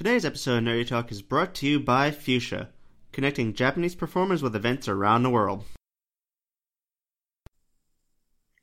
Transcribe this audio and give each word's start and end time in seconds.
Today's 0.00 0.24
episode 0.24 0.56
of 0.56 0.64
Nerdy 0.64 0.86
Talk 0.86 1.12
is 1.12 1.20
brought 1.20 1.54
to 1.56 1.66
you 1.66 1.78
by 1.78 2.10
Fuchsia, 2.10 2.70
connecting 3.12 3.52
Japanese 3.52 3.94
performers 3.94 4.42
with 4.42 4.56
events 4.56 4.88
around 4.88 5.24
the 5.24 5.28
world. 5.28 5.66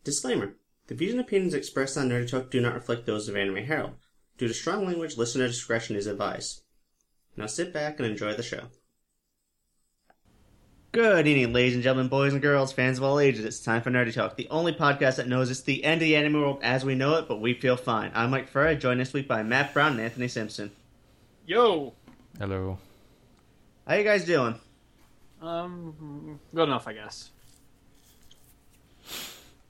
Disclaimer 0.04 0.56
The 0.88 0.96
views 0.96 1.12
and 1.12 1.22
opinions 1.22 1.54
expressed 1.54 1.96
on 1.96 2.10
Nerdy 2.10 2.28
Talk 2.28 2.50
do 2.50 2.60
not 2.60 2.74
reflect 2.74 3.06
those 3.06 3.30
of 3.30 3.36
Anime 3.36 3.58
Herald. 3.58 3.98
Due 4.40 4.48
to 4.48 4.54
strong 4.56 4.88
language, 4.88 5.16
listener 5.16 5.46
discretion 5.46 5.96
is 5.96 6.08
advised. 6.08 6.64
Now 7.36 7.46
sit 7.46 7.72
back 7.72 8.00
and 8.00 8.10
enjoy 8.10 8.34
the 8.34 8.42
show. 8.42 8.70
Good 10.92 11.28
evening, 11.28 11.54
ladies 11.54 11.76
and 11.76 11.84
gentlemen, 11.84 12.10
boys 12.10 12.34
and 12.34 12.42
girls, 12.42 12.74
fans 12.74 12.98
of 12.98 13.04
all 13.04 13.20
ages. 13.20 13.46
It's 13.46 13.60
time 13.64 13.84
for 13.84 13.92
Nerdy 13.92 14.12
Talk, 14.12 14.38
the 14.38 14.50
only 14.50 14.74
podcast 14.74 15.18
that 15.18 15.28
knows 15.28 15.52
it's 15.52 15.62
the 15.62 15.84
end 15.84 16.02
of 16.02 16.08
the 16.08 16.16
anime 16.16 16.42
world 16.42 16.62
as 16.64 16.84
we 16.84 16.96
know 16.96 17.14
it, 17.20 17.28
but 17.28 17.40
we 17.40 17.54
feel 17.54 17.78
fine. 17.78 18.10
I'm 18.16 18.32
Mike 18.32 18.50
Furr, 18.50 18.74
joined 18.74 19.00
this 19.00 19.14
week 19.14 19.28
by 19.28 19.44
Matt 19.44 19.76
Brown 19.76 19.92
and 19.92 20.02
Anthony 20.02 20.30
Simpson. 20.30 20.72
Yo. 21.48 21.94
Hello. 22.38 22.78
How 23.88 23.96
you 23.96 24.04
guys 24.04 24.26
doing? 24.26 24.60
Um, 25.42 26.42
good 26.54 26.68
enough, 26.68 26.90
I 26.90 26.92
guess. 26.92 27.30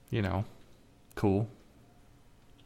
You 0.10 0.24
know, 0.24 0.46
cool. 1.14 1.48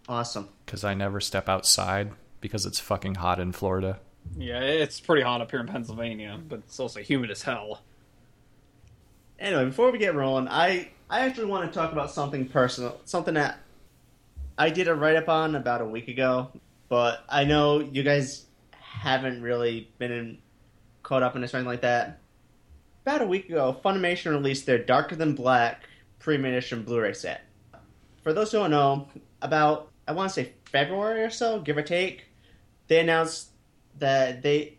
Awesome. 0.07 0.47
Because 0.65 0.85
I 0.85 0.93
never 0.93 1.19
step 1.19 1.49
outside 1.49 2.13
because 2.39 2.65
it's 2.65 2.79
fucking 2.79 3.15
hot 3.15 3.41
in 3.41 3.51
Florida. 3.51 3.99
Yeah, 4.37 4.61
it's 4.61 5.01
pretty 5.01 5.23
hot 5.23 5.41
up 5.41 5.51
here 5.51 5.59
in 5.59 5.67
Pennsylvania, 5.67 6.39
but 6.47 6.59
it's 6.59 6.79
also 6.79 7.01
humid 7.01 7.31
as 7.31 7.41
hell. 7.41 7.81
Anyway, 9.37 9.65
before 9.65 9.91
we 9.91 9.97
get 9.97 10.15
rolling, 10.15 10.47
I 10.47 10.89
I 11.09 11.25
actually 11.25 11.47
want 11.47 11.69
to 11.69 11.77
talk 11.77 11.91
about 11.91 12.11
something 12.11 12.47
personal, 12.47 13.01
something 13.03 13.33
that 13.33 13.59
I 14.57 14.69
did 14.69 14.87
a 14.87 14.95
write 14.95 15.17
up 15.17 15.27
on 15.27 15.55
about 15.55 15.81
a 15.81 15.85
week 15.85 16.07
ago, 16.07 16.49
but 16.87 17.25
I 17.27 17.43
know 17.43 17.81
you 17.81 18.03
guys 18.03 18.45
haven't 19.01 19.41
really 19.41 19.89
been 19.97 20.11
in, 20.11 20.37
caught 21.01 21.23
up 21.23 21.35
in 21.35 21.41
or 21.41 21.45
anything 21.45 21.65
like 21.65 21.81
that. 21.81 22.19
About 23.03 23.23
a 23.23 23.25
week 23.25 23.49
ago, 23.49 23.75
Funimation 23.83 24.29
released 24.29 24.67
their 24.67 24.77
Darker 24.77 25.15
Than 25.15 25.33
Black 25.33 25.85
premium 26.19 26.53
edition 26.53 26.83
Blu-ray 26.83 27.13
set. 27.13 27.41
For 28.21 28.31
those 28.31 28.51
who 28.51 28.59
don't 28.59 28.69
know, 28.69 29.07
about 29.41 29.89
I 30.07 30.11
want 30.11 30.29
to 30.29 30.33
say 30.35 30.53
February 30.65 31.23
or 31.23 31.31
so, 31.31 31.59
give 31.61 31.77
or 31.77 31.81
take, 31.81 32.25
they 32.89 32.99
announced 32.99 33.49
that 33.97 34.43
they 34.43 34.77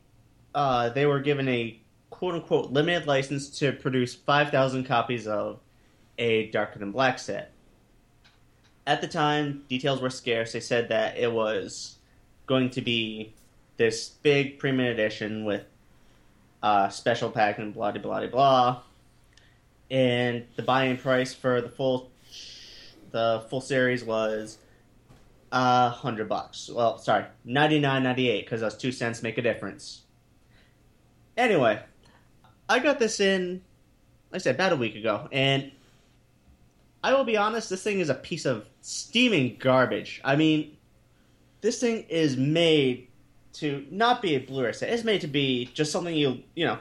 uh, 0.54 0.90
they 0.90 1.04
were 1.04 1.18
given 1.18 1.48
a 1.48 1.80
quote 2.10 2.34
unquote 2.34 2.70
limited 2.70 3.08
license 3.08 3.58
to 3.58 3.72
produce 3.72 4.14
5,000 4.14 4.84
copies 4.84 5.26
of 5.26 5.58
a 6.18 6.48
Darker 6.52 6.78
Than 6.78 6.92
Black 6.92 7.18
set. 7.18 7.50
At 8.86 9.00
the 9.00 9.08
time, 9.08 9.64
details 9.68 10.00
were 10.00 10.10
scarce. 10.10 10.52
They 10.52 10.60
said 10.60 10.90
that 10.90 11.18
it 11.18 11.32
was 11.32 11.96
going 12.46 12.70
to 12.70 12.80
be 12.80 13.34
this 13.82 14.10
big 14.22 14.60
premium 14.60 14.92
edition 14.92 15.44
with 15.44 15.64
uh, 16.62 16.88
special 16.88 17.28
pack 17.28 17.58
and 17.58 17.74
blah 17.74 17.90
blah 17.90 18.00
blah 18.00 18.26
blah. 18.28 18.82
And 19.90 20.46
the 20.54 20.62
buying 20.62 20.96
price 20.96 21.34
for 21.34 21.60
the 21.60 21.68
full 21.68 22.12
the 23.10 23.44
full 23.50 23.60
series 23.60 24.04
was 24.04 24.58
uh, 25.50 25.90
hundred 25.90 26.28
bucks. 26.28 26.70
Well, 26.72 26.98
sorry, 26.98 27.24
ninety 27.44 27.80
nine 27.80 28.04
ninety 28.04 28.28
eight 28.28 28.44
because 28.44 28.60
those 28.60 28.76
two 28.76 28.92
cents 28.92 29.20
make 29.20 29.36
a 29.36 29.42
difference. 29.42 30.02
Anyway, 31.36 31.82
I 32.68 32.78
got 32.78 33.00
this 33.00 33.18
in, 33.18 33.62
like 34.30 34.40
I 34.40 34.42
said, 34.42 34.54
about 34.54 34.72
a 34.72 34.76
week 34.76 34.94
ago, 34.94 35.28
and 35.32 35.72
I 37.02 37.14
will 37.14 37.24
be 37.24 37.36
honest, 37.36 37.68
this 37.68 37.82
thing 37.82 37.98
is 37.98 38.10
a 38.10 38.14
piece 38.14 38.44
of 38.44 38.64
steaming 38.80 39.56
garbage. 39.58 40.20
I 40.22 40.36
mean, 40.36 40.76
this 41.62 41.80
thing 41.80 42.04
is 42.08 42.36
made 42.36 43.08
to 43.54 43.86
not 43.90 44.22
be 44.22 44.34
a 44.34 44.38
Blu-ray 44.38 44.72
set. 44.72 44.90
It's 44.90 45.04
made 45.04 45.20
to 45.22 45.26
be 45.26 45.70
just 45.74 45.92
something 45.92 46.14
you 46.14 46.42
you 46.54 46.64
know 46.64 46.78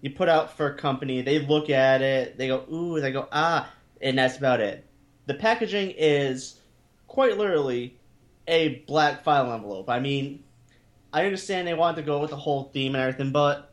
you 0.00 0.10
put 0.10 0.28
out 0.28 0.56
for 0.56 0.66
a 0.66 0.74
company. 0.74 1.22
They 1.22 1.38
look 1.38 1.70
at 1.70 2.02
it, 2.02 2.38
they 2.38 2.48
go 2.48 2.64
ooh, 2.72 3.00
they 3.00 3.12
go 3.12 3.28
ah, 3.32 3.70
and 4.00 4.18
that's 4.18 4.36
about 4.36 4.60
it. 4.60 4.84
The 5.26 5.34
packaging 5.34 5.94
is 5.96 6.58
quite 7.06 7.38
literally 7.38 7.96
a 8.48 8.84
black 8.86 9.22
file 9.22 9.52
envelope. 9.52 9.88
I 9.88 10.00
mean, 10.00 10.42
I 11.12 11.24
understand 11.24 11.68
they 11.68 11.74
wanted 11.74 11.96
to 11.96 12.02
go 12.02 12.18
with 12.18 12.30
the 12.30 12.36
whole 12.36 12.64
theme 12.72 12.94
and 12.94 13.02
everything, 13.02 13.32
but 13.32 13.72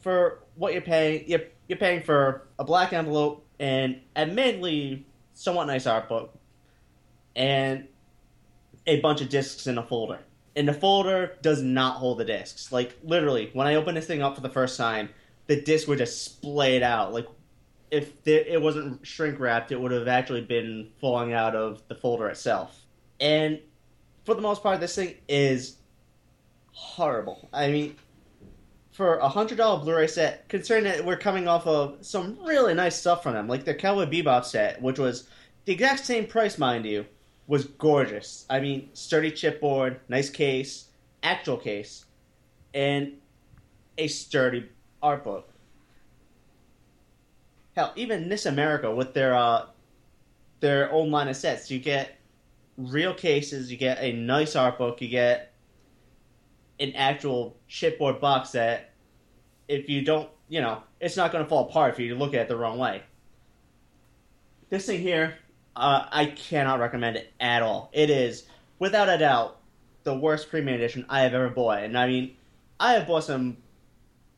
for 0.00 0.40
what 0.56 0.72
you're 0.72 0.82
paying, 0.82 1.24
you're, 1.28 1.42
you're 1.68 1.78
paying 1.78 2.02
for 2.02 2.48
a 2.58 2.64
black 2.64 2.92
envelope 2.92 3.46
and 3.60 4.00
admittedly 4.16 5.06
somewhat 5.34 5.66
nice 5.66 5.86
art 5.86 6.08
book 6.08 6.34
and 7.36 7.86
a 8.86 9.00
bunch 9.00 9.20
of 9.20 9.28
discs 9.28 9.66
in 9.66 9.78
a 9.78 9.82
folder. 9.82 10.18
And 10.54 10.68
the 10.68 10.74
folder 10.74 11.38
does 11.40 11.62
not 11.62 11.96
hold 11.96 12.18
the 12.18 12.24
discs. 12.24 12.72
Like 12.72 12.96
literally, 13.02 13.50
when 13.52 13.66
I 13.66 13.76
opened 13.76 13.96
this 13.96 14.06
thing 14.06 14.22
up 14.22 14.34
for 14.34 14.42
the 14.42 14.50
first 14.50 14.76
time, 14.76 15.08
the 15.46 15.60
discs 15.60 15.88
were 15.88 15.96
just 15.96 16.24
splayed 16.24 16.82
out. 16.82 17.12
Like 17.12 17.26
if 17.90 18.12
it 18.26 18.60
wasn't 18.60 19.06
shrink 19.06 19.38
wrapped, 19.38 19.72
it 19.72 19.80
would 19.80 19.92
have 19.92 20.08
actually 20.08 20.40
been 20.40 20.90
falling 21.00 21.32
out 21.32 21.54
of 21.54 21.82
the 21.88 21.94
folder 21.94 22.28
itself. 22.28 22.80
And 23.20 23.60
for 24.24 24.34
the 24.34 24.40
most 24.40 24.62
part, 24.62 24.80
this 24.80 24.94
thing 24.94 25.16
is 25.28 25.76
horrible. 26.72 27.48
I 27.52 27.70
mean, 27.70 27.96
for 28.92 29.18
a 29.18 29.28
hundred 29.28 29.58
dollar 29.58 29.82
Blu-ray 29.82 30.06
set, 30.06 30.48
considering 30.48 30.84
that 30.84 31.04
we're 31.04 31.16
coming 31.16 31.48
off 31.48 31.66
of 31.66 31.98
some 32.04 32.38
really 32.44 32.74
nice 32.74 32.96
stuff 32.96 33.22
from 33.22 33.34
them, 33.34 33.48
like 33.48 33.64
the 33.64 33.74
Cowboy 33.74 34.06
Bebop 34.06 34.44
set, 34.44 34.80
which 34.80 34.98
was 34.98 35.28
the 35.64 35.72
exact 35.72 36.04
same 36.04 36.26
price, 36.26 36.58
mind 36.58 36.84
you, 36.84 37.06
was 37.46 37.64
gorgeous. 37.64 38.46
I 38.48 38.60
mean, 38.60 38.90
sturdy 38.92 39.30
chipboard, 39.32 39.98
nice 40.08 40.30
case, 40.30 40.88
actual 41.22 41.56
case, 41.56 42.04
and 42.72 43.14
a 43.98 44.08
sturdy 44.08 44.68
art 45.02 45.24
book. 45.24 45.48
Hell, 47.74 47.92
even 47.96 48.28
NIS 48.28 48.46
America 48.46 48.94
with 48.94 49.14
their 49.14 49.34
uh, 49.34 49.66
their 50.60 50.92
own 50.92 51.10
line 51.10 51.28
of 51.28 51.36
sets, 51.36 51.70
you 51.70 51.78
get 51.78 52.18
real 52.76 53.14
cases, 53.14 53.70
you 53.70 53.76
get 53.76 53.98
a 54.00 54.12
nice 54.12 54.56
art 54.56 54.78
book, 54.78 55.00
you 55.00 55.08
get 55.08 55.52
an 56.80 56.92
actual 56.94 57.56
chipboard 57.68 58.20
box 58.20 58.52
that 58.52 58.90
If 59.68 59.88
you 59.88 60.02
don't, 60.02 60.28
you 60.48 60.60
know, 60.60 60.82
it's 61.00 61.16
not 61.16 61.32
going 61.32 61.44
to 61.44 61.48
fall 61.48 61.68
apart 61.68 61.94
if 61.94 62.00
you 62.00 62.14
look 62.14 62.34
at 62.34 62.42
it 62.42 62.48
the 62.48 62.56
wrong 62.56 62.78
way. 62.78 63.02
This 64.68 64.86
thing 64.86 65.00
here, 65.00 65.36
uh, 65.76 66.06
I 66.10 66.26
cannot 66.26 66.80
recommend 66.80 67.16
it 67.16 67.32
at 67.40 67.62
all. 67.62 67.90
It 67.92 68.10
is, 68.10 68.44
without 68.78 69.08
a 69.08 69.18
doubt, 69.18 69.58
the 70.04 70.14
worst 70.14 70.50
premium 70.50 70.76
edition 70.76 71.06
I 71.08 71.20
have 71.20 71.34
ever 71.34 71.48
bought. 71.48 71.82
And 71.82 71.96
I 71.96 72.06
mean, 72.06 72.36
I 72.80 72.94
have 72.94 73.06
bought 73.06 73.24
some 73.24 73.58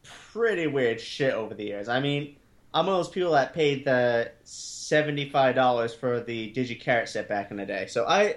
pretty 0.02 0.66
weird 0.66 1.00
shit 1.00 1.32
over 1.32 1.54
the 1.54 1.64
years. 1.64 1.88
I 1.88 2.00
mean, 2.00 2.36
I'm 2.74 2.86
one 2.86 2.96
of 2.96 3.04
those 3.04 3.12
people 3.12 3.32
that 3.32 3.54
paid 3.54 3.84
the 3.84 4.32
seventy-five 4.42 5.54
dollars 5.54 5.94
for 5.94 6.20
the 6.20 6.50
Di 6.50 6.64
Gi 6.64 6.78
Charat 6.78 7.08
set 7.08 7.28
back 7.28 7.50
in 7.50 7.56
the 7.56 7.64
day. 7.64 7.86
So 7.86 8.04
I, 8.04 8.36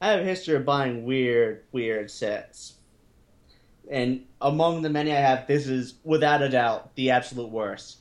I 0.00 0.08
have 0.08 0.20
a 0.20 0.24
history 0.24 0.56
of 0.56 0.64
buying 0.64 1.04
weird, 1.04 1.62
weird 1.72 2.10
sets. 2.10 2.74
And 3.90 4.26
among 4.40 4.82
the 4.82 4.90
many 4.90 5.12
I 5.12 5.20
have, 5.20 5.46
this 5.46 5.66
is 5.66 5.94
without 6.04 6.42
a 6.42 6.48
doubt 6.50 6.94
the 6.96 7.10
absolute 7.10 7.48
worst. 7.48 7.98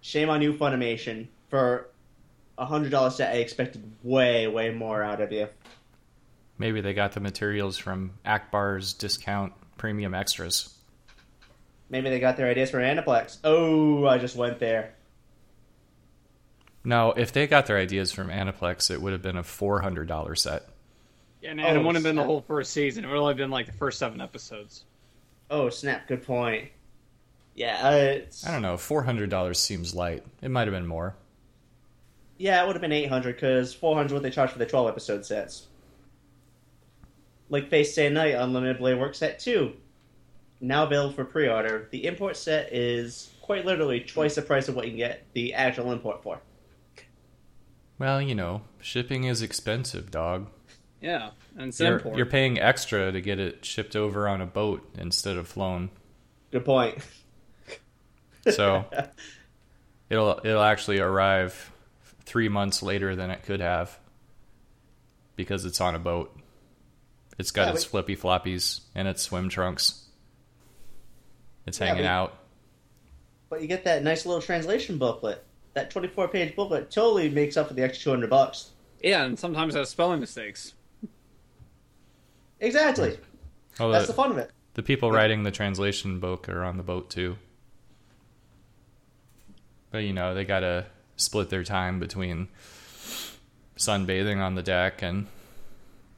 Shame 0.00 0.30
on 0.30 0.42
you, 0.42 0.54
Funimation, 0.54 1.28
for 1.48 1.89
a 2.60 2.66
hundred 2.66 2.90
dollar 2.90 3.10
set. 3.10 3.34
I 3.34 3.38
expected 3.38 3.82
way, 4.02 4.46
way 4.46 4.70
more 4.70 5.02
out 5.02 5.20
of 5.20 5.32
you. 5.32 5.48
Maybe 6.58 6.82
they 6.82 6.92
got 6.92 7.12
the 7.12 7.20
materials 7.20 7.78
from 7.78 8.12
Akbar's 8.24 8.92
discount 8.92 9.54
premium 9.78 10.14
extras. 10.14 10.76
Maybe 11.88 12.10
they 12.10 12.20
got 12.20 12.36
their 12.36 12.46
ideas 12.46 12.70
from 12.70 12.80
Aniplex. 12.80 13.38
Oh, 13.42 14.06
I 14.06 14.18
just 14.18 14.36
went 14.36 14.60
there. 14.60 14.94
No, 16.84 17.12
if 17.12 17.32
they 17.32 17.46
got 17.46 17.66
their 17.66 17.78
ideas 17.78 18.12
from 18.12 18.28
Aniplex, 18.28 18.90
it 18.90 19.00
would 19.00 19.12
have 19.12 19.22
been 19.22 19.38
a 19.38 19.42
four 19.42 19.80
hundred 19.80 20.06
dollar 20.06 20.34
set. 20.34 20.68
Yeah, 21.40 21.52
and, 21.52 21.60
and 21.60 21.78
oh, 21.78 21.80
it 21.80 21.84
wouldn't 21.84 21.96
have 21.96 22.04
been 22.04 22.16
the 22.16 22.24
whole 22.24 22.42
first 22.42 22.72
season. 22.72 23.04
It 23.04 23.08
would 23.08 23.16
only 23.16 23.30
have 23.30 23.38
been 23.38 23.50
like 23.50 23.66
the 23.66 23.72
first 23.72 23.98
seven 23.98 24.20
episodes. 24.20 24.84
Oh 25.50 25.70
snap! 25.70 26.06
Good 26.08 26.24
point. 26.24 26.68
Yeah, 27.54 27.78
uh, 27.82 28.46
I 28.46 28.52
don't 28.52 28.62
know. 28.62 28.76
Four 28.76 29.02
hundred 29.02 29.30
dollars 29.30 29.58
seems 29.58 29.94
light. 29.94 30.24
It 30.42 30.50
might 30.50 30.68
have 30.68 30.74
been 30.74 30.86
more. 30.86 31.16
Yeah, 32.40 32.62
it 32.62 32.66
would 32.66 32.74
have 32.74 32.80
been 32.80 32.90
eight 32.90 33.10
hundred 33.10 33.34
because 33.34 33.74
four 33.74 33.94
hundred 33.94 34.14
what 34.14 34.22
they 34.22 34.30
charge 34.30 34.50
for 34.50 34.58
the 34.58 34.64
twelve 34.64 34.88
episode 34.88 35.26
sets. 35.26 35.66
Like 37.50 37.68
Fate 37.68 37.84
Stay 37.84 38.08
Night 38.08 38.34
Unlimited 38.34 38.78
Blade 38.78 38.98
Works 38.98 39.18
Set 39.18 39.38
Two, 39.38 39.74
now 40.58 40.84
available 40.84 41.12
for 41.12 41.26
pre-order. 41.26 41.88
The 41.90 42.06
import 42.06 42.38
set 42.38 42.72
is 42.72 43.30
quite 43.42 43.66
literally 43.66 44.00
twice 44.00 44.36
the 44.36 44.42
price 44.42 44.68
of 44.68 44.74
what 44.74 44.86
you 44.86 44.92
can 44.92 44.96
get 44.96 45.26
the 45.34 45.52
actual 45.52 45.92
import 45.92 46.22
for. 46.22 46.40
Well, 47.98 48.22
you 48.22 48.34
know, 48.34 48.62
shipping 48.80 49.24
is 49.24 49.42
expensive, 49.42 50.10
dog. 50.10 50.46
Yeah, 51.02 51.32
and 51.58 51.68
it's 51.68 51.78
you're, 51.78 51.98
import. 51.98 52.16
You're 52.16 52.24
paying 52.24 52.58
extra 52.58 53.12
to 53.12 53.20
get 53.20 53.38
it 53.38 53.66
shipped 53.66 53.94
over 53.94 54.26
on 54.26 54.40
a 54.40 54.46
boat 54.46 54.88
instead 54.96 55.36
of 55.36 55.46
flown. 55.46 55.90
Good 56.52 56.64
point. 56.64 57.04
so 58.50 58.86
it'll 60.08 60.40
it'll 60.42 60.62
actually 60.62 61.00
arrive 61.00 61.69
three 62.30 62.48
months 62.48 62.80
later 62.80 63.16
than 63.16 63.28
it 63.28 63.42
could 63.42 63.58
have 63.60 63.98
because 65.34 65.64
it's 65.64 65.80
on 65.80 65.96
a 65.96 65.98
boat. 65.98 66.32
It's 67.40 67.50
got 67.50 67.66
Yeah, 67.66 67.72
its 67.74 67.84
but- 67.84 67.90
flippy 67.90 68.14
floppies 68.16 68.82
and 68.94 69.08
its 69.08 69.20
swim 69.22 69.48
trunks. 69.48 70.04
It's 71.66 71.80
Yeah, 71.80 71.86
hanging 71.88 72.04
but- 72.04 72.08
out. 72.08 72.36
But 73.48 73.62
you 73.62 73.66
get 73.66 73.82
that 73.82 74.04
nice 74.04 74.24
little 74.24 74.40
translation 74.40 74.96
booklet. 74.96 75.44
That 75.74 75.90
24 75.90 76.28
page 76.28 76.54
booklet 76.54 76.88
totally 76.92 77.28
makes 77.30 77.56
up 77.56 77.66
for 77.66 77.74
the 77.74 77.82
extra 77.82 78.04
200 78.04 78.30
bucks. 78.30 78.70
Yeah, 79.02 79.24
and 79.24 79.36
sometimes 79.36 79.74
has 79.74 79.88
spelling 79.88 80.20
mistakes. 80.20 80.74
Exactly. 82.60 83.18
Oh, 83.80 83.90
That's 83.90 84.06
the, 84.06 84.12
the 84.12 84.16
fun 84.16 84.30
of 84.30 84.38
it. 84.38 84.52
the 84.74 84.84
people 84.84 85.10
writing 85.10 85.42
the 85.42 85.50
translation 85.50 86.20
book 86.20 86.48
are 86.48 86.62
on 86.62 86.76
the 86.76 86.82
boat 86.84 87.10
too. 87.10 87.38
But 89.90 90.04
you 90.04 90.12
know, 90.12 90.32
they 90.34 90.44
gotta 90.44 90.86
split 91.20 91.50
their 91.50 91.64
time 91.64 92.00
between 92.00 92.48
sunbathing 93.76 94.38
on 94.38 94.54
the 94.54 94.62
deck 94.62 95.02
and 95.02 95.26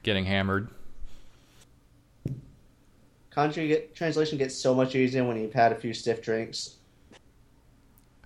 getting 0.03 0.25
hammered. 0.25 0.69
Country 3.31 3.69
get, 3.69 3.95
translation 3.95 4.37
gets 4.37 4.55
so 4.55 4.75
much 4.75 4.95
easier 4.95 5.25
when 5.25 5.41
you've 5.41 5.55
had 5.55 5.73
a 5.73 5.75
few 5.75 5.95
stiff 5.95 6.23
drinks. 6.23 6.77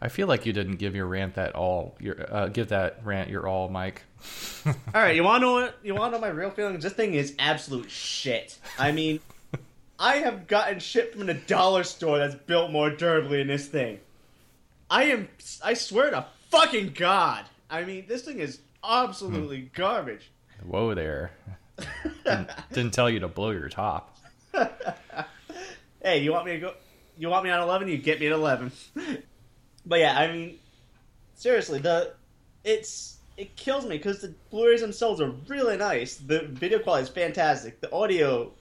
I 0.01 0.09
feel 0.09 0.27
like 0.27 0.45
you 0.45 0.53
didn't 0.53 0.77
give 0.77 0.95
your 0.95 1.07
rant 1.07 1.35
that 1.35 1.55
all. 1.55 1.97
Your 2.01 2.27
uh, 2.33 2.49
give 2.49 2.69
that 2.69 3.01
rant 3.05 3.31
your 3.31 3.47
all, 3.47 3.69
Mike. 3.69 4.03
All 4.67 4.75
right, 4.95 5.15
you 5.15 5.23
want 5.23 5.41
to 5.43 5.47
know 5.47 5.53
what? 5.53 5.79
You 5.83 5.95
want 5.95 6.13
to 6.13 6.19
know 6.19 6.27
my 6.27 6.33
real 6.33 6.51
feelings? 6.51 6.83
This 6.83 6.93
thing 6.93 7.15
is 7.15 7.35
absolute 7.39 7.91
shit. 7.91 8.59
I 8.79 8.93
mean, 8.93 9.21
I 9.99 10.17
have 10.17 10.47
gotten 10.47 10.81
shit 10.81 11.13
from 11.13 11.27
the 11.27 11.35
dollar 11.35 11.85
store 11.85 12.19
that's 12.19 12.35
built 12.35 12.71
more 12.71 12.91
durably 12.91 13.39
than 13.39 13.47
this 13.47 13.67
thing. 13.67 14.01
I 14.91 15.05
am. 15.05 15.29
I 15.65 15.75
swear 15.75 16.11
to 16.11 16.27
fucking 16.61 16.93
god. 16.95 17.45
I 17.69 17.85
mean, 17.85 18.07
this 18.07 18.23
thing 18.23 18.39
is 18.39 18.61
absolutely 18.85 19.63
hmm. 19.63 19.67
garbage. 19.75 20.31
Whoa 20.65 20.95
there. 20.95 21.33
didn't, 22.25 22.51
didn't 22.73 22.95
tell 22.95 23.11
you 23.11 23.21
to 23.21 23.29
blow 23.29 23.51
your 23.51 23.69
top. 23.69 24.17
hey, 26.03 26.23
you 26.23 26.33
want 26.33 26.47
me 26.47 26.53
to 26.53 26.59
go? 26.59 26.75
You 27.19 27.29
want 27.29 27.45
me 27.45 27.51
on 27.51 27.61
eleven? 27.61 27.89
You 27.89 27.99
get 27.99 28.21
me 28.21 28.27
at 28.27 28.33
eleven. 28.33 28.73
but 29.87 29.99
yeah, 29.99 30.19
I 30.19 30.33
mean, 30.33 30.59
seriously, 31.35 31.79
the 31.79 32.15
it's 32.65 33.19
it 33.37 33.55
kills 33.57 33.85
me 33.85 33.99
because 33.99 34.21
the 34.21 34.35
Blu-rays 34.51 34.81
themselves 34.81 35.21
are 35.21 35.31
really 35.49 35.77
nice. 35.77 36.17
The 36.17 36.47
video 36.51 36.79
quality 36.79 37.05
is 37.05 37.09
fantastic. 37.11 37.81
The 37.81 37.93
audio 37.93 38.53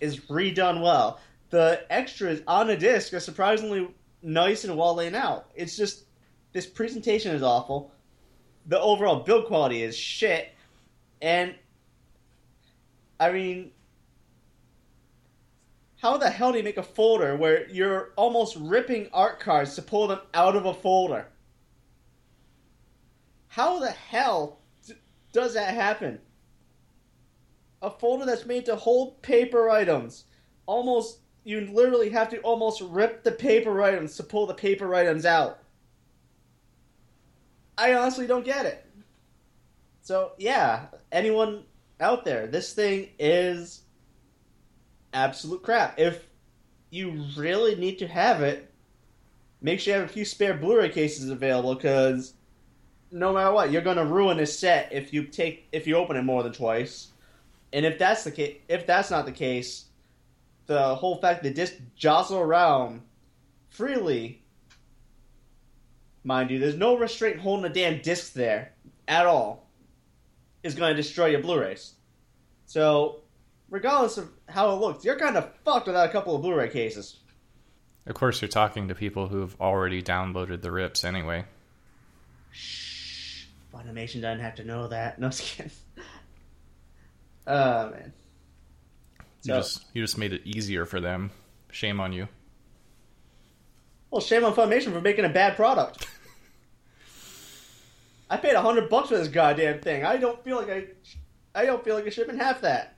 is 0.00 0.20
redone 0.20 0.82
well. 0.82 1.20
The 1.50 1.84
extras 1.90 2.42
on 2.48 2.66
the 2.66 2.76
disc 2.76 3.14
are 3.14 3.20
surprisingly 3.20 3.88
nice 4.22 4.64
and 4.64 4.76
well 4.76 4.96
laid 4.96 5.14
out. 5.14 5.46
It's 5.54 5.76
just 5.76 6.06
this 6.56 6.64
presentation 6.64 7.36
is 7.36 7.42
awful. 7.42 7.92
The 8.64 8.80
overall 8.80 9.20
build 9.20 9.44
quality 9.44 9.82
is 9.82 9.94
shit, 9.94 10.54
and 11.20 11.54
I 13.20 13.30
mean, 13.30 13.72
how 16.00 16.16
the 16.16 16.30
hell 16.30 16.52
do 16.52 16.58
you 16.58 16.64
make 16.64 16.78
a 16.78 16.82
folder 16.82 17.36
where 17.36 17.68
you're 17.68 18.14
almost 18.16 18.56
ripping 18.56 19.10
art 19.12 19.38
cards 19.38 19.74
to 19.74 19.82
pull 19.82 20.06
them 20.08 20.20
out 20.32 20.56
of 20.56 20.64
a 20.64 20.72
folder? 20.72 21.28
How 23.48 23.78
the 23.78 23.90
hell 23.90 24.60
does 25.34 25.52
that 25.52 25.74
happen? 25.74 26.20
A 27.82 27.90
folder 27.90 28.24
that's 28.24 28.46
made 28.46 28.64
to 28.64 28.76
hold 28.76 29.20
paper 29.20 29.68
items. 29.68 30.24
Almost, 30.64 31.18
you 31.44 31.68
literally 31.70 32.08
have 32.08 32.30
to 32.30 32.38
almost 32.38 32.80
rip 32.80 33.24
the 33.24 33.32
paper 33.32 33.82
items 33.82 34.16
to 34.16 34.22
pull 34.22 34.46
the 34.46 34.54
paper 34.54 34.94
items 34.94 35.26
out. 35.26 35.58
I 37.78 37.94
honestly 37.94 38.26
don't 38.26 38.44
get 38.44 38.66
it. 38.66 38.84
So, 40.02 40.32
yeah, 40.38 40.86
anyone 41.10 41.64
out 42.00 42.24
there, 42.24 42.46
this 42.46 42.72
thing 42.72 43.08
is 43.18 43.82
absolute 45.12 45.62
crap. 45.62 45.98
If 45.98 46.26
you 46.90 47.24
really 47.36 47.74
need 47.74 47.98
to 47.98 48.06
have 48.06 48.42
it, 48.42 48.70
make 49.60 49.80
sure 49.80 49.94
you 49.94 50.00
have 50.00 50.08
a 50.08 50.12
few 50.12 50.24
spare 50.24 50.54
Blu-ray 50.54 50.90
cases 50.90 51.28
available 51.30 51.74
because 51.74 52.34
no 53.10 53.32
matter 53.32 53.52
what, 53.52 53.70
you're 53.70 53.82
going 53.82 53.96
to 53.96 54.04
ruin 54.04 54.36
this 54.36 54.58
set 54.58 54.92
if 54.92 55.12
you 55.12 55.24
take 55.24 55.66
if 55.72 55.86
you 55.86 55.96
open 55.96 56.16
it 56.16 56.22
more 56.22 56.42
than 56.42 56.52
twice. 56.52 57.08
And 57.72 57.84
if 57.84 57.98
that's 57.98 58.24
the 58.24 58.30
case, 58.30 58.58
if 58.68 58.86
that's 58.86 59.10
not 59.10 59.26
the 59.26 59.32
case, 59.32 59.86
the 60.66 60.94
whole 60.94 61.16
fact 61.16 61.42
that 61.42 61.54
disc 61.54 61.74
jostle 61.96 62.38
around 62.38 63.02
freely, 63.68 64.42
mind 66.26 66.50
you, 66.50 66.58
there's 66.58 66.76
no 66.76 66.96
restraint 66.98 67.38
holding 67.38 67.62
the 67.62 67.68
damn 67.68 68.02
disc 68.02 68.32
there 68.32 68.72
at 69.08 69.26
all, 69.26 69.66
is 70.62 70.74
going 70.74 70.94
to 70.94 71.00
destroy 71.00 71.26
your 71.26 71.40
Blu-rays. 71.40 71.94
So, 72.66 73.20
regardless 73.70 74.18
of 74.18 74.28
how 74.48 74.72
it 74.72 74.80
looks, 74.80 75.04
you're 75.04 75.18
kind 75.18 75.36
of 75.36 75.48
fucked 75.64 75.86
without 75.86 76.08
a 76.08 76.12
couple 76.12 76.34
of 76.34 76.42
Blu-ray 76.42 76.68
cases. 76.70 77.16
Of 78.06 78.14
course, 78.14 78.42
you're 78.42 78.48
talking 78.48 78.88
to 78.88 78.94
people 78.94 79.28
who've 79.28 79.54
already 79.60 80.02
downloaded 80.02 80.62
the 80.62 80.70
rips 80.70 81.04
anyway. 81.04 81.44
Shh. 82.50 83.44
Funimation 83.72 84.20
doesn't 84.22 84.40
have 84.40 84.56
to 84.56 84.64
know 84.64 84.88
that. 84.88 85.18
No, 85.18 85.30
skin. 85.30 85.70
Oh 87.48 87.90
man. 87.90 88.12
You 89.44 89.54
just 89.54 89.84
you 89.92 90.02
just 90.02 90.18
made 90.18 90.32
it 90.32 90.42
easier 90.44 90.84
for 90.84 91.00
them. 91.00 91.30
Shame 91.70 92.00
on 92.00 92.12
you. 92.12 92.26
Well, 94.10 94.20
shame 94.20 94.44
on 94.44 94.52
Funimation 94.52 94.92
for 94.92 95.00
making 95.00 95.24
a 95.24 95.28
bad 95.28 95.54
product. 95.54 96.08
I 98.28 98.36
paid 98.36 98.54
a 98.54 98.60
hundred 98.60 98.88
bucks 98.90 99.08
for 99.08 99.16
this 99.16 99.28
goddamn 99.28 99.80
thing. 99.80 100.04
I 100.04 100.16
don't 100.16 100.42
feel 100.42 100.56
like 100.56 100.70
I, 100.70 100.86
I 101.54 101.64
don't 101.64 101.84
feel 101.84 101.94
like 101.94 102.06
I 102.06 102.10
should 102.10 102.28
have 102.28 102.38
half 102.38 102.60
that. 102.62 102.94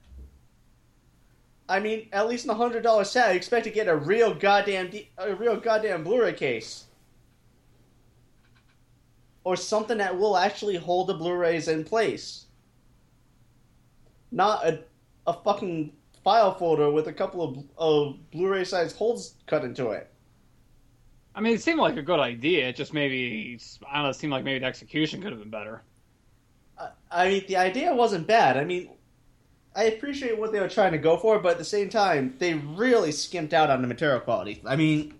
I 1.68 1.80
mean, 1.80 2.08
at 2.12 2.28
least 2.28 2.44
in 2.44 2.50
a 2.50 2.54
hundred 2.54 2.82
dollar 2.82 3.04
set, 3.04 3.28
I 3.28 3.32
expect 3.32 3.64
to 3.64 3.70
get 3.70 3.88
a 3.88 3.96
real 3.96 4.32
goddamn, 4.34 4.90
a 5.18 5.34
real 5.34 5.60
goddamn 5.60 6.02
Blu-ray 6.02 6.32
case, 6.32 6.86
or 9.44 9.54
something 9.54 9.98
that 9.98 10.18
will 10.18 10.36
actually 10.36 10.76
hold 10.76 11.08
the 11.08 11.14
Blu-rays 11.14 11.68
in 11.68 11.84
place. 11.84 12.46
Not 14.30 14.66
a, 14.66 14.80
a 15.26 15.34
fucking 15.34 15.92
file 16.24 16.54
folder 16.54 16.90
with 16.90 17.08
a 17.08 17.12
couple 17.12 17.42
of, 17.42 17.64
of 17.76 18.30
Blu-ray 18.30 18.64
size 18.64 18.94
holes 18.94 19.34
cut 19.46 19.62
into 19.62 19.90
it. 19.90 20.10
I 21.38 21.40
mean, 21.40 21.54
it 21.54 21.62
seemed 21.62 21.78
like 21.78 21.96
a 21.96 22.02
good 22.02 22.18
idea. 22.18 22.68
It 22.68 22.74
just 22.74 22.92
maybe 22.92 23.56
I 23.88 23.94
don't 23.94 24.02
know. 24.02 24.08
It 24.08 24.14
seemed 24.14 24.32
like 24.32 24.42
maybe 24.42 24.58
the 24.58 24.66
execution 24.66 25.22
could 25.22 25.30
have 25.30 25.38
been 25.40 25.50
better. 25.50 25.82
I- 26.76 26.88
I 27.12 27.28
mean, 27.28 27.44
the 27.46 27.56
idea 27.56 27.94
wasn't 27.94 28.26
bad. 28.26 28.56
I 28.56 28.64
mean, 28.64 28.90
I 29.76 29.84
appreciate 29.84 30.36
what 30.36 30.50
they 30.50 30.58
were 30.58 30.68
trying 30.68 30.90
to 30.92 30.98
go 30.98 31.16
for, 31.16 31.38
but 31.38 31.52
at 31.52 31.58
the 31.58 31.64
same 31.64 31.90
time, 31.90 32.34
they 32.40 32.54
really 32.54 33.12
skimped 33.12 33.54
out 33.54 33.70
on 33.70 33.82
the 33.82 33.86
material 33.86 34.18
quality. 34.18 34.60
I 34.66 34.74
mean, 34.74 35.14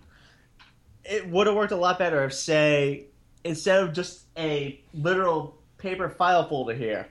it 1.05 1.25
would 1.29 1.47
have 1.47 1.55
worked 1.55 1.71
a 1.71 1.77
lot 1.77 1.97
better 1.97 2.25
if, 2.25 2.33
say, 2.33 3.05
instead 3.45 3.81
of 3.81 3.93
just 3.93 4.25
a 4.37 4.81
literal 4.93 5.57
paper 5.77 6.09
file 6.09 6.49
folder 6.49 6.73
here, 6.73 7.07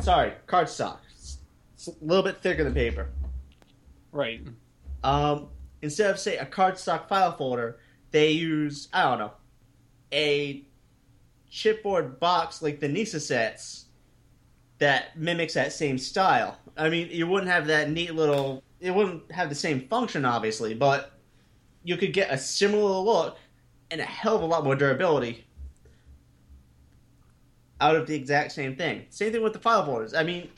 sorry, 0.00 0.32
cardstock, 0.46 0.96
it's 1.74 1.88
a 1.88 1.90
little 2.00 2.24
bit 2.24 2.38
thicker 2.38 2.64
than 2.64 2.72
paper. 2.72 3.10
Right. 4.12 4.40
Um, 5.04 5.48
instead 5.86 6.10
of 6.10 6.18
say 6.18 6.36
a 6.36 6.44
cardstock 6.44 7.08
file 7.08 7.32
folder, 7.32 7.78
they 8.10 8.30
use 8.30 8.88
I 8.92 9.04
don't 9.04 9.18
know 9.18 9.32
a 10.12 10.64
chipboard 11.50 12.18
box 12.18 12.62
like 12.62 12.80
the 12.80 12.88
Nisa 12.88 13.20
sets 13.20 13.86
that 14.78 15.18
mimics 15.18 15.54
that 15.54 15.72
same 15.72 15.96
style. 15.96 16.58
I 16.76 16.88
mean, 16.90 17.08
you 17.10 17.26
wouldn't 17.26 17.50
have 17.50 17.66
that 17.68 17.90
neat 17.90 18.14
little. 18.14 18.62
It 18.80 18.90
wouldn't 18.90 19.32
have 19.32 19.48
the 19.48 19.54
same 19.54 19.88
function, 19.88 20.24
obviously, 20.24 20.74
but 20.74 21.12
you 21.82 21.96
could 21.96 22.12
get 22.12 22.30
a 22.30 22.36
similar 22.36 22.98
look 23.00 23.38
and 23.90 24.00
a 24.00 24.04
hell 24.04 24.36
of 24.36 24.42
a 24.42 24.46
lot 24.46 24.64
more 24.64 24.76
durability 24.76 25.46
out 27.80 27.96
of 27.96 28.06
the 28.06 28.14
exact 28.14 28.52
same 28.52 28.76
thing. 28.76 29.06
Same 29.08 29.32
thing 29.32 29.42
with 29.42 29.52
the 29.52 29.58
file 29.58 29.84
folders. 29.84 30.14
I 30.14 30.24
mean, 30.24 30.50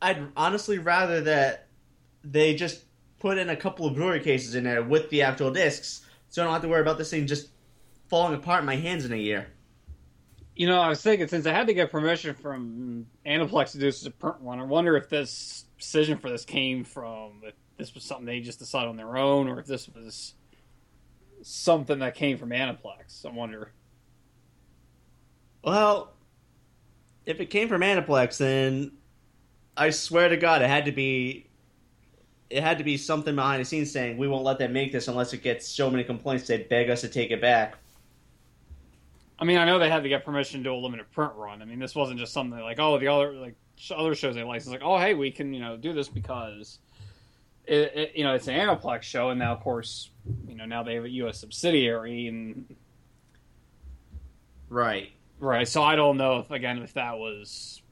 I'd 0.00 0.28
honestly 0.36 0.78
rather 0.78 1.20
that 1.22 1.66
they 2.22 2.54
just 2.54 2.85
put 3.18 3.38
in 3.38 3.50
a 3.50 3.56
couple 3.56 3.86
of 3.86 3.94
Blu-ray 3.94 4.20
cases 4.20 4.54
in 4.54 4.64
there 4.64 4.82
with 4.82 5.08
the 5.10 5.22
actual 5.22 5.50
discs, 5.50 6.02
so 6.28 6.42
I 6.42 6.44
don't 6.44 6.52
have 6.52 6.62
to 6.62 6.68
worry 6.68 6.80
about 6.82 6.98
this 6.98 7.10
thing 7.10 7.26
just 7.26 7.50
falling 8.08 8.34
apart 8.34 8.60
in 8.60 8.66
my 8.66 8.76
hands 8.76 9.04
in 9.04 9.12
a 9.12 9.16
year. 9.16 9.48
You 10.54 10.66
know, 10.66 10.80
I 10.80 10.88
was 10.88 11.02
thinking 11.02 11.28
since 11.28 11.46
I 11.46 11.52
had 11.52 11.66
to 11.66 11.74
get 11.74 11.90
permission 11.90 12.34
from 12.34 13.06
Aniplex 13.26 13.72
to 13.72 13.78
do 13.78 13.86
this 13.86 14.00
as 14.00 14.06
a 14.06 14.10
print 14.10 14.40
one, 14.40 14.58
I 14.58 14.64
wonder 14.64 14.96
if 14.96 15.08
this 15.08 15.64
decision 15.78 16.18
for 16.18 16.30
this 16.30 16.44
came 16.44 16.84
from 16.84 17.42
if 17.44 17.54
this 17.76 17.94
was 17.94 18.04
something 18.04 18.24
they 18.24 18.40
just 18.40 18.58
decided 18.58 18.88
on 18.88 18.96
their 18.96 19.16
own, 19.16 19.48
or 19.48 19.60
if 19.60 19.66
this 19.66 19.88
was 19.88 20.34
something 21.42 21.98
that 21.98 22.14
came 22.14 22.38
from 22.38 22.50
Aniplex. 22.50 23.26
I 23.26 23.30
wonder. 23.30 23.72
Well, 25.62 26.14
if 27.26 27.40
it 27.40 27.46
came 27.46 27.68
from 27.68 27.82
Aniplex, 27.82 28.38
then 28.38 28.92
I 29.76 29.90
swear 29.90 30.28
to 30.28 30.36
God, 30.36 30.62
it 30.62 30.68
had 30.68 30.86
to 30.86 30.92
be. 30.92 31.48
It 32.48 32.62
had 32.62 32.78
to 32.78 32.84
be 32.84 32.96
something 32.96 33.34
behind 33.34 33.60
the 33.60 33.64
scenes 33.64 33.90
saying 33.90 34.18
we 34.18 34.28
won't 34.28 34.44
let 34.44 34.58
them 34.58 34.72
make 34.72 34.92
this 34.92 35.08
unless 35.08 35.32
it 35.32 35.42
gets 35.42 35.66
so 35.66 35.90
many 35.90 36.04
complaints 36.04 36.46
they 36.46 36.58
beg 36.58 36.90
us 36.90 37.00
to 37.00 37.08
take 37.08 37.30
it 37.30 37.40
back. 37.40 37.76
I 39.38 39.44
mean, 39.44 39.58
I 39.58 39.64
know 39.64 39.78
they 39.78 39.90
had 39.90 40.02
to 40.02 40.08
get 40.08 40.24
permission 40.24 40.60
to 40.60 40.64
do 40.64 40.74
a 40.74 40.76
limited 40.76 41.10
print 41.10 41.32
run. 41.34 41.60
I 41.60 41.64
mean, 41.64 41.78
this 41.78 41.94
wasn't 41.94 42.18
just 42.18 42.32
something 42.32 42.58
like, 42.60 42.78
oh, 42.78 42.98
the 42.98 43.08
other 43.08 43.32
like 43.32 43.54
other 43.94 44.14
shows 44.14 44.34
they 44.34 44.44
license. 44.44 44.72
Like, 44.72 44.82
oh 44.82 44.98
hey, 44.98 45.14
we 45.14 45.30
can 45.30 45.52
you 45.52 45.60
know 45.60 45.76
do 45.76 45.92
this 45.92 46.08
because 46.08 46.78
it, 47.66 47.92
it, 47.94 48.12
you 48.14 48.24
know 48.24 48.34
it's 48.34 48.48
an 48.48 48.54
Aniplex 48.54 49.02
show, 49.02 49.30
and 49.30 49.38
now 49.38 49.52
of 49.52 49.60
course 49.60 50.10
you 50.48 50.54
know 50.54 50.64
now 50.64 50.82
they 50.82 50.94
have 50.94 51.04
a 51.04 51.10
U.S. 51.10 51.40
subsidiary, 51.40 52.28
and 52.28 52.74
Right. 54.68 55.12
right. 55.38 55.68
So 55.68 55.82
I 55.82 55.96
don't 55.96 56.16
know 56.16 56.38
if 56.38 56.50
again 56.50 56.78
if 56.78 56.94
that 56.94 57.18
was, 57.18 57.82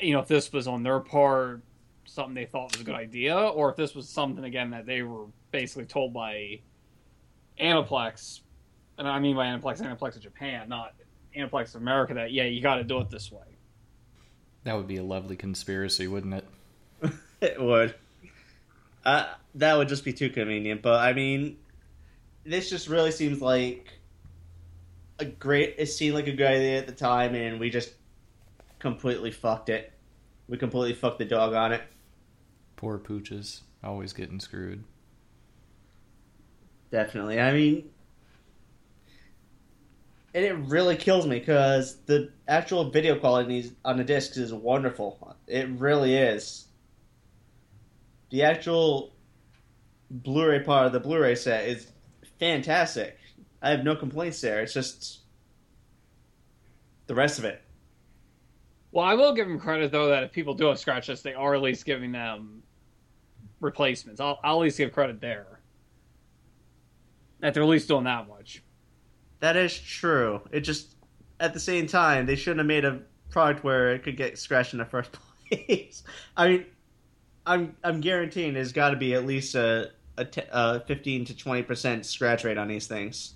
you 0.00 0.12
know, 0.12 0.20
if 0.20 0.28
this 0.28 0.52
was 0.52 0.68
on 0.68 0.82
their 0.82 1.00
part 1.00 1.62
something 2.04 2.34
they 2.34 2.46
thought 2.46 2.72
was 2.72 2.80
a 2.80 2.84
good 2.84 2.94
idea, 2.94 3.36
or 3.36 3.70
if 3.70 3.76
this 3.76 3.94
was 3.94 4.08
something 4.08 4.44
again 4.44 4.70
that 4.70 4.86
they 4.86 5.02
were 5.02 5.26
basically 5.50 5.86
told 5.86 6.12
by 6.12 6.60
Aniplex, 7.60 8.40
and 8.98 9.08
I 9.08 9.18
mean 9.18 9.36
by 9.36 9.46
Aniplex, 9.46 9.80
Aniplex 9.80 10.16
of 10.16 10.22
Japan, 10.22 10.68
not 10.68 10.94
Aniplex 11.36 11.74
of 11.74 11.82
America. 11.82 12.14
That 12.14 12.32
yeah, 12.32 12.44
you 12.44 12.60
got 12.60 12.76
to 12.76 12.84
do 12.84 13.00
it 13.00 13.10
this 13.10 13.30
way. 13.30 13.42
That 14.64 14.76
would 14.76 14.88
be 14.88 14.96
a 14.96 15.02
lovely 15.02 15.36
conspiracy, 15.36 16.06
wouldn't 16.06 16.34
it? 16.34 16.44
It 17.40 17.60
would. 17.60 17.94
Uh, 19.04 19.26
that 19.56 19.76
would 19.76 19.88
just 19.88 20.02
be 20.02 20.14
too 20.14 20.30
convenient. 20.30 20.80
But 20.80 21.00
I 21.00 21.12
mean, 21.12 21.58
this 22.44 22.70
just 22.70 22.88
really 22.88 23.10
seems 23.10 23.42
like 23.42 23.88
a 25.18 25.26
great. 25.26 25.74
It 25.76 25.86
seemed 25.86 26.14
like 26.14 26.26
a 26.26 26.32
good 26.32 26.46
idea 26.46 26.78
at 26.78 26.86
the 26.86 26.94
time, 26.94 27.34
and 27.34 27.60
we 27.60 27.68
just 27.68 27.92
completely 28.78 29.30
fucked 29.30 29.68
it. 29.68 29.92
We 30.48 30.56
completely 30.56 30.94
fucked 30.94 31.18
the 31.18 31.26
dog 31.26 31.52
on 31.52 31.72
it. 31.72 31.82
Poor 32.84 32.98
pooches, 32.98 33.62
always 33.82 34.12
getting 34.12 34.38
screwed. 34.38 34.84
Definitely. 36.90 37.40
I 37.40 37.50
mean, 37.54 37.88
and 40.34 40.44
it 40.44 40.52
really 40.52 40.94
kills 40.94 41.26
me 41.26 41.38
because 41.38 41.96
the 42.04 42.30
actual 42.46 42.90
video 42.90 43.18
quality 43.18 43.72
on 43.86 43.96
the 43.96 44.04
discs 44.04 44.36
is 44.36 44.52
wonderful. 44.52 45.34
It 45.46 45.66
really 45.70 46.14
is. 46.14 46.66
The 48.28 48.42
actual 48.42 49.14
Blu-ray 50.10 50.60
part 50.60 50.84
of 50.84 50.92
the 50.92 51.00
Blu-ray 51.00 51.36
set 51.36 51.66
is 51.66 51.90
fantastic. 52.38 53.16
I 53.62 53.70
have 53.70 53.82
no 53.82 53.96
complaints 53.96 54.42
there. 54.42 54.60
It's 54.60 54.74
just 54.74 55.20
the 57.06 57.14
rest 57.14 57.38
of 57.38 57.46
it. 57.46 57.62
Well, 58.92 59.06
I 59.06 59.14
will 59.14 59.32
give 59.32 59.48
them 59.48 59.58
credit 59.58 59.90
though 59.90 60.08
that 60.08 60.24
if 60.24 60.32
people 60.32 60.52
do 60.52 60.66
have 60.66 60.78
scratch 60.78 61.08
lists, 61.08 61.24
they 61.24 61.32
are 61.32 61.54
at 61.54 61.62
least 61.62 61.86
giving 61.86 62.12
them 62.12 62.60
replacements. 63.64 64.20
I'll, 64.20 64.38
I'll 64.44 64.58
at 64.58 64.62
least 64.64 64.78
give 64.78 64.92
credit 64.92 65.20
there 65.20 65.60
that 67.40 67.52
they're 67.54 67.62
at 67.62 67.68
least 67.68 67.88
doing 67.88 68.04
that 68.04 68.28
much. 68.28 68.62
That 69.40 69.56
is 69.56 69.78
true. 69.78 70.40
It 70.50 70.60
just 70.60 70.94
at 71.40 71.52
the 71.52 71.60
same 71.60 71.86
time 71.86 72.26
they 72.26 72.36
shouldn't 72.36 72.60
have 72.60 72.66
made 72.66 72.84
a 72.84 73.00
product 73.30 73.64
where 73.64 73.92
it 73.94 74.02
could 74.04 74.16
get 74.16 74.38
scratched 74.38 74.72
in 74.72 74.78
the 74.78 74.84
first 74.84 75.10
place. 75.50 76.04
I 76.36 76.48
mean, 76.48 76.66
I'm 77.46 77.76
I'm 77.82 78.00
guaranteeing 78.00 78.54
there's 78.54 78.72
got 78.72 78.90
to 78.90 78.96
be 78.96 79.14
at 79.14 79.26
least 79.26 79.54
a 79.54 79.90
a, 80.16 80.24
t- 80.24 80.42
a 80.50 80.80
15 80.80 81.24
to 81.26 81.36
20 81.36 81.62
percent 81.64 82.06
scratch 82.06 82.44
rate 82.44 82.56
on 82.56 82.68
these 82.68 82.86
things. 82.86 83.34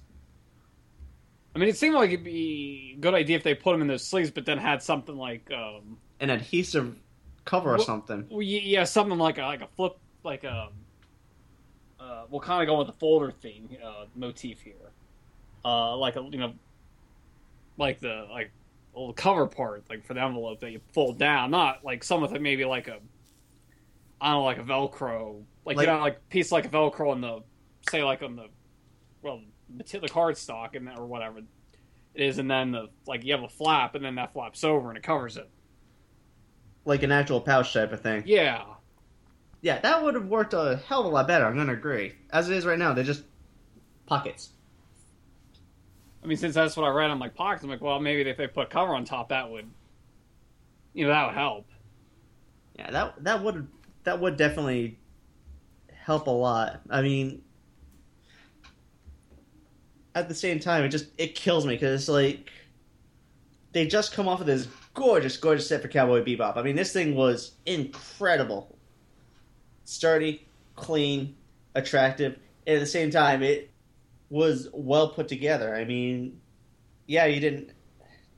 I 1.55 1.59
mean, 1.59 1.69
it 1.69 1.77
seemed 1.77 1.95
like 1.97 2.11
it'd 2.11 2.25
be 2.25 2.95
a 2.97 3.01
good 3.01 3.15
idea 3.15 3.37
if 3.37 3.43
they 3.43 3.55
put 3.55 3.73
them 3.73 3.83
in 3.83 3.89
those 3.89 4.05
sleeves, 4.05 4.31
but 4.31 4.47
then 4.47 4.59
had 4.59 4.81
something 4.83 5.17
like 5.17 5.51
um, 5.51 5.99
An 6.21 6.31
adhesive 6.31 6.97
cover 7.45 7.71
or 7.71 7.77
Well- 7.79 7.85
something. 7.85 8.27
well, 8.31 8.43
yeah, 8.43 8.85
something 8.85 9.19
like 9.19 9.39
a 9.39 9.43
like 9.43 9.61
a 9.61 9.67
flip, 9.77 9.99
like 10.29 10.45
a. 10.45 10.69
Uh, 11.99 12.25
we'll 12.31 12.41
kind 12.41 12.63
of 12.63 12.69
go 12.69 12.79
with 12.79 12.87
the 12.87 12.93
folder 12.93 13.31
theme 13.31 13.69
uh, 13.85 14.05
motif 14.15 14.61
here, 14.61 14.93
uh, 15.65 15.97
like 15.97 16.15
a 16.17 16.23
you 16.31 16.39
know, 16.39 16.53
like 17.77 17.99
the 17.99 18.27
like 18.31 18.53
little 18.95 19.13
cover 19.13 19.47
part, 19.47 19.85
like 19.91 20.05
for 20.05 20.15
the 20.15 20.23
envelope 20.23 20.61
that 20.61 20.71
you 20.71 20.81
fold 20.93 21.19
down, 21.19 21.51
not 21.51 21.85
like 21.85 22.05
some 22.05 22.23
of 22.23 22.33
it 22.35 22.43
maybe 22.43 22.65
like 22.65 22.87
a, 22.89 22.99
I 24.21 24.31
don't 24.31 24.41
know, 24.41 24.45
like 24.45 24.59
a 24.59 24.63
Velcro, 24.63 25.43
like, 25.65 25.77
Like- 25.77 25.87
you 25.87 25.93
know, 25.93 25.99
like 26.01 26.29
piece 26.29 26.53
like 26.53 26.67
a 26.67 26.69
Velcro 26.69 27.11
on 27.11 27.21
the, 27.21 27.43
say 27.91 28.05
like 28.05 28.23
on 28.23 28.37
the, 28.37 28.47
well, 29.23 29.41
the, 29.77 29.99
the 29.99 30.09
card 30.09 30.37
stock 30.37 30.77
and 30.77 30.89
or 30.97 31.07
whatever 31.07 31.39
it 31.39 31.45
is, 32.15 32.39
and 32.39 32.49
then 32.49 32.71
the 32.71 32.89
like 33.07 33.25
you 33.25 33.33
have 33.33 33.43
a 33.43 33.49
flap, 33.49 33.97
and 33.97 34.05
then 34.05 34.15
that 34.17 34.33
flaps 34.35 34.63
over 34.63 34.89
and 34.91 34.97
it 34.97 35.03
covers 35.03 35.37
it. 35.37 35.49
Like 36.85 37.03
an 37.03 37.11
actual 37.11 37.41
pouch 37.41 37.73
type 37.73 37.93
of 37.93 38.01
thing. 38.03 38.23
Yeah, 38.25 38.63
Yeah, 39.61 39.81
that 39.81 40.03
would 40.03 40.15
have 40.15 40.27
worked 40.27 40.55
a 40.55 40.81
hell 40.87 41.01
of 41.01 41.07
a 41.07 41.09
lot 41.09 41.27
better. 41.27 41.45
I'm 41.47 41.57
gonna 41.57 41.73
agree. 41.73 42.13
As 42.31 42.49
it 42.49 42.57
is 42.57 42.65
right 42.65 42.79
now, 42.79 42.93
they're 42.93 43.05
just 43.05 43.25
pockets. 44.07 44.51
I 46.23 46.27
mean, 46.27 46.37
since 46.37 46.55
that's 46.55 46.77
what 46.77 46.85
I 46.85 46.91
read, 46.91 47.11
I'm 47.11 47.19
like 47.19 47.35
pockets. 47.35 47.65
I'm 47.65 47.71
like, 47.71 47.81
well, 47.81 48.01
maybe 48.01 48.29
if 48.29 48.37
they 48.37 48.47
put 48.47 48.71
cover 48.71 48.95
on 48.95 49.05
top, 49.05 49.31
that 49.31 49.51
would, 49.51 49.69
you 50.95 51.07
know, 51.07 51.13
that 51.13 51.27
would 51.27 51.35
help. 51.35 51.67
Yeah, 52.79 52.91
that 52.91 53.25
that 53.25 53.43
would 53.43 53.67
that 54.05 54.21
would 54.21 54.37
definitely 54.37 54.99
help 55.93 56.27
a 56.29 56.31
lot. 56.31 56.81
I 56.89 57.03
mean, 57.03 57.43
at 60.15 60.29
the 60.29 60.35
same 60.35 60.61
time, 60.61 60.85
it 60.85 60.89
just 60.89 61.07
it 61.19 61.35
kills 61.35 61.67
me 61.67 61.75
because 61.75 62.01
it's 62.01 62.09
like 62.09 62.51
they 63.73 63.87
just 63.87 64.13
come 64.13 64.29
off 64.29 64.41
of 64.41 64.47
this 64.47 64.69
gorgeous, 64.95 65.37
gorgeous 65.37 65.69
set 65.69 65.83
for 65.83 65.89
Cowboy 65.89 66.25
Bebop. 66.25 66.57
I 66.57 66.63
mean, 66.63 66.77
this 66.77 66.93
thing 66.93 67.15
was 67.15 67.53
incredible, 67.67 68.78
sturdy, 69.89 70.47
clean, 70.77 71.35
attractive, 71.75 72.39
and 72.67 72.77
at 72.77 72.81
the 72.81 72.87
same 72.87 73.11
time, 73.11 73.43
it 73.43 73.71
was 74.29 74.69
well 74.73 75.09
put 75.09 75.29
together. 75.29 75.75
I 75.75 75.85
mean, 75.85 76.41
yeah, 77.07 77.25
you 77.25 77.41
didn't 77.41 77.71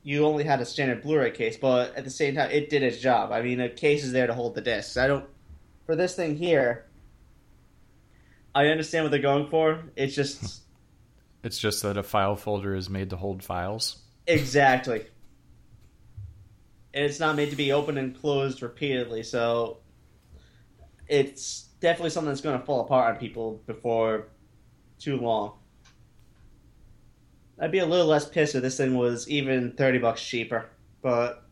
you 0.03 0.25
only 0.25 0.45
had 0.45 0.61
a 0.61 0.65
standard 0.65 1.03
Blu-ray 1.03 1.33
case, 1.33 1.59
but 1.59 1.95
at 1.95 2.05
the 2.05 2.11
same 2.11 2.35
time, 2.37 2.51
it 2.51 2.71
did 2.71 2.83
its 2.83 2.99
job. 2.99 3.33
I 3.33 3.43
mean, 3.43 3.61
a 3.61 3.69
case 3.69 4.03
is 4.03 4.13
there 4.13 4.27
to 4.27 4.33
hold 4.33 4.55
the 4.55 4.63
discs. 4.63 4.97
I 4.97 5.09
don't 5.09 5.29
for 5.87 5.97
this 5.97 6.15
thing 6.15 6.37
here. 6.37 6.87
I 8.55 8.67
understand 8.69 9.05
what 9.05 9.11
they're 9.11 9.21
going 9.21 9.49
for. 9.49 9.83
It's 9.97 10.15
just 10.15 10.63
It's 11.43 11.59
just 11.59 11.83
that 11.83 11.97
a 11.97 12.03
file 12.03 12.37
folder 12.37 12.75
is 12.75 12.89
made 12.89 13.11
to 13.11 13.17
hold 13.17 13.43
files. 13.43 13.99
exactly, 14.27 15.07
and 16.95 17.05
it's 17.05 17.19
not 17.19 17.35
made 17.35 17.51
to 17.51 17.57
be 17.57 17.73
opened 17.73 17.99
and 17.99 18.19
closed 18.19 18.63
repeatedly. 18.63 19.25
So 19.25 19.79
it's 21.11 21.63
definitely 21.81 22.11
something 22.11 22.29
that's 22.31 22.41
going 22.41 22.59
to 22.59 22.65
fall 22.65 22.81
apart 22.81 23.15
on 23.15 23.21
people 23.21 23.61
before 23.67 24.29
too 24.99 25.17
long. 25.17 25.55
I'd 27.59 27.73
be 27.73 27.79
a 27.79 27.87
little 27.87 28.07
less 28.07 28.27
pissed 28.29 28.55
if 28.55 28.63
this 28.63 28.77
thing 28.77 28.95
was 28.97 29.29
even 29.29 29.73
thirty 29.73 29.99
bucks 29.99 30.25
cheaper, 30.25 30.67
but 31.03 31.45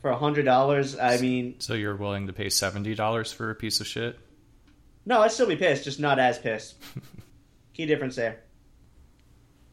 for 0.00 0.12
hundred 0.12 0.44
dollars, 0.44 0.96
I 0.96 1.18
mean, 1.18 1.56
So 1.58 1.74
you're 1.74 1.96
willing 1.96 2.28
to 2.28 2.32
pay 2.32 2.48
seventy 2.50 2.94
dollars 2.94 3.32
for 3.32 3.50
a 3.50 3.54
piece 3.54 3.80
of 3.80 3.86
shit? 3.86 4.18
no, 5.04 5.22
I'd 5.22 5.32
still 5.32 5.46
be 5.48 5.56
pissed, 5.56 5.84
just 5.84 5.98
not 5.98 6.18
as 6.18 6.38
pissed. 6.38 6.76
Key 7.74 7.86
difference 7.86 8.14
there. 8.16 8.40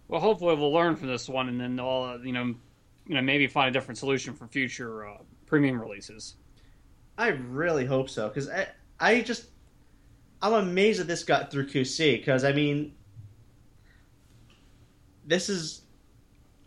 Well, 0.07 0.21
hopefully 0.21 0.55
we'll 0.55 0.71
learn 0.71 0.95
from 0.95 1.07
this 1.09 1.27
one, 1.27 1.49
and 1.49 1.59
then 1.59 1.75
they'll, 1.75 2.17
uh, 2.19 2.23
you 2.23 2.31
know, 2.31 2.55
you 3.07 3.15
know, 3.15 3.21
maybe 3.21 3.47
find 3.47 3.67
a 3.67 3.71
different 3.71 3.97
solution 3.97 4.33
for 4.33 4.47
future 4.47 5.05
uh, 5.07 5.17
premium 5.45 5.79
releases. 5.81 6.35
I 7.17 7.29
really 7.29 7.85
hope 7.85 8.09
so 8.09 8.27
because 8.29 8.49
I, 9.05 9.21
just, 9.21 9.45
I'm 10.41 10.53
amazed 10.53 11.00
that 11.00 11.07
this 11.07 11.24
got 11.24 11.51
through 11.51 11.67
QC 11.67 12.17
because 12.17 12.43
I 12.43 12.53
mean, 12.53 12.95
this 15.25 15.47
is, 15.47 15.81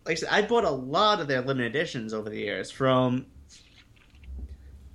like 0.06 0.12
I 0.12 0.14
said, 0.20 0.28
I 0.30 0.42
bought 0.42 0.64
a 0.64 0.70
lot 0.70 1.20
of 1.20 1.26
their 1.26 1.40
limited 1.40 1.74
editions 1.74 2.14
over 2.14 2.30
the 2.30 2.38
years 2.38 2.70
from 2.70 3.26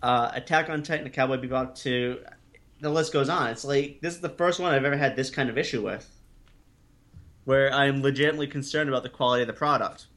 uh, 0.02 0.32
Attack 0.34 0.70
on 0.70 0.84
Titan 0.84 1.10
Cowboy 1.10 1.38
Bebop 1.38 1.76
to 1.84 2.20
the 2.80 2.90
list 2.90 3.12
goes 3.12 3.28
on. 3.28 3.50
It's 3.50 3.66
like 3.66 4.00
this 4.02 4.16
is 4.16 4.22
the 4.22 4.30
first 4.30 4.60
one 4.60 4.74
I've 4.74 4.86
ever 4.86 4.98
had 4.98 5.16
this 5.16 5.30
kind 5.30 5.50
of 5.50 5.58
issue 5.58 5.84
with, 5.84 6.10
where 7.44 7.74
I'm 7.74 8.02
legitimately 8.02 8.48
concerned 8.48 8.90
about 8.90 9.04
the 9.04 9.10
quality 9.10 9.44
of 9.44 9.48
the 9.48 9.54
product. 9.54 10.08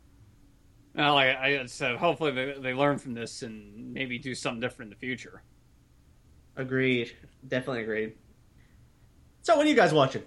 Well, 0.95 1.15
like 1.15 1.37
I 1.37 1.67
said, 1.67 1.97
hopefully 1.97 2.31
they, 2.31 2.55
they 2.59 2.73
learn 2.73 2.99
from 2.99 3.15
this 3.15 3.43
and 3.43 3.93
maybe 3.93 4.19
do 4.19 4.35
something 4.35 4.61
different 4.61 4.93
in 4.93 4.99
the 4.99 5.07
future. 5.07 5.43
Agreed, 6.57 7.13
definitely 7.47 7.83
agreed. 7.83 8.15
So, 9.43 9.57
what 9.57 9.67
are 9.67 9.69
you 9.69 9.77
guys 9.77 9.93
watching? 9.93 10.23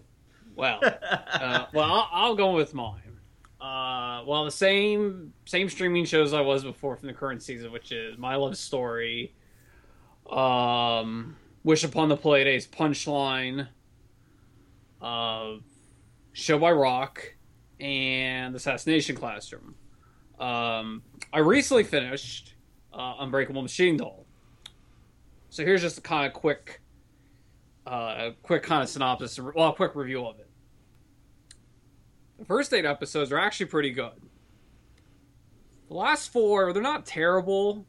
Well, 0.56 0.80
uh, 0.84 1.66
well, 1.74 1.92
I'll, 1.92 2.10
I'll 2.12 2.36
go 2.36 2.54
with 2.56 2.74
mine. 2.74 3.02
Uh, 3.60 4.24
well, 4.26 4.46
the 4.46 4.52
same 4.52 5.34
same 5.46 5.70
streaming 5.70 6.06
shows 6.06 6.34
I 6.34 6.42
was 6.42 6.64
before 6.64 6.96
from 6.96 7.08
the 7.08 7.14
current 7.14 7.44
season, 7.44 7.72
which 7.72 7.92
is 7.92 8.18
My 8.18 8.36
Love 8.36 8.58
Story, 8.58 9.36
um, 10.32 11.36
Wish 11.64 11.84
Upon 11.84 12.08
the 12.08 12.16
Pleiades, 12.16 12.68
Punchline, 12.68 13.68
uh, 15.02 15.56
Show 16.32 16.58
by 16.60 16.72
Rock, 16.72 17.34
and 17.80 18.56
Assassination 18.56 19.16
Classroom. 19.16 19.76
Um, 20.40 21.02
I 21.34 21.40
recently 21.40 21.84
finished 21.84 22.56
uh, 22.94 23.16
Unbreakable 23.20 23.62
Machine 23.62 23.98
Doll. 23.98 24.26
So 25.50 25.64
here's 25.64 25.82
just 25.82 25.98
a 25.98 26.02
kind 26.02 26.28
of 26.28 26.34
quick, 26.34 26.82
uh, 27.86 28.32
quick 28.44 28.64
kind 28.64 28.84
of 28.84 28.90
synopsis, 28.90 29.40
well, 29.40 29.70
a 29.70 29.74
quick 29.74 29.96
review 29.96 30.26
of 30.26 30.40
it. 30.40 30.48
The 32.38 32.46
first 32.46 32.74
eight 32.74 32.86
episodes 32.86 33.32
are 33.32 33.40
actually 33.40 33.66
pretty 33.66 33.92
good. 33.92 34.14
The 35.88 35.96
last 35.96 36.32
four, 36.32 36.72
they're 36.72 36.84
not 36.84 37.06
terrible, 37.06 37.86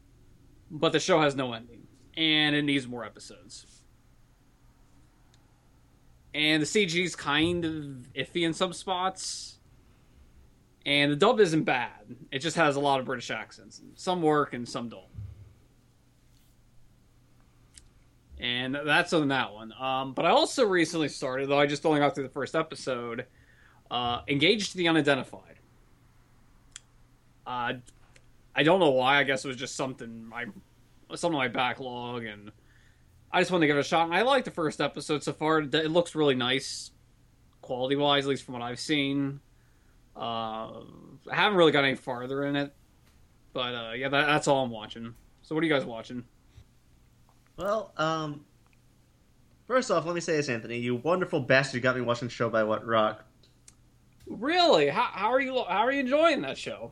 but 0.71 0.91
the 0.91 0.99
show 0.99 1.21
has 1.21 1.35
no 1.35 1.53
ending, 1.53 1.87
and 2.17 2.55
it 2.55 2.63
needs 2.63 2.87
more 2.87 3.05
episodes. 3.05 3.83
And 6.33 6.61
the 6.61 6.65
CG's 6.65 7.15
kind 7.15 7.65
of 7.65 7.73
iffy 8.15 8.45
in 8.45 8.53
some 8.53 8.73
spots. 8.73 9.59
And 10.85 11.11
the 11.11 11.15
dub 11.15 11.39
isn't 11.39 11.63
bad. 11.63 12.15
It 12.31 12.39
just 12.39 12.55
has 12.55 12.75
a 12.75 12.79
lot 12.79 12.99
of 12.99 13.05
British 13.05 13.29
accents. 13.29 13.81
Some 13.95 14.21
work 14.21 14.53
and 14.53 14.67
some 14.67 14.89
don't. 14.89 15.10
And 18.41 18.75
that's 18.85 19.13
on 19.13 19.27
that 19.27 19.53
one. 19.53 19.71
Um, 19.79 20.13
but 20.13 20.25
I 20.25 20.31
also 20.31 20.65
recently 20.65 21.09
started, 21.09 21.47
though 21.47 21.59
I 21.59 21.67
just 21.67 21.85
only 21.85 21.99
got 21.99 22.15
through 22.15 22.23
the 22.23 22.29
first 22.29 22.55
episode, 22.55 23.27
uh, 23.91 24.21
Engaged 24.27 24.75
the 24.75 24.87
Unidentified. 24.87 25.59
Uh, 27.45 27.73
I 28.55 28.63
don't 28.63 28.79
know 28.79 28.89
why. 28.89 29.19
I 29.19 29.23
guess 29.23 29.45
it 29.45 29.47
was 29.47 29.57
just 29.57 29.75
something 29.75 30.25
my 30.25 30.45
some 31.15 31.33
of 31.33 31.37
my 31.37 31.49
backlog, 31.49 32.23
and 32.23 32.51
I 33.31 33.41
just 33.41 33.51
wanted 33.51 33.65
to 33.65 33.67
give 33.67 33.77
it 33.77 33.81
a 33.81 33.83
shot. 33.83 34.05
And 34.05 34.15
I 34.15 34.23
like 34.23 34.45
the 34.45 34.51
first 34.51 34.81
episode 34.81 35.23
so 35.23 35.33
far. 35.33 35.59
It 35.59 35.91
looks 35.91 36.15
really 36.15 36.35
nice, 36.35 36.91
quality 37.61 37.95
wise, 37.95 38.25
at 38.25 38.29
least 38.29 38.43
from 38.43 38.55
what 38.55 38.63
I've 38.63 38.79
seen. 38.79 39.39
Uh, 40.15 40.81
I 41.29 41.35
haven't 41.35 41.57
really 41.57 41.71
got 41.71 41.83
any 41.83 41.95
farther 41.95 42.43
in 42.45 42.55
it, 42.55 42.73
but 43.53 43.75
uh, 43.75 43.91
yeah, 43.95 44.09
that, 44.09 44.25
that's 44.25 44.47
all 44.47 44.63
I'm 44.63 44.71
watching. 44.71 45.13
So, 45.43 45.53
what 45.53 45.63
are 45.63 45.67
you 45.67 45.73
guys 45.73 45.85
watching? 45.85 46.23
Well, 47.57 47.93
um, 47.97 48.45
first 49.67 49.91
off, 49.91 50.05
let 50.05 50.15
me 50.15 50.21
say 50.21 50.37
this, 50.37 50.49
Anthony. 50.49 50.79
You 50.79 50.95
wonderful 50.95 51.39
bastard 51.39 51.81
got 51.81 51.95
me 51.95 52.01
watching 52.01 52.27
the 52.27 52.33
show 52.33 52.49
by 52.49 52.63
what 52.63 52.85
rock. 52.85 53.25
Really? 54.27 54.87
How, 54.89 55.09
how 55.11 55.31
are 55.31 55.39
you? 55.41 55.63
How 55.67 55.79
are 55.85 55.91
you 55.91 55.99
enjoying 56.01 56.41
that 56.41 56.57
show? 56.57 56.91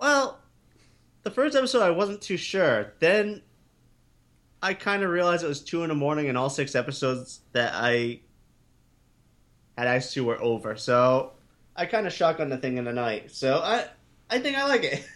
Well, 0.00 0.40
the 1.22 1.30
first 1.30 1.56
episode 1.56 1.82
I 1.82 1.90
wasn't 1.90 2.22
too 2.22 2.36
sure. 2.36 2.94
Then 2.98 3.42
I 4.62 4.74
kind 4.74 5.02
of 5.02 5.10
realized 5.10 5.44
it 5.44 5.48
was 5.48 5.62
two 5.62 5.82
in 5.82 5.88
the 5.88 5.94
morning, 5.94 6.28
and 6.28 6.38
all 6.38 6.50
six 6.50 6.74
episodes 6.74 7.40
that 7.52 7.72
I 7.74 8.20
had 9.76 9.86
access 9.86 10.14
to 10.14 10.24
were 10.24 10.40
over. 10.40 10.76
So 10.76 11.32
I 11.76 11.86
kind 11.86 12.06
of 12.06 12.12
shotgun 12.12 12.48
the 12.48 12.56
thing 12.56 12.78
in 12.78 12.84
the 12.84 12.92
night. 12.92 13.30
So 13.30 13.58
I 13.58 13.86
I 14.28 14.38
think 14.38 14.56
I 14.56 14.66
like 14.66 14.84
it. 14.84 15.06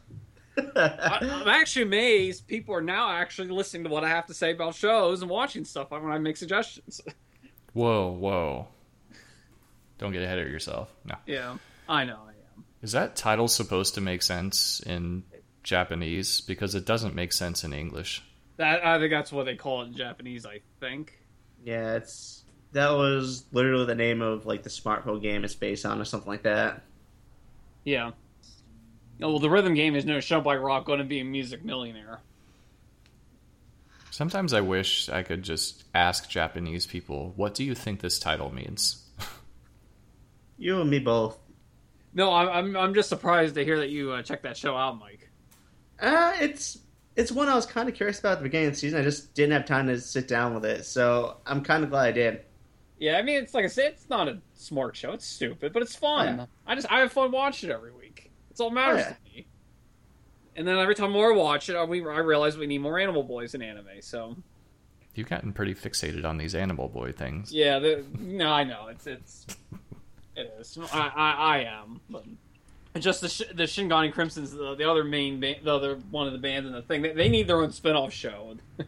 I, 0.57 1.19
I'm 1.21 1.47
actually 1.47 1.83
amazed 1.83 2.47
people 2.47 2.75
are 2.75 2.81
now 2.81 3.11
actually 3.11 3.49
listening 3.49 3.83
to 3.83 3.89
what 3.89 4.03
I 4.03 4.09
have 4.09 4.27
to 4.27 4.33
say 4.33 4.51
about 4.51 4.75
shows 4.75 5.21
and 5.21 5.29
watching 5.29 5.65
stuff 5.65 5.91
when 5.91 6.05
I 6.05 6.17
make 6.17 6.37
suggestions. 6.37 7.01
Whoa, 7.73 8.11
whoa. 8.11 8.67
Don't 9.97 10.11
get 10.11 10.23
ahead 10.23 10.39
of 10.39 10.47
yourself. 10.47 10.93
No. 11.05 11.15
Yeah, 11.25 11.57
I 11.89 12.05
know. 12.05 12.19
I 12.25 12.31
am. 12.31 12.65
Is 12.81 12.93
that 12.93 13.15
title 13.15 13.47
supposed 13.47 13.95
to 13.95 14.01
make 14.01 14.21
sense 14.21 14.81
in 14.85 15.23
Japanese? 15.63 16.41
Because 16.41 16.75
it 16.75 16.85
doesn't 16.85 17.15
make 17.15 17.33
sense 17.33 17.63
in 17.63 17.73
English. 17.73 18.23
That 18.57 18.85
I 18.85 18.99
think 18.99 19.11
that's 19.11 19.31
what 19.31 19.45
they 19.45 19.55
call 19.55 19.81
it 19.81 19.87
in 19.87 19.93
Japanese. 19.95 20.45
I 20.45 20.61
think. 20.79 21.17
yeah, 21.63 21.95
it's 21.95 22.43
that 22.71 22.91
was 22.91 23.45
literally 23.51 23.85
the 23.85 23.95
name 23.95 24.21
of 24.21 24.45
like 24.45 24.63
the 24.63 24.69
smartphone 24.69 25.21
game 25.21 25.43
it's 25.43 25.55
based 25.55 25.85
on, 25.85 25.99
or 25.99 26.05
something 26.05 26.29
like 26.29 26.43
that. 26.43 26.83
Yeah. 27.83 28.11
Oh, 29.21 29.29
well, 29.29 29.39
the 29.39 29.49
rhythm 29.49 29.73
game 29.73 29.95
is 29.95 30.05
no 30.05 30.19
show 30.19 30.41
by 30.41 30.55
rock 30.55 30.85
going 30.85 30.99
to 30.99 31.05
be 31.05 31.19
a 31.19 31.23
music 31.23 31.63
millionaire. 31.63 32.19
Sometimes 34.11 34.53
I 34.53 34.61
wish 34.61 35.09
I 35.09 35.23
could 35.23 35.43
just 35.43 35.83
ask 35.93 36.29
Japanese 36.29 36.85
people, 36.85 37.33
what 37.35 37.53
do 37.53 37.63
you 37.63 37.75
think 37.75 37.99
this 38.01 38.19
title 38.19 38.53
means? 38.53 39.01
You 40.57 40.79
and 40.79 40.89
me 40.89 40.99
both. 40.99 41.37
No, 42.13 42.31
I'm 42.31 42.47
I'm, 42.47 42.77
I'm 42.77 42.93
just 42.93 43.09
surprised 43.09 43.55
to 43.55 43.65
hear 43.65 43.79
that 43.79 43.89
you 43.89 44.13
uh, 44.13 44.21
checked 44.21 44.43
that 44.43 44.55
show 44.55 44.75
out, 44.77 44.97
Mike. 44.97 45.29
Uh, 45.99 46.31
it's 46.39 46.77
it's 47.15 47.31
one 47.31 47.49
I 47.49 47.55
was 47.55 47.65
kind 47.65 47.89
of 47.89 47.95
curious 47.95 48.19
about 48.19 48.33
at 48.33 48.37
the 48.37 48.43
beginning 48.43 48.67
of 48.67 48.73
the 48.73 48.79
season. 48.79 48.99
I 48.99 49.03
just 49.03 49.33
didn't 49.33 49.51
have 49.51 49.65
time 49.65 49.87
to 49.87 49.99
sit 49.99 50.29
down 50.29 50.53
with 50.55 50.63
it, 50.63 50.85
so 50.85 51.37
I'm 51.45 51.61
kind 51.61 51.83
of 51.83 51.89
glad 51.89 52.07
I 52.07 52.11
did. 52.13 52.41
Yeah, 52.97 53.17
I 53.17 53.21
mean, 53.21 53.43
it's 53.43 53.53
like 53.53 53.65
I 53.65 53.67
said, 53.67 53.91
it's 53.93 54.09
not 54.09 54.29
a 54.29 54.39
smart 54.53 54.95
show. 54.95 55.11
It's 55.11 55.25
stupid, 55.25 55.73
but 55.73 55.81
it's 55.81 55.95
fun. 55.95 56.37
Yeah. 56.37 56.45
I 56.65 56.75
just 56.75 56.89
I 56.89 56.99
have 56.99 57.11
fun 57.11 57.31
watching 57.31 57.69
it 57.69 57.73
every 57.73 57.91
week. 57.91 58.31
It's 58.55 58.61
all 58.61 58.69
matters 58.69 59.03
Oh, 59.05 59.09
yeah. 59.09 59.09
to 59.09 59.15
me. 59.35 59.45
And 60.55 60.65
then 60.65 60.77
every 60.77 60.95
time 60.95 61.11
more 61.11 61.33
I 61.33 61.35
watch 61.35 61.67
it, 61.67 61.75
I, 61.75 61.83
we, 61.83 61.99
I 62.07 62.19
realize 62.19 62.57
we 62.57 62.67
need 62.67 62.77
more 62.77 62.97
Animal 62.97 63.21
Boys 63.21 63.53
in 63.53 63.61
anime. 63.61 63.99
So 63.99 64.37
You've 65.13 65.27
gotten 65.27 65.51
pretty 65.51 65.73
fixated 65.75 66.23
on 66.23 66.37
these 66.37 66.55
Animal 66.55 66.87
Boy 66.87 67.11
things. 67.11 67.51
yeah, 67.51 67.79
the, 67.79 68.05
no, 68.17 68.49
I 68.49 68.63
know 68.63 68.87
it's 68.87 69.05
it's 69.07 69.45
it 70.37 70.53
is. 70.57 70.77
I 70.93 71.11
I, 71.13 71.31
I 71.31 71.57
am, 71.63 71.99
but 72.09 72.23
just 73.01 73.19
the 73.19 73.27
Sh- 73.27 73.41
the 73.53 73.63
Shingan 73.63 74.13
Crimsonz 74.13 74.51
the, 74.51 74.75
the 74.75 74.89
other 74.89 75.03
main 75.03 75.41
band, 75.41 75.57
the 75.63 75.73
other 75.75 75.97
one 76.11 76.27
of 76.27 76.31
the 76.31 76.39
bands 76.39 76.65
in 76.67 76.71
the 76.73 76.81
thing. 76.81 77.01
They, 77.01 77.11
they 77.11 77.27
need 77.27 77.47
their 77.47 77.61
own 77.61 77.73
spin 77.73 77.97
off 77.97 78.13
show. 78.13 78.55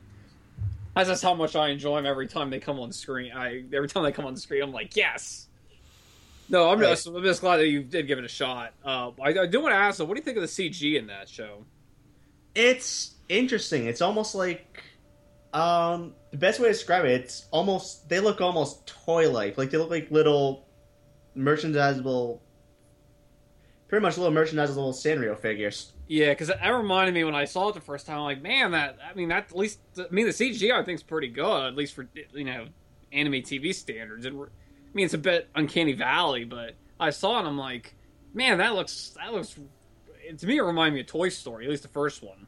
That's 0.96 1.10
just 1.10 1.24
how 1.24 1.34
much 1.34 1.58
I 1.58 1.68
enjoy 1.70 1.98
them 1.98 2.06
every 2.06 2.28
time 2.28 2.50
they 2.50 2.60
come 2.60 2.80
on 2.80 2.94
screen. 2.94 3.34
I 3.34 3.64
every 3.74 3.90
time 3.90 4.04
they 4.04 4.14
come 4.14 4.26
on 4.26 4.34
the 4.34 4.40
screen, 4.40 4.64
I'm 4.64 4.72
like, 4.72 4.96
yes. 4.96 5.47
No, 6.50 6.70
I'm 6.70 6.80
Right. 6.80 6.90
just 6.90 7.08
I'm 7.08 7.22
just 7.24 7.42
glad 7.42 7.58
that 7.58 7.68
you 7.68 7.84
did 7.84 8.08
give 8.08 8.20
it 8.20 8.26
a 8.26 8.30
shot. 8.30 8.74
Uh, 8.84 9.12
I, 9.22 9.30
I 9.40 9.46
do 9.48 9.60
want 9.62 9.74
to 9.74 9.78
ask, 9.78 9.98
though, 9.98 10.06
what 10.06 10.16
do 10.16 10.20
you 10.20 10.24
think 10.24 10.38
of 10.38 10.42
the 10.44 10.48
CG 10.48 10.98
in 10.98 11.08
that 11.08 11.28
show? 11.30 11.66
It's 12.56 13.16
interesting. 13.30 13.86
It's 13.86 14.02
almost 14.02 14.34
like 14.36 14.84
um 15.54 16.14
the 16.32 16.38
best 16.38 16.60
way 16.60 16.68
to 16.68 16.74
describe 16.74 17.06
it. 17.06 17.12
It's 17.22 17.48
almost 17.52 18.08
they 18.10 18.20
look 18.20 18.42
almost 18.42 18.88
toy 18.88 19.30
like. 19.30 19.58
Like 19.58 19.70
they 19.72 19.78
look 19.78 19.90
like 19.90 20.10
little 20.12 20.66
merchandisable, 21.36 22.40
pretty 23.88 24.02
much 24.02 24.18
little 24.18 24.34
merchandisable 24.34 24.94
Sanrio 24.94 25.38
figures. 25.38 25.94
Yeah, 26.08 26.30
because 26.30 26.48
that 26.48 26.70
reminded 26.70 27.14
me 27.14 27.24
when 27.26 27.36
I 27.36 27.46
saw 27.46 27.70
it 27.70 27.76
the 27.76 27.82
first 27.82 28.06
time. 28.06 28.18
I'm 28.20 28.24
like, 28.24 28.42
man, 28.42 28.72
that 28.72 28.98
I 29.10 29.14
mean, 29.14 29.30
that 29.30 29.52
at 29.52 29.56
least 29.58 29.80
I 30.00 30.06
mean 30.12 30.26
the 30.26 30.32
CG 30.32 30.72
I 30.72 30.84
think 30.84 30.98
is 30.98 31.04
pretty 31.04 31.28
good, 31.28 31.68
at 31.68 31.76
least 31.76 31.94
for 31.94 32.08
you 32.34 32.46
know 32.46 32.68
anime 33.12 33.34
TV 33.34 33.74
standards. 33.76 34.26
And 34.26 34.48
I 34.88 34.96
mean, 34.96 35.06
it's 35.06 35.14
a 35.14 35.18
bit 35.20 35.50
uncanny 35.56 35.94
valley, 35.94 36.44
but 36.46 36.76
I 37.00 37.10
saw 37.12 37.36
it. 37.36 37.40
and 37.40 37.48
I'm 37.50 37.58
like, 37.58 37.96
man, 38.34 38.58
that 38.60 38.74
looks 38.76 39.14
that 39.18 39.34
looks. 39.34 39.58
To 40.40 40.46
me, 40.48 40.58
it 40.58 40.62
reminded 40.62 40.96
me 40.96 41.02
of 41.02 41.08
Toy 41.08 41.30
Story, 41.30 41.66
at 41.66 41.70
least 41.70 41.84
the 41.84 41.90
first 41.90 42.22
one. 42.24 42.48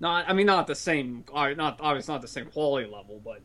Not, 0.00 0.28
I 0.28 0.32
mean, 0.34 0.46
not 0.46 0.66
the 0.66 0.74
same, 0.74 1.24
not 1.32 1.78
obviously 1.80 2.12
not 2.12 2.20
the 2.20 2.28
same 2.28 2.46
quality 2.46 2.86
level, 2.90 3.20
but 3.24 3.40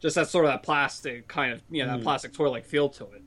just 0.00 0.16
that 0.16 0.28
sort 0.28 0.46
of 0.46 0.50
that 0.50 0.62
plastic 0.62 1.28
kind 1.28 1.52
of, 1.52 1.62
you 1.70 1.84
know, 1.84 1.92
that 1.92 2.00
Mm. 2.00 2.04
plastic 2.04 2.32
toy 2.32 2.50
like 2.50 2.64
feel 2.64 2.88
to 2.88 3.04
it. 3.12 3.22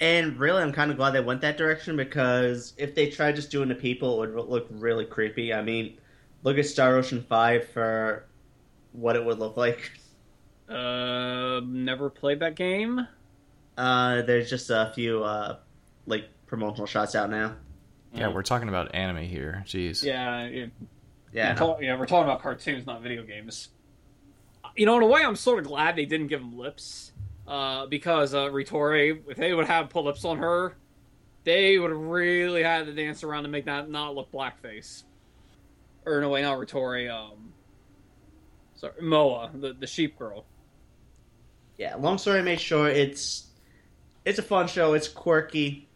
And 0.00 0.36
really, 0.38 0.62
I'm 0.62 0.72
kind 0.72 0.90
of 0.90 0.96
glad 0.96 1.12
they 1.12 1.20
went 1.20 1.40
that 1.40 1.56
direction 1.56 1.96
because 1.96 2.74
if 2.76 2.94
they 2.94 3.08
tried 3.08 3.36
just 3.36 3.50
doing 3.50 3.68
the 3.68 3.74
people, 3.74 4.22
it 4.22 4.34
would 4.34 4.48
look 4.48 4.66
really 4.70 5.04
creepy. 5.04 5.54
I 5.54 5.62
mean, 5.62 5.98
look 6.42 6.58
at 6.58 6.66
Star 6.66 6.96
Ocean 6.96 7.24
Five 7.28 7.68
for 7.68 8.26
what 8.92 9.16
it 9.16 9.24
would 9.24 9.38
look 9.38 9.56
like. 9.56 9.90
Uh, 10.72 11.60
never 11.64 12.08
played 12.10 12.40
that 12.40 12.54
game. 12.54 13.06
Uh, 13.76 14.22
there's 14.22 14.48
just 14.50 14.70
a 14.70 14.90
few 14.94 15.22
uh, 15.22 15.56
like 16.06 16.28
promotional 16.46 16.86
shots 16.86 17.14
out 17.14 17.30
now. 17.30 17.56
Yeah, 18.14 18.28
we're 18.28 18.42
talking 18.42 18.68
about 18.68 18.94
anime 18.94 19.22
here. 19.24 19.64
Jeez. 19.66 20.02
Yeah, 20.04 20.42
it, 20.44 20.70
Yeah, 21.32 21.52
We're 21.52 21.58
call- 21.58 21.78
yeah, 21.82 21.98
we're 21.98 22.06
talking 22.06 22.28
about 22.28 22.42
cartoons, 22.42 22.86
not 22.86 23.02
video 23.02 23.22
games. 23.22 23.68
You 24.76 24.84
know, 24.86 24.96
in 24.96 25.02
a 25.02 25.06
way, 25.06 25.22
I'm 25.22 25.36
sort 25.36 25.58
of 25.60 25.66
glad 25.66 25.96
they 25.96 26.04
didn't 26.06 26.26
give 26.28 26.40
him 26.40 26.58
lips, 26.58 27.12
uh, 27.46 27.86
because 27.86 28.34
uh, 28.34 28.46
Retoree, 28.46 29.20
if 29.28 29.36
they 29.36 29.52
would 29.54 29.66
have 29.66 29.88
put 29.90 30.04
lips 30.04 30.24
on 30.24 30.38
her, 30.38 30.76
they 31.44 31.78
would 31.78 31.90
have 31.90 32.00
really 32.00 32.62
had 32.62 32.86
to 32.86 32.92
dance 32.92 33.22
around 33.24 33.42
to 33.44 33.48
make 33.48 33.64
that 33.64 33.88
not 33.90 34.14
look 34.14 34.30
blackface. 34.30 35.04
Or 36.04 36.18
in 36.18 36.24
a 36.24 36.28
way, 36.28 36.42
not 36.42 36.58
Retoree. 36.58 37.10
Um, 37.10 37.52
sorry, 38.74 38.94
Moa, 39.00 39.50
the 39.54 39.72
the 39.72 39.86
sheep 39.86 40.18
girl. 40.18 40.44
Yeah. 41.82 41.96
Long 41.96 42.16
story 42.16 42.44
made 42.44 42.60
short, 42.60 42.92
it's 42.92 43.48
it's 44.24 44.38
a 44.38 44.42
fun 44.42 44.68
show. 44.68 44.94
It's 44.94 45.08
quirky. 45.08 45.88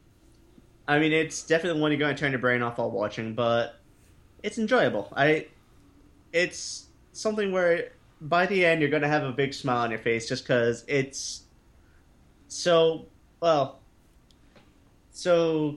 I 0.88 0.98
mean, 0.98 1.12
it's 1.12 1.44
definitely 1.44 1.80
one 1.80 1.92
you're 1.92 2.00
going 2.00 2.12
to 2.12 2.18
turn 2.18 2.32
your 2.32 2.40
brain 2.40 2.60
off 2.60 2.78
while 2.78 2.90
watching, 2.90 3.34
but 3.34 3.78
it's 4.42 4.58
enjoyable. 4.58 5.12
I 5.16 5.46
it's 6.32 6.86
something 7.12 7.52
where 7.52 7.92
by 8.20 8.46
the 8.46 8.66
end 8.66 8.80
you're 8.80 8.90
going 8.90 9.02
to 9.02 9.08
have 9.08 9.22
a 9.22 9.30
big 9.30 9.54
smile 9.54 9.84
on 9.84 9.90
your 9.90 10.00
face 10.00 10.28
just 10.28 10.42
because 10.42 10.84
it's 10.88 11.44
so 12.48 13.06
well 13.40 13.78
so 15.12 15.76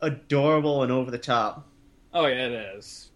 adorable 0.00 0.84
and 0.84 0.90
over 0.90 1.10
the 1.10 1.18
top. 1.18 1.66
Oh 2.14 2.24
yeah, 2.24 2.46
it 2.46 2.76
is. 2.78 3.10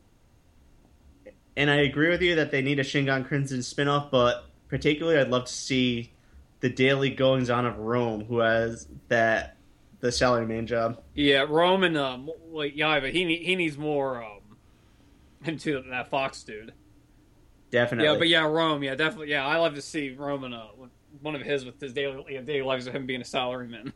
And 1.56 1.70
I 1.70 1.76
agree 1.76 2.10
with 2.10 2.20
you 2.20 2.34
that 2.34 2.50
they 2.50 2.60
need 2.60 2.78
a 2.78 2.84
Shingan 2.84 3.26
Crimson 3.26 3.62
spin-off, 3.62 4.10
but 4.10 4.44
particularly 4.68 5.18
I'd 5.18 5.28
love 5.28 5.44
to 5.46 5.52
see 5.52 6.12
the 6.60 6.68
daily 6.68 7.10
goings 7.10 7.50
on 7.50 7.66
of 7.66 7.78
Rom, 7.78 8.24
who 8.24 8.38
has 8.40 8.88
that 9.08 9.56
the 10.00 10.08
salaryman 10.08 10.66
job. 10.66 11.02
Yeah, 11.14 11.46
Rom 11.48 11.84
and 11.84 11.96
Um, 11.96 12.30
like, 12.50 12.76
yeah, 12.76 13.00
but 13.00 13.12
he 13.12 13.36
he 13.36 13.56
needs 13.56 13.76
more 13.78 14.22
um 14.22 14.40
into 15.44 15.82
that 15.90 16.08
Fox 16.10 16.42
dude. 16.42 16.72
Definitely. 17.70 18.10
Yeah, 18.10 18.18
but 18.18 18.28
yeah, 18.28 18.46
Rom. 18.46 18.82
Yeah, 18.82 18.94
definitely. 18.94 19.30
Yeah, 19.30 19.46
I 19.46 19.56
love 19.56 19.74
to 19.74 19.82
see 19.82 20.10
Rom 20.10 20.44
and 20.44 20.54
Uh, 20.54 20.68
one 21.22 21.34
of 21.34 21.42
his 21.42 21.64
with 21.64 21.80
his 21.80 21.92
daily 21.92 22.24
yeah, 22.28 22.40
daily 22.42 22.62
lives 22.62 22.86
of 22.86 22.94
him 22.94 23.06
being 23.06 23.20
a 23.20 23.24
salaryman. 23.24 23.92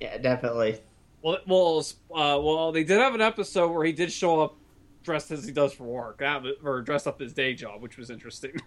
Yeah, 0.00 0.18
definitely. 0.18 0.80
Well, 1.22 1.38
well, 1.46 1.78
uh, 2.10 2.38
well, 2.42 2.72
they 2.72 2.84
did 2.84 3.00
have 3.00 3.14
an 3.14 3.22
episode 3.22 3.72
where 3.72 3.84
he 3.86 3.92
did 3.92 4.12
show 4.12 4.40
up 4.42 4.56
dressed 5.04 5.30
as 5.30 5.44
he 5.44 5.52
does 5.52 5.72
for 5.72 5.84
work, 5.84 6.20
or 6.64 6.82
dressed 6.82 7.06
up 7.06 7.20
his 7.20 7.32
day 7.32 7.54
job, 7.54 7.80
which 7.82 7.96
was 7.96 8.10
interesting. 8.10 8.52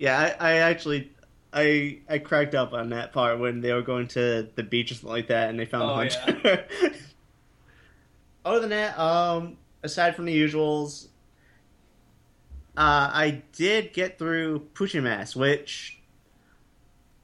Yeah, 0.00 0.34
I, 0.38 0.50
I 0.50 0.52
actually, 0.58 1.10
I 1.52 1.98
I 2.08 2.18
cracked 2.18 2.54
up 2.54 2.72
on 2.72 2.90
that 2.90 3.12
part 3.12 3.40
when 3.40 3.60
they 3.60 3.72
were 3.72 3.82
going 3.82 4.06
to 4.08 4.48
the 4.54 4.62
beach 4.62 4.92
or 4.92 4.94
something 4.94 5.10
like 5.10 5.26
that, 5.26 5.50
and 5.50 5.58
they 5.58 5.64
found 5.64 5.90
Oh, 5.90 6.04
the 6.04 6.16
hunter. 6.20 6.64
Other 8.44 8.60
than 8.60 8.70
that, 8.70 8.96
um, 8.96 9.56
aside 9.82 10.14
from 10.14 10.26
the 10.26 10.40
usuals, 10.40 11.08
uh, 12.76 13.10
I 13.12 13.42
did 13.52 13.92
get 13.92 14.18
through 14.20 14.68
Puchimas, 14.74 15.34
which 15.34 15.98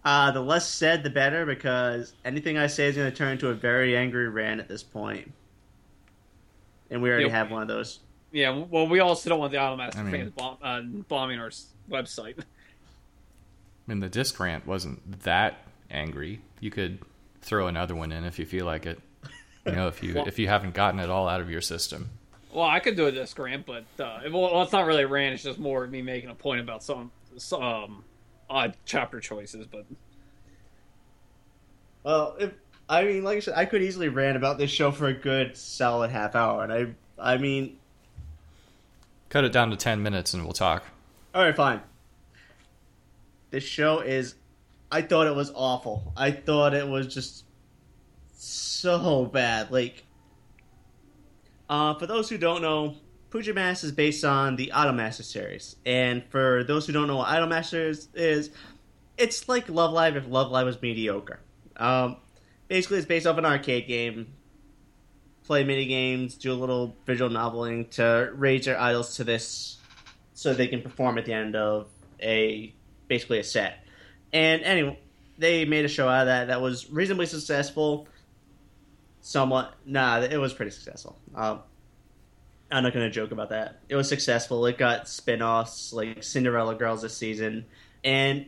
uh, 0.04 0.32
the 0.32 0.40
less 0.40 0.68
said, 0.68 1.04
the 1.04 1.10
better, 1.10 1.46
because 1.46 2.12
anything 2.24 2.58
I 2.58 2.66
say 2.66 2.88
is 2.88 2.96
going 2.96 3.10
to 3.10 3.16
turn 3.16 3.32
into 3.32 3.48
a 3.50 3.54
very 3.54 3.96
angry 3.96 4.28
rant 4.28 4.60
at 4.60 4.66
this 4.68 4.82
point. 4.82 5.32
And 6.90 7.00
we 7.02 7.08
already 7.08 7.26
Yep. 7.26 7.32
have 7.32 7.50
one 7.50 7.62
of 7.62 7.68
those. 7.68 8.00
Yeah, 8.34 8.50
well, 8.68 8.88
we 8.88 8.98
also 8.98 9.30
don't 9.30 9.38
want 9.38 9.52
the 9.52 9.58
Idolmaster 9.58 9.96
I 9.98 10.02
mean- 10.02 10.12
fans 10.12 10.32
bomb, 10.32 10.56
uh, 10.60 10.80
bombing 11.08 11.38
our 11.38 11.50
website. 11.88 12.38
I 12.40 12.42
mean, 13.86 14.00
the 14.00 14.08
disc 14.08 14.38
rant 14.40 14.66
wasn't 14.66 15.22
that 15.22 15.58
angry. 15.90 16.40
You 16.58 16.70
could 16.70 16.98
throw 17.42 17.68
another 17.68 17.94
one 17.94 18.10
in 18.12 18.24
if 18.24 18.38
you 18.38 18.44
feel 18.46 18.66
like 18.66 18.86
it. 18.86 18.98
You 19.64 19.72
know, 19.72 19.86
if 19.88 20.02
you 20.02 20.14
Well- 20.16 20.26
if 20.26 20.38
you 20.38 20.48
haven't 20.48 20.74
gotten 20.74 20.98
it 20.98 21.08
all 21.10 21.28
out 21.28 21.40
of 21.40 21.48
your 21.50 21.60
system. 21.60 22.10
Well, 22.52 22.66
I 22.66 22.78
could 22.80 22.96
do 22.96 23.06
a 23.06 23.12
disc 23.12 23.38
rant, 23.38 23.66
but 23.66 23.84
uh, 24.00 24.20
it- 24.24 24.32
well, 24.32 24.62
it's 24.62 24.72
not 24.72 24.86
really 24.86 25.04
a 25.04 25.08
rant. 25.08 25.34
It's 25.34 25.42
just 25.44 25.58
more 25.60 25.86
me 25.86 26.02
making 26.02 26.30
a 26.30 26.34
point 26.34 26.60
about 26.60 26.82
some 26.82 27.10
some 27.36 27.62
um, 27.62 28.04
odd 28.50 28.76
chapter 28.84 29.20
choices. 29.20 29.66
But 29.66 29.84
Well, 32.02 32.36
if 32.40 32.52
I 32.88 33.04
mean, 33.04 33.22
like 33.24 33.36
I 33.36 33.40
said, 33.40 33.54
I 33.56 33.64
could 33.64 33.82
easily 33.82 34.08
rant 34.08 34.36
about 34.36 34.58
this 34.58 34.70
show 34.70 34.90
for 34.90 35.06
a 35.06 35.14
good 35.14 35.56
solid 35.56 36.10
half 36.10 36.34
hour, 36.34 36.62
and 36.64 36.72
I, 36.72 37.32
I 37.34 37.38
mean, 37.38 37.78
Cut 39.34 39.42
it 39.42 39.50
down 39.50 39.70
to 39.70 39.76
ten 39.76 40.00
minutes 40.00 40.32
and 40.32 40.44
we'll 40.44 40.52
talk. 40.52 40.84
all 41.34 41.42
right, 41.42 41.56
fine. 41.56 41.80
This 43.50 43.64
show 43.64 43.98
is, 43.98 44.36
I 44.92 45.02
thought 45.02 45.26
it 45.26 45.34
was 45.34 45.50
awful. 45.56 46.12
I 46.16 46.30
thought 46.30 46.72
it 46.72 46.86
was 46.86 47.12
just 47.12 47.44
so 48.36 49.24
bad. 49.24 49.72
Like, 49.72 50.04
uh, 51.68 51.94
for 51.94 52.06
those 52.06 52.30
who 52.30 52.38
don't 52.38 52.62
know, 52.62 52.94
Puchimas 53.30 53.82
is 53.82 53.90
based 53.90 54.24
on 54.24 54.54
the 54.54 54.70
Idolmaster 54.72 55.24
series, 55.24 55.74
and 55.84 56.22
for 56.28 56.62
those 56.62 56.86
who 56.86 56.92
don't 56.92 57.08
know 57.08 57.16
what 57.16 57.26
Idolmaster 57.26 57.88
is, 57.88 58.06
is 58.14 58.50
it's 59.18 59.48
like 59.48 59.68
Love 59.68 59.92
Live 59.92 60.14
if 60.14 60.28
Love 60.28 60.52
Live 60.52 60.66
was 60.66 60.80
mediocre. 60.80 61.40
Um, 61.76 62.18
basically, 62.68 62.98
it's 62.98 63.06
based 63.06 63.26
off 63.26 63.36
an 63.36 63.44
arcade 63.44 63.88
game. 63.88 64.28
Play 65.46 65.62
mini 65.64 65.86
games, 65.86 66.36
do 66.36 66.52
a 66.52 66.54
little 66.54 66.96
visual 67.04 67.30
noveling 67.30 67.90
to 67.90 68.30
raise 68.34 68.64
their 68.64 68.80
idols 68.80 69.16
to 69.16 69.24
this, 69.24 69.76
so 70.32 70.54
they 70.54 70.68
can 70.68 70.80
perform 70.80 71.18
at 71.18 71.26
the 71.26 71.34
end 71.34 71.54
of 71.54 71.88
a 72.20 72.72
basically 73.08 73.38
a 73.38 73.44
set. 73.44 73.78
And 74.32 74.62
anyway, 74.62 74.98
they 75.36 75.66
made 75.66 75.84
a 75.84 75.88
show 75.88 76.08
out 76.08 76.22
of 76.22 76.26
that 76.26 76.48
that 76.48 76.62
was 76.62 76.90
reasonably 76.90 77.26
successful. 77.26 78.08
Somewhat, 79.20 79.74
nah, 79.84 80.20
it 80.20 80.38
was 80.38 80.54
pretty 80.54 80.70
successful. 80.70 81.18
Um, 81.34 81.60
I'm 82.70 82.82
not 82.82 82.94
gonna 82.94 83.10
joke 83.10 83.30
about 83.30 83.50
that. 83.50 83.80
It 83.88 83.96
was 83.96 84.08
successful. 84.08 84.64
It 84.66 84.78
got 84.78 85.08
spin-offs 85.08 85.92
like 85.92 86.22
Cinderella 86.22 86.74
Girls 86.74 87.02
this 87.02 87.16
season, 87.16 87.66
and 88.02 88.46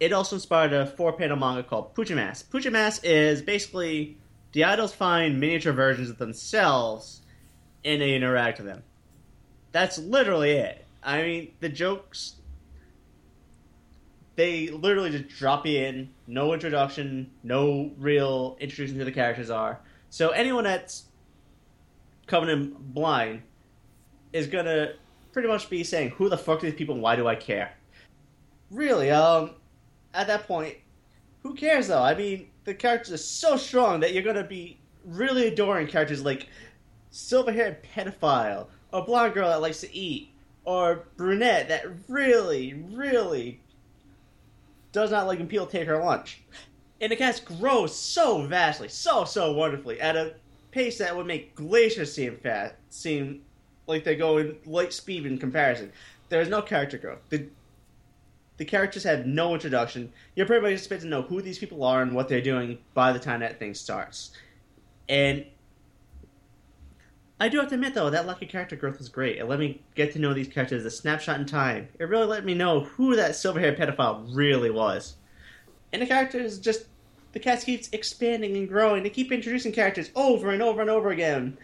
it 0.00 0.12
also 0.12 0.36
inspired 0.36 0.72
a 0.72 0.86
four-panel 0.86 1.36
manga 1.36 1.62
called 1.62 1.94
Puchimas. 1.94 2.42
Puchimas 2.44 3.00
is 3.02 3.42
basically 3.42 4.16
the 4.52 4.64
idols 4.64 4.94
find 4.94 5.38
miniature 5.38 5.72
versions 5.72 6.10
of 6.10 6.18
themselves 6.18 7.22
and 7.84 8.00
they 8.00 8.14
interact 8.14 8.58
with 8.58 8.66
them. 8.66 8.82
That's 9.72 9.98
literally 9.98 10.52
it. 10.52 10.86
I 11.02 11.22
mean, 11.22 11.52
the 11.60 11.68
jokes 11.68 12.36
they 14.38 14.68
literally 14.68 15.10
just 15.10 15.26
drop 15.26 15.66
you 15.66 15.80
in, 15.80 16.10
no 16.28 16.54
introduction, 16.54 17.28
no 17.42 17.90
real 17.98 18.56
introduction 18.60 18.94
to 18.94 19.00
who 19.00 19.04
the 19.04 19.10
characters 19.10 19.50
are. 19.50 19.80
So 20.10 20.28
anyone 20.28 20.62
that's 20.62 21.06
coming 22.28 22.48
in 22.48 22.76
blind 22.78 23.42
is 24.32 24.46
gonna 24.46 24.92
pretty 25.32 25.48
much 25.48 25.68
be 25.68 25.82
saying, 25.82 26.10
"Who 26.10 26.28
the 26.28 26.38
fuck 26.38 26.58
are 26.58 26.66
these 26.66 26.74
people? 26.74 26.94
and 26.94 27.02
Why 27.02 27.16
do 27.16 27.26
I 27.26 27.34
care?" 27.34 27.72
Really, 28.70 29.10
um, 29.10 29.56
at 30.14 30.28
that 30.28 30.46
point, 30.46 30.76
who 31.42 31.54
cares 31.54 31.88
though? 31.88 32.02
I 32.02 32.14
mean, 32.14 32.48
the 32.68 32.74
characters 32.74 33.14
are 33.14 33.16
so 33.16 33.56
strong 33.56 34.00
that 34.00 34.12
you're 34.12 34.22
gonna 34.22 34.44
be 34.44 34.78
really 35.02 35.48
adoring 35.48 35.86
characters 35.86 36.22
like 36.22 36.48
silver-haired 37.10 37.82
pedophile, 37.82 38.66
or 38.92 39.04
blonde 39.06 39.32
girl 39.32 39.48
that 39.48 39.62
likes 39.62 39.80
to 39.80 39.94
eat, 39.96 40.30
or 40.64 41.06
brunette 41.16 41.68
that 41.68 41.86
really, 42.08 42.74
really 42.92 43.58
does 44.92 45.10
not 45.10 45.26
like 45.26 45.38
when 45.38 45.48
people 45.48 45.66
take 45.66 45.86
her 45.86 45.96
lunch. 45.96 46.42
And 47.00 47.10
the 47.10 47.16
cast 47.16 47.46
grows 47.46 47.96
so 47.96 48.42
vastly, 48.42 48.88
so 48.88 49.24
so 49.24 49.52
wonderfully, 49.52 49.98
at 49.98 50.14
a 50.14 50.34
pace 50.70 50.98
that 50.98 51.16
would 51.16 51.26
make 51.26 51.54
glaciers 51.54 52.12
seem 52.12 52.36
fast, 52.36 52.74
seem 52.90 53.44
like 53.86 54.04
they 54.04 54.14
go 54.14 54.36
in 54.36 54.58
light 54.66 54.92
speed 54.92 55.24
in 55.24 55.38
comparison. 55.38 55.90
There 56.28 56.42
is 56.42 56.50
no 56.50 56.60
character 56.60 56.98
growth. 56.98 57.20
The 57.30 57.46
the 58.58 58.64
characters 58.64 59.04
have 59.04 59.26
no 59.26 59.54
introduction. 59.54 60.12
You're 60.34 60.46
pretty 60.46 60.62
much 60.62 60.72
expected 60.72 61.04
to 61.04 61.10
know 61.10 61.22
who 61.22 61.40
these 61.40 61.58
people 61.58 61.82
are 61.84 62.02
and 62.02 62.14
what 62.14 62.28
they're 62.28 62.40
doing 62.40 62.78
by 62.92 63.12
the 63.12 63.18
time 63.18 63.40
that 63.40 63.58
thing 63.58 63.74
starts. 63.74 64.32
And 65.08 65.46
I 67.40 67.48
do 67.48 67.58
have 67.58 67.68
to 67.68 67.76
admit, 67.76 67.94
though, 67.94 68.10
that 68.10 68.26
lucky 68.26 68.46
character 68.46 68.74
growth 68.74 68.98
was 68.98 69.08
great. 69.08 69.38
It 69.38 69.46
let 69.46 69.60
me 69.60 69.80
get 69.94 70.12
to 70.12 70.18
know 70.18 70.34
these 70.34 70.48
characters 70.48 70.84
a 70.84 70.90
snapshot 70.90 71.38
in 71.38 71.46
time. 71.46 71.88
It 71.98 72.04
really 72.04 72.26
let 72.26 72.44
me 72.44 72.54
know 72.54 72.80
who 72.80 73.14
that 73.14 73.36
silver-haired 73.36 73.78
pedophile 73.78 74.28
really 74.34 74.70
was. 74.70 75.14
And 75.92 76.02
the 76.02 76.06
characters 76.06 76.58
just 76.58 76.86
the 77.32 77.38
cast 77.38 77.66
keeps 77.66 77.88
expanding 77.92 78.56
and 78.56 78.68
growing. 78.68 79.02
They 79.04 79.10
keep 79.10 79.30
introducing 79.30 79.70
characters 79.70 80.10
over 80.16 80.50
and 80.50 80.62
over 80.62 80.80
and 80.80 80.90
over 80.90 81.10
again. 81.10 81.56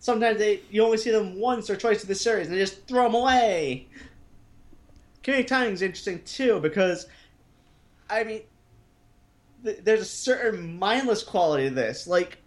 Sometimes 0.00 0.38
they 0.38 0.62
you 0.70 0.82
only 0.82 0.96
see 0.96 1.10
them 1.10 1.38
once 1.38 1.70
or 1.70 1.76
twice 1.76 2.02
in 2.02 2.08
the 2.08 2.14
series, 2.14 2.48
and 2.48 2.56
they 2.56 2.60
just 2.60 2.86
throw 2.88 3.04
them 3.04 3.14
away. 3.14 3.86
Comedic 5.22 5.46
timing 5.46 5.74
is 5.74 5.82
interesting 5.82 6.22
too 6.24 6.60
because, 6.60 7.06
I 8.08 8.24
mean, 8.24 8.42
th- 9.64 9.80
there's 9.82 10.00
a 10.00 10.06
certain 10.06 10.78
mindless 10.78 11.22
quality 11.22 11.68
to 11.68 11.74
this. 11.74 12.06
Like, 12.06 12.38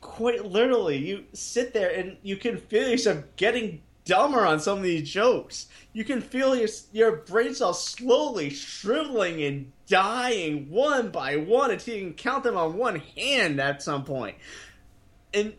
quite 0.00 0.44
literally, 0.44 0.96
you 0.96 1.24
sit 1.32 1.72
there 1.72 1.90
and 1.90 2.16
you 2.22 2.36
can 2.36 2.56
feel 2.56 2.88
yourself 2.88 3.24
getting 3.36 3.82
dumber 4.04 4.44
on 4.46 4.58
some 4.60 4.78
of 4.78 4.84
these 4.84 5.08
jokes. 5.08 5.68
You 5.92 6.04
can 6.04 6.20
feel 6.20 6.56
your 6.56 6.68
your 6.92 7.16
brain 7.16 7.54
cells 7.54 7.84
slowly 7.84 8.50
shriveling 8.50 9.42
and 9.42 9.72
dying 9.86 10.70
one 10.70 11.10
by 11.10 11.36
one 11.36 11.70
until 11.70 11.94
you 11.96 12.00
can 12.06 12.14
count 12.14 12.44
them 12.44 12.56
on 12.56 12.76
one 12.76 13.00
hand 13.16 13.60
at 13.60 13.82
some 13.82 14.04
point. 14.04 14.36
And 15.34 15.54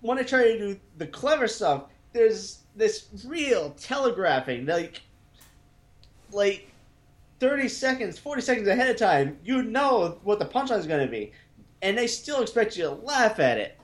when 0.00 0.18
I 0.18 0.22
try 0.22 0.44
to 0.44 0.58
do 0.58 0.80
the 0.96 1.06
clever 1.06 1.48
stuff, 1.48 1.84
there's 2.12 2.59
this 2.80 3.06
real 3.24 3.70
telegraphing, 3.78 4.66
like 4.66 5.02
like 6.32 6.68
thirty 7.38 7.68
seconds, 7.68 8.18
forty 8.18 8.42
seconds 8.42 8.66
ahead 8.66 8.90
of 8.90 8.96
time. 8.96 9.38
You 9.44 9.62
know 9.62 10.18
what 10.24 10.38
the 10.38 10.46
punchline 10.46 10.78
is 10.78 10.86
going 10.86 11.06
to 11.06 11.10
be, 11.10 11.32
and 11.82 11.96
they 11.96 12.06
still 12.06 12.42
expect 12.42 12.76
you 12.76 12.84
to 12.84 12.90
laugh 12.90 13.38
at 13.38 13.58
it. 13.58 13.78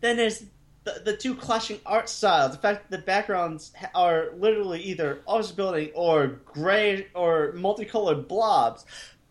Then 0.00 0.16
there's 0.16 0.44
the, 0.84 1.02
the 1.04 1.16
two 1.16 1.34
clashing 1.34 1.78
art 1.86 2.08
styles. 2.08 2.52
The 2.52 2.58
fact 2.58 2.90
that 2.90 2.96
the 2.96 3.04
backgrounds 3.04 3.72
are 3.94 4.30
literally 4.36 4.80
either 4.80 5.22
office 5.26 5.52
building 5.52 5.90
or 5.94 6.40
gray 6.46 7.06
or 7.14 7.52
multicolored 7.52 8.26
blobs, 8.26 8.84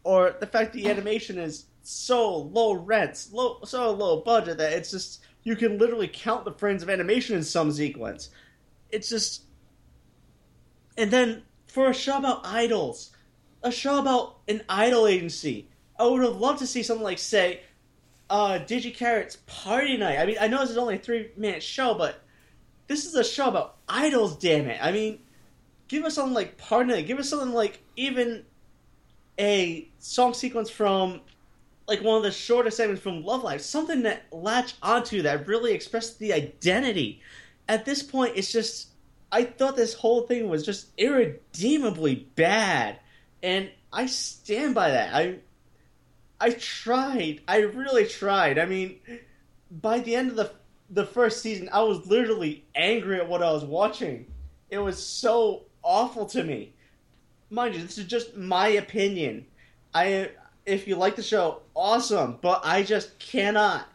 or 0.03 0.35
the 0.39 0.47
fact 0.47 0.73
the 0.73 0.89
animation 0.89 1.37
is 1.37 1.65
so 1.83 2.37
low 2.37 2.73
rents, 2.73 3.33
low 3.33 3.59
so 3.65 3.91
low 3.91 4.21
budget 4.21 4.57
that 4.59 4.73
it's 4.73 4.91
just 4.91 5.23
you 5.43 5.55
can 5.55 5.77
literally 5.79 6.09
count 6.11 6.45
the 6.45 6.53
frames 6.53 6.83
of 6.83 6.89
animation 6.89 7.35
in 7.35 7.43
some 7.43 7.71
sequence. 7.71 8.29
It's 8.91 9.09
just, 9.09 9.43
and 10.97 11.11
then 11.11 11.43
for 11.67 11.89
a 11.89 11.93
show 11.93 12.17
about 12.17 12.45
idols, 12.45 13.11
a 13.63 13.71
show 13.71 13.99
about 13.99 14.37
an 14.47 14.63
idol 14.67 15.07
agency, 15.07 15.69
I 15.99 16.07
would 16.07 16.23
have 16.23 16.37
loved 16.37 16.59
to 16.59 16.67
see 16.67 16.83
something 16.83 17.03
like 17.03 17.19
say 17.19 17.61
uh, 18.29 18.59
Di 18.59 18.79
Gi 18.79 18.93
Charat's 18.93 19.37
Party 19.45 19.97
Night. 19.97 20.17
I 20.17 20.25
mean, 20.25 20.37
I 20.39 20.47
know 20.47 20.59
this 20.59 20.71
is 20.71 20.77
only 20.77 20.95
a 20.95 20.99
three 20.99 21.31
minute 21.37 21.61
show, 21.61 21.93
but 21.93 22.23
this 22.87 23.05
is 23.05 23.15
a 23.15 23.23
show 23.23 23.47
about 23.47 23.77
idols, 23.87 24.37
damn 24.37 24.67
it. 24.67 24.79
I 24.81 24.91
mean, 24.91 25.19
give 25.87 26.03
us 26.05 26.15
something 26.15 26.33
like 26.33 26.57
Party 26.57 26.89
Night. 26.89 27.07
Give 27.07 27.19
us 27.19 27.29
something 27.29 27.53
like 27.53 27.81
even 27.95 28.45
a 29.37 29.89
song 29.99 30.33
sequence 30.33 30.69
from 30.69 31.21
like 31.87 32.01
one 32.01 32.17
of 32.17 32.23
the 32.23 32.31
shorter 32.31 32.71
segments 32.71 33.01
from 33.01 33.23
Love 33.23 33.43
Live. 33.43 33.61
Something 33.61 34.03
that 34.03 34.23
latch 34.31 34.75
onto 34.81 35.21
that 35.23 35.47
really 35.47 35.73
expressed 35.73 36.19
the 36.19 36.31
identity. 36.31 37.21
At 37.71 37.85
this 37.85 38.03
point, 38.03 38.33
it's 38.35 38.51
just. 38.51 38.89
I 39.31 39.45
thought 39.45 39.77
this 39.77 39.93
whole 39.93 40.23
thing 40.23 40.49
was 40.49 40.65
just 40.65 40.87
irredeemably 40.97 42.27
bad. 42.35 42.99
And 43.41 43.71
I 43.93 44.07
stand 44.07 44.75
by 44.75 44.91
that. 44.91 45.15
I 45.15 45.37
I 46.41 46.49
tried. 46.49 47.39
I 47.47 47.59
really 47.59 48.05
tried. 48.05 48.59
I 48.59 48.65
mean, 48.65 48.99
by 49.71 49.99
the 49.99 50.15
end 50.15 50.31
of 50.31 50.35
the 50.35 50.51
the 50.89 51.05
first 51.05 51.41
season, 51.41 51.69
I 51.71 51.83
was 51.83 52.05
literally 52.07 52.65
angry 52.75 53.21
at 53.21 53.29
what 53.29 53.41
I 53.41 53.53
was 53.53 53.63
watching. 53.63 54.25
It 54.69 54.79
was 54.79 55.01
so 55.01 55.63
awful 55.81 56.25
to 56.25 56.43
me. 56.43 56.73
Mind 57.49 57.75
you, 57.75 57.83
this 57.83 57.97
is 57.97 58.05
just 58.05 58.35
my 58.35 58.67
opinion. 58.67 59.45
I 59.93 60.31
if 60.65 60.89
you 60.89 60.97
like 60.97 61.15
the 61.15 61.23
show, 61.23 61.61
awesome, 61.73 62.37
but 62.41 62.59
I 62.65 62.83
just 62.83 63.17
cannot 63.17 63.87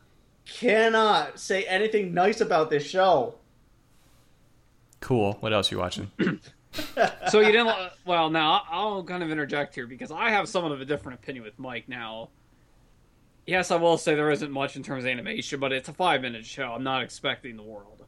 cannot 0.46 1.38
say 1.38 1.64
anything 1.64 2.14
nice 2.14 2.40
about 2.40 2.70
this 2.70 2.86
show. 2.86 3.34
Cool. 5.00 5.34
What 5.40 5.52
else 5.52 5.70
you 5.70 5.78
watching? 5.78 6.10
so 7.30 7.40
you 7.40 7.52
didn't. 7.52 7.74
Well, 8.04 8.30
now 8.30 8.62
I'll 8.70 9.02
kind 9.02 9.22
of 9.22 9.30
interject 9.30 9.74
here 9.74 9.86
because 9.86 10.10
I 10.10 10.30
have 10.30 10.48
somewhat 10.48 10.72
of 10.72 10.80
a 10.80 10.84
different 10.84 11.18
opinion 11.20 11.44
with 11.44 11.58
Mike 11.58 11.88
now. 11.88 12.30
Yes, 13.46 13.70
I 13.70 13.76
will 13.76 13.96
say 13.96 14.14
there 14.14 14.30
isn't 14.30 14.50
much 14.50 14.74
in 14.76 14.82
terms 14.82 15.04
of 15.04 15.10
animation, 15.10 15.60
but 15.60 15.72
it's 15.72 15.88
a 15.88 15.92
five-minute 15.92 16.44
show. 16.44 16.72
I'm 16.72 16.82
not 16.82 17.02
expecting 17.02 17.56
the 17.56 17.62
world. 17.62 18.04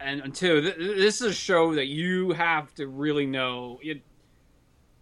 And, 0.00 0.20
and 0.20 0.34
two, 0.34 0.62
th- 0.62 0.76
th- 0.76 0.96
this 0.96 1.20
is 1.20 1.28
a 1.28 1.34
show 1.34 1.74
that 1.76 1.86
you 1.86 2.32
have 2.32 2.74
to 2.74 2.88
really 2.88 3.24
know. 3.24 3.78
It, 3.82 4.02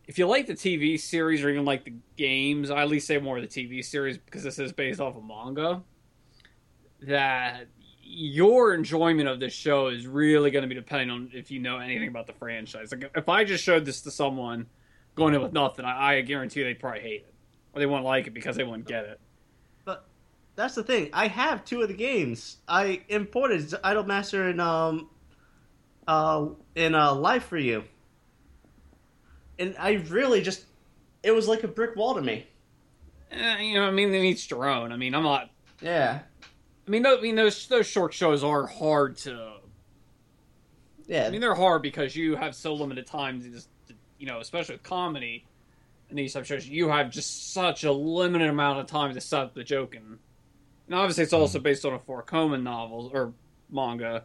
if 0.06 0.18
you 0.18 0.26
like 0.26 0.46
the 0.46 0.54
TV 0.54 1.00
series 1.00 1.42
or 1.42 1.48
even 1.48 1.64
like 1.64 1.84
the 1.84 1.94
games, 2.16 2.70
I 2.70 2.82
at 2.82 2.88
least 2.88 3.06
say 3.06 3.16
more 3.18 3.38
of 3.38 3.42
the 3.42 3.48
TV 3.48 3.82
series 3.82 4.18
because 4.18 4.42
this 4.42 4.58
is 4.58 4.72
based 4.72 5.00
off 5.00 5.16
of 5.16 5.24
manga. 5.24 5.82
That 7.00 7.68
your 8.04 8.74
enjoyment 8.74 9.28
of 9.28 9.40
this 9.40 9.52
show 9.52 9.88
is 9.88 10.06
really 10.06 10.50
going 10.50 10.62
to 10.62 10.68
be 10.68 10.74
depending 10.74 11.10
on 11.10 11.30
if 11.32 11.50
you 11.50 11.58
know 11.58 11.78
anything 11.78 12.08
about 12.08 12.26
the 12.26 12.32
franchise. 12.32 12.92
Like 12.92 13.10
if 13.14 13.28
I 13.28 13.44
just 13.44 13.64
showed 13.64 13.84
this 13.84 14.02
to 14.02 14.10
someone 14.10 14.66
going 15.14 15.34
in 15.34 15.42
with 15.42 15.52
nothing, 15.52 15.84
I, 15.84 16.16
I 16.16 16.20
guarantee 16.22 16.62
they'd 16.62 16.78
probably 16.78 17.00
hate 17.00 17.24
it 17.28 17.34
or 17.72 17.80
they 17.80 17.86
won't 17.86 18.04
like 18.04 18.26
it 18.26 18.34
because 18.34 18.56
they 18.56 18.64
won't 18.64 18.86
get 18.86 19.04
it. 19.04 19.20
But 19.84 20.06
that's 20.54 20.74
the 20.74 20.84
thing. 20.84 21.10
I 21.12 21.28
have 21.28 21.64
two 21.64 21.82
of 21.82 21.88
the 21.88 21.94
games. 21.94 22.58
I 22.68 23.02
imported 23.08 23.60
Idolmaster 23.60 24.50
and 24.50 24.60
um 24.60 25.10
uh 26.06 26.46
in 26.74 26.94
uh 26.94 27.14
Live 27.14 27.44
for 27.44 27.58
You. 27.58 27.84
And 29.58 29.74
I 29.78 29.92
really 30.08 30.40
just 30.42 30.64
it 31.22 31.32
was 31.32 31.48
like 31.48 31.64
a 31.64 31.68
brick 31.68 31.96
wall 31.96 32.14
to 32.14 32.22
me. 32.22 32.46
Eh, 33.30 33.62
you 33.62 33.74
know, 33.74 33.86
I 33.86 33.90
mean, 33.90 34.12
they 34.12 34.22
each 34.22 34.48
their 34.48 34.64
own. 34.68 34.92
I 34.92 34.96
mean, 34.96 35.14
I'm 35.14 35.22
not. 35.22 35.50
Yeah. 35.80 36.20
I 36.86 36.90
mean, 36.90 37.06
I 37.06 37.20
mean, 37.20 37.36
those 37.36 37.66
those 37.68 37.86
short 37.86 38.12
shows 38.12 38.44
are 38.44 38.66
hard 38.66 39.16
to. 39.18 39.54
Yeah. 41.06 41.26
I 41.26 41.30
mean, 41.30 41.40
they're 41.40 41.54
hard 41.54 41.82
because 41.82 42.16
you 42.16 42.36
have 42.36 42.54
so 42.54 42.74
limited 42.74 43.06
time 43.06 43.42
to 43.42 43.50
just, 43.50 43.68
you 44.18 44.26
know, 44.26 44.40
especially 44.40 44.76
with 44.76 44.82
comedy 44.82 45.46
and 46.08 46.18
these 46.18 46.32
type 46.32 46.42
of 46.42 46.46
shows, 46.46 46.66
you 46.66 46.88
have 46.88 47.10
just 47.10 47.52
such 47.52 47.84
a 47.84 47.92
limited 47.92 48.48
amount 48.48 48.80
of 48.80 48.86
time 48.86 49.12
to 49.14 49.20
set 49.20 49.40
up 49.40 49.54
the 49.54 49.64
joke 49.64 49.94
and. 49.94 50.18
And 50.86 50.94
obviously, 50.94 51.24
it's 51.24 51.32
also 51.32 51.58
based 51.60 51.86
on 51.86 51.94
a 51.94 51.98
four 51.98 52.22
Coleman 52.22 52.62
novel 52.62 53.10
or 53.14 53.32
manga, 53.70 54.24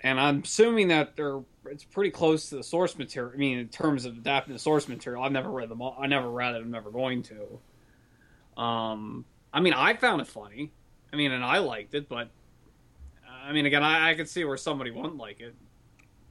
and 0.00 0.18
I'm 0.18 0.40
assuming 0.42 0.88
that 0.88 1.16
they're 1.16 1.40
it's 1.66 1.84
pretty 1.84 2.10
close 2.10 2.48
to 2.48 2.56
the 2.56 2.62
source 2.62 2.96
material. 2.96 3.32
I 3.34 3.36
mean, 3.36 3.58
in 3.58 3.68
terms 3.68 4.04
of 4.04 4.16
adapting 4.16 4.54
the 4.54 4.58
source 4.58 4.88
material, 4.88 5.22
I've 5.22 5.32
never 5.32 5.50
read 5.50 5.68
them. 5.68 5.82
All. 5.82 5.96
I 6.00 6.06
never 6.06 6.30
read 6.30 6.54
it. 6.54 6.62
I'm 6.62 6.70
never 6.70 6.90
going 6.90 7.22
to. 7.24 8.60
Um, 8.60 9.24
I 9.52 9.60
mean, 9.60 9.74
I 9.74 9.94
found 9.94 10.20
it 10.20 10.26
funny. 10.26 10.72
I 11.12 11.16
mean, 11.16 11.32
and 11.32 11.44
I 11.44 11.58
liked 11.58 11.94
it, 11.94 12.08
but 12.08 12.28
uh, 13.26 13.48
I 13.48 13.52
mean, 13.52 13.66
again, 13.66 13.82
I, 13.82 14.10
I 14.10 14.14
could 14.14 14.28
see 14.28 14.44
where 14.44 14.56
somebody 14.56 14.90
wouldn't 14.90 15.16
like 15.16 15.40
it. 15.40 15.54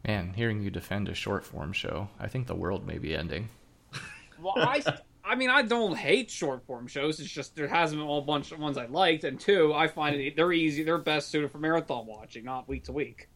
Man, 0.07 0.33
hearing 0.33 0.61
you 0.61 0.69
defend 0.69 1.09
a 1.09 1.13
short 1.13 1.45
form 1.45 1.73
show, 1.73 2.09
I 2.19 2.27
think 2.27 2.47
the 2.47 2.55
world 2.55 2.87
may 2.87 2.97
be 2.97 3.15
ending. 3.15 3.49
Well, 4.41 4.53
I, 4.57 4.81
I 5.21 5.35
mean, 5.35 5.49
I 5.49 5.63
don't 5.63 5.97
hate 5.97 6.31
short 6.31 6.65
form 6.65 6.87
shows. 6.87 7.19
It's 7.19 7.29
just 7.29 7.57
there 7.57 7.67
hasn't 7.67 8.01
been 8.01 8.09
a 8.09 8.21
bunch 8.21 8.53
of 8.53 8.59
ones 8.59 8.77
I 8.77 8.85
liked, 8.85 9.25
and 9.25 9.37
two, 9.37 9.73
I 9.73 9.89
find 9.89 10.15
it 10.15 10.37
they're 10.37 10.53
easy. 10.53 10.81
They're 10.83 10.97
best 10.97 11.27
suited 11.27 11.51
for 11.51 11.57
marathon 11.57 12.05
watching, 12.05 12.45
not 12.45 12.69
week 12.69 12.85
to 12.85 12.93
week. 12.93 13.27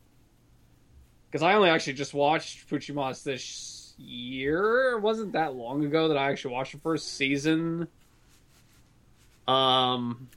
Because 1.29 1.43
I 1.43 1.56
only 1.56 1.69
actually 1.69 1.93
just 1.93 2.13
watched 2.13 2.69
Puchimas 2.69 3.23
this 3.23 3.93
year. 3.97 4.93
It 4.93 5.01
wasn't 5.01 5.34
that 5.34 5.56
long 5.56 5.84
ago 5.84 6.08
that 6.08 6.17
I 6.17 6.32
actually 6.32 6.53
watched 6.53 6.71
the 6.71 6.79
first 6.79 7.15
season. 7.15 7.88
Um, 9.47 10.29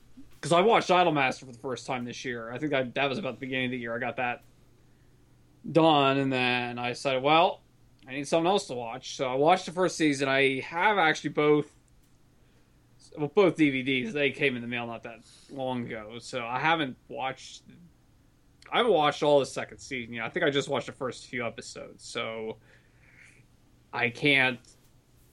because 0.47 0.63
I 0.63 0.65
watched 0.65 0.89
Idolmaster 0.89 1.41
for 1.41 1.51
the 1.51 1.57
first 1.57 1.85
time 1.85 2.05
this 2.05 2.23
year. 2.23 2.49
I 2.51 2.57
think 2.57 2.73
I, 2.73 2.83
that 2.83 3.09
was 3.09 3.17
about 3.17 3.33
the 3.33 3.39
beginning 3.41 3.65
of 3.65 3.71
the 3.71 3.79
year. 3.79 3.93
I 3.93 3.99
got 3.99 4.15
that 4.15 4.43
done, 5.69 6.17
and 6.17 6.31
then 6.31 6.79
I 6.79 6.93
said, 6.93 7.21
well, 7.21 7.63
I 8.07 8.13
need 8.13 8.29
something 8.29 8.47
else 8.47 8.67
to 8.67 8.73
watch. 8.73 9.17
So 9.17 9.27
I 9.27 9.35
watched 9.35 9.65
the 9.65 9.73
first 9.73 9.97
season. 9.97 10.29
I 10.29 10.61
have 10.61 10.97
actually 10.97 11.31
both, 11.31 11.69
well, 13.17 13.29
both 13.35 13.57
DVDs. 13.57 14.13
They 14.13 14.31
came 14.31 14.55
in 14.55 14.61
the 14.61 14.69
mail 14.69 14.87
not 14.87 15.03
that 15.03 15.19
long 15.51 15.85
ago, 15.85 16.15
so 16.19 16.45
I 16.45 16.59
haven't 16.59 16.95
watched. 17.09 17.63
I 18.71 18.77
haven't 18.77 18.93
watched 18.93 19.23
all 19.23 19.41
the 19.41 19.45
second 19.45 19.79
season. 19.79 20.21
I 20.21 20.29
think 20.29 20.45
I 20.45 20.49
just 20.49 20.69
watched 20.69 20.87
the 20.87 20.93
first 20.93 21.27
few 21.27 21.45
episodes, 21.45 22.05
so 22.05 22.57
I 23.91 24.09
can't 24.11 24.59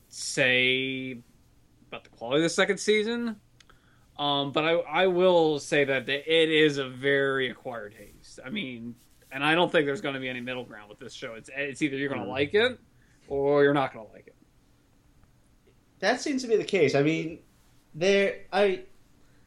say 0.09 1.19
about 1.87 2.03
the 2.03 2.11
quality 2.11 2.39
of 2.39 2.43
the 2.45 2.49
second 2.49 2.79
season. 2.79 3.37
Um, 4.19 4.53
but 4.53 4.65
I, 4.65 4.73
I 4.73 5.07
will 5.09 5.59
say 5.59 5.85
that 5.85 6.09
it 6.09 6.51
is 6.51 6.79
a 6.79 6.89
very 6.89 7.51
acquired 7.51 7.95
taste. 7.97 8.39
I 8.45 8.51
mean, 8.51 8.95
and 9.33 9.45
I 9.45 9.55
don't 9.57 9.73
think 9.73 9.87
there's 9.87 10.01
going 10.01 10.15
to 10.15 10.21
be 10.21 10.29
any 10.29 10.41
middle 10.41 10.65
ground 10.65 10.89
with 10.89 11.01
this 11.01 11.13
show. 11.13 11.35
It's 11.35 11.51
it's 11.55 11.83
either 11.83 11.97
you're 11.97 12.09
going 12.09 12.23
to 12.23 12.31
like 12.31 12.55
it 12.55 12.79
or 13.27 13.65
you're 13.65 13.75
not 13.75 13.93
going 13.93 14.07
to 14.07 14.13
like 14.13 14.29
it. 14.29 14.37
That 15.99 16.21
seems 16.21 16.43
to 16.43 16.49
be 16.49 16.57
the 16.57 16.65
case. 16.65 16.95
I 16.95 17.03
mean, 17.03 17.41
there 17.95 18.43
I 18.53 18.85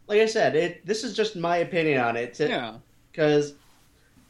like 0.07 0.19
I 0.19 0.25
said, 0.25 0.55
it 0.55 0.85
this 0.85 1.03
is 1.03 1.15
just 1.15 1.35
my 1.37 1.57
opinion 1.57 2.01
on 2.01 2.17
it. 2.17 2.37
Yeah. 2.39 2.75
because 3.11 3.53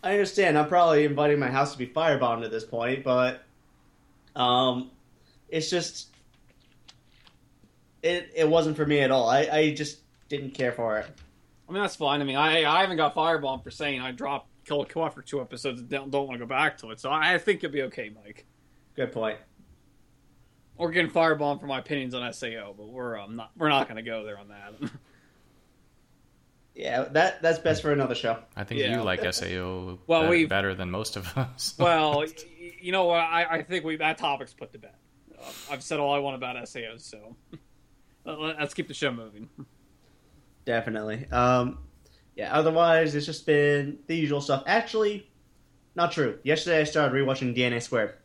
I 0.03 0.11
understand 0.11 0.57
I'm 0.57 0.67
probably 0.67 1.05
inviting 1.05 1.39
my 1.39 1.49
house 1.49 1.71
to 1.71 1.77
be 1.77 1.87
firebombed 1.87 2.45
at 2.45 2.51
this 2.51 2.63
point, 2.63 3.03
but 3.03 3.43
um, 4.35 4.91
it's 5.49 5.69
just 5.69 6.09
it 8.03 8.31
it 8.35 8.47
wasn't 8.47 8.77
for 8.77 8.85
me 8.85 8.99
at 8.99 9.09
all. 9.11 9.27
I, 9.27 9.49
I 9.51 9.73
just 9.73 9.97
didn't 10.29 10.51
care 10.51 10.71
for 10.71 10.97
it. 10.99 11.05
I 11.67 11.71
mean, 11.71 11.81
that's 11.81 11.95
fine. 11.95 12.21
I 12.21 12.23
mean, 12.23 12.35
I 12.37 12.63
I 12.65 12.81
haven't 12.81 12.97
got 12.97 13.15
firebombed 13.15 13.63
for 13.63 13.71
saying 13.71 14.01
I 14.01 14.11
dropped 14.11 14.47
Kill 14.65 14.79
la 14.79 14.83
Kill 14.85 15.05
after 15.05 15.21
two 15.21 15.41
episodes 15.41 15.81
and 15.81 15.89
don't, 15.89 16.11
don't 16.11 16.27
want 16.27 16.39
to 16.39 16.45
go 16.45 16.49
back 16.49 16.77
to 16.79 16.91
it. 16.91 16.99
So 16.99 17.11
I 17.11 17.37
think 17.37 17.61
you'll 17.63 17.71
be 17.71 17.83
okay, 17.83 18.09
Mike. 18.23 18.45
Good 18.95 19.11
point. 19.11 19.37
Or 20.77 20.91
getting 20.91 21.09
firebombed 21.11 21.59
for 21.59 21.65
my 21.65 21.79
opinions 21.79 22.13
on 22.13 22.31
SAO, 22.33 22.73
but 22.77 22.87
we're 22.87 23.17
um, 23.17 23.35
not 23.35 23.51
we're 23.57 23.69
not 23.69 23.87
going 23.87 23.97
to 23.97 24.01
go 24.03 24.23
there 24.23 24.37
on 24.37 24.47
that. 24.49 24.91
Yeah, 26.75 27.05
that 27.05 27.41
that's 27.41 27.57
best 27.57 27.81
for 27.81 27.91
another 27.91 28.13
show. 28.13 28.37
I 28.55 28.63
think 28.63 28.81
Yeah. 28.81 28.95
you 28.97 29.01
like 29.01 29.21
SAO 29.33 29.97
Well, 30.05 30.21
bet- 30.21 30.29
we- 30.29 30.45
better 30.45 30.75
than 30.75 30.91
most 30.91 31.15
of 31.15 31.35
us. 31.35 31.73
well, 31.79 32.23
you 32.79 32.91
know 32.91 33.05
what? 33.05 33.17
I, 33.21 33.45
I 33.45 33.63
think 33.63 33.83
we 33.83 33.95
that 33.97 34.19
topic's 34.19 34.53
put 34.53 34.71
to 34.73 34.77
bed. 34.77 34.93
Uh, 35.35 35.43
I've 35.71 35.81
said 35.81 35.99
all 35.99 36.13
I 36.13 36.19
want 36.19 36.35
about 36.35 36.55
SAOs, 36.57 37.01
so 37.01 37.35
Let- 38.25 38.39
let- 38.39 38.59
let's 38.59 38.73
keep 38.75 38.87
the 38.87 38.93
show 38.93 39.11
moving. 39.11 39.49
Definitely. 40.67 41.25
Um, 41.31 41.79
yeah. 42.35 42.53
Otherwise, 42.53 43.15
it's 43.15 43.25
just 43.25 43.45
been 43.45 43.99
the 44.07 44.17
usual 44.17 44.41
stuff. 44.41 44.63
Actually, 44.67 45.25
not 45.95 46.11
true. 46.11 46.39
Yesterday, 46.43 46.81
I 46.81 46.83
started 46.83 47.15
rewatching 47.15 47.55
DNA 47.55 47.81
Squared. 47.81 48.15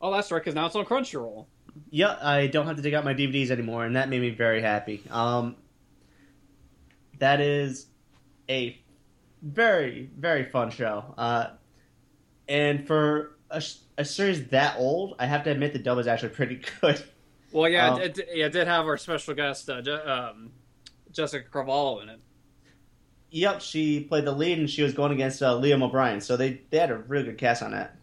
Oh, 0.00 0.10
that's 0.10 0.32
right, 0.32 0.38
because 0.38 0.54
now 0.54 0.64
it's 0.64 0.74
on 0.74 0.86
Crunchyroll. 0.86 1.44
Yeah, 1.90 2.16
I 2.22 2.46
don't 2.46 2.66
have 2.66 2.76
to 2.76 2.82
dig 2.82 2.94
out 2.94 3.04
my 3.04 3.12
DVDs 3.12 3.50
anymore, 3.50 3.84
and 3.84 3.94
that 3.94 4.08
made 4.08 4.22
me 4.22 4.30
very 4.30 4.62
happy. 4.62 5.02
Um, 5.10 5.56
that 7.18 7.42
is 7.42 7.88
a 8.48 8.80
very, 9.42 10.08
very 10.16 10.44
fun 10.44 10.70
show. 10.70 11.14
Uh, 11.18 11.48
and 12.48 12.86
for 12.86 13.36
a 13.50 14.04
series 14.04 14.46
that 14.48 14.76
old, 14.78 15.14
I 15.18 15.26
have 15.26 15.44
to 15.44 15.50
admit 15.50 15.74
the 15.74 15.78
dub 15.78 15.98
is 15.98 16.06
actually 16.06 16.30
pretty 16.30 16.62
good. 16.80 17.02
Well, 17.52 17.68
yeah, 17.68 17.92
Um, 17.92 18.00
it, 18.00 18.18
it, 18.18 18.28
yeah, 18.32 18.46
it 18.46 18.52
did 18.52 18.66
have 18.66 18.86
our 18.86 18.96
special 18.96 19.34
guest 19.34 19.68
uh, 19.68 19.82
um, 20.06 20.52
Jessica 21.18 21.48
Calvello 21.50 22.00
in 22.00 22.08
it. 22.10 22.20
Yep, 23.30 23.60
she 23.60 24.00
played 24.04 24.24
the 24.24 24.30
lead, 24.32 24.58
and 24.60 24.70
she 24.70 24.82
was 24.84 24.94
going 24.94 25.10
against 25.12 25.42
uh, 25.42 25.54
Liam 25.54 25.82
O'Brien, 25.82 26.20
so 26.20 26.36
they, 26.36 26.62
they 26.70 26.78
had 26.78 26.90
a 26.92 26.96
really 26.96 27.24
good 27.24 27.36
cast 27.38 27.60
on 27.62 27.72
that. 27.72 27.96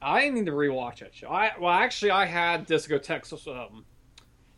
I 0.00 0.30
need 0.30 0.46
to 0.46 0.52
rewatch 0.52 1.00
that 1.00 1.14
show. 1.14 1.28
I 1.28 1.52
well, 1.60 1.70
actually, 1.72 2.10
I 2.12 2.24
had 2.24 2.66
Discotek's 2.66 3.46
um, 3.46 3.84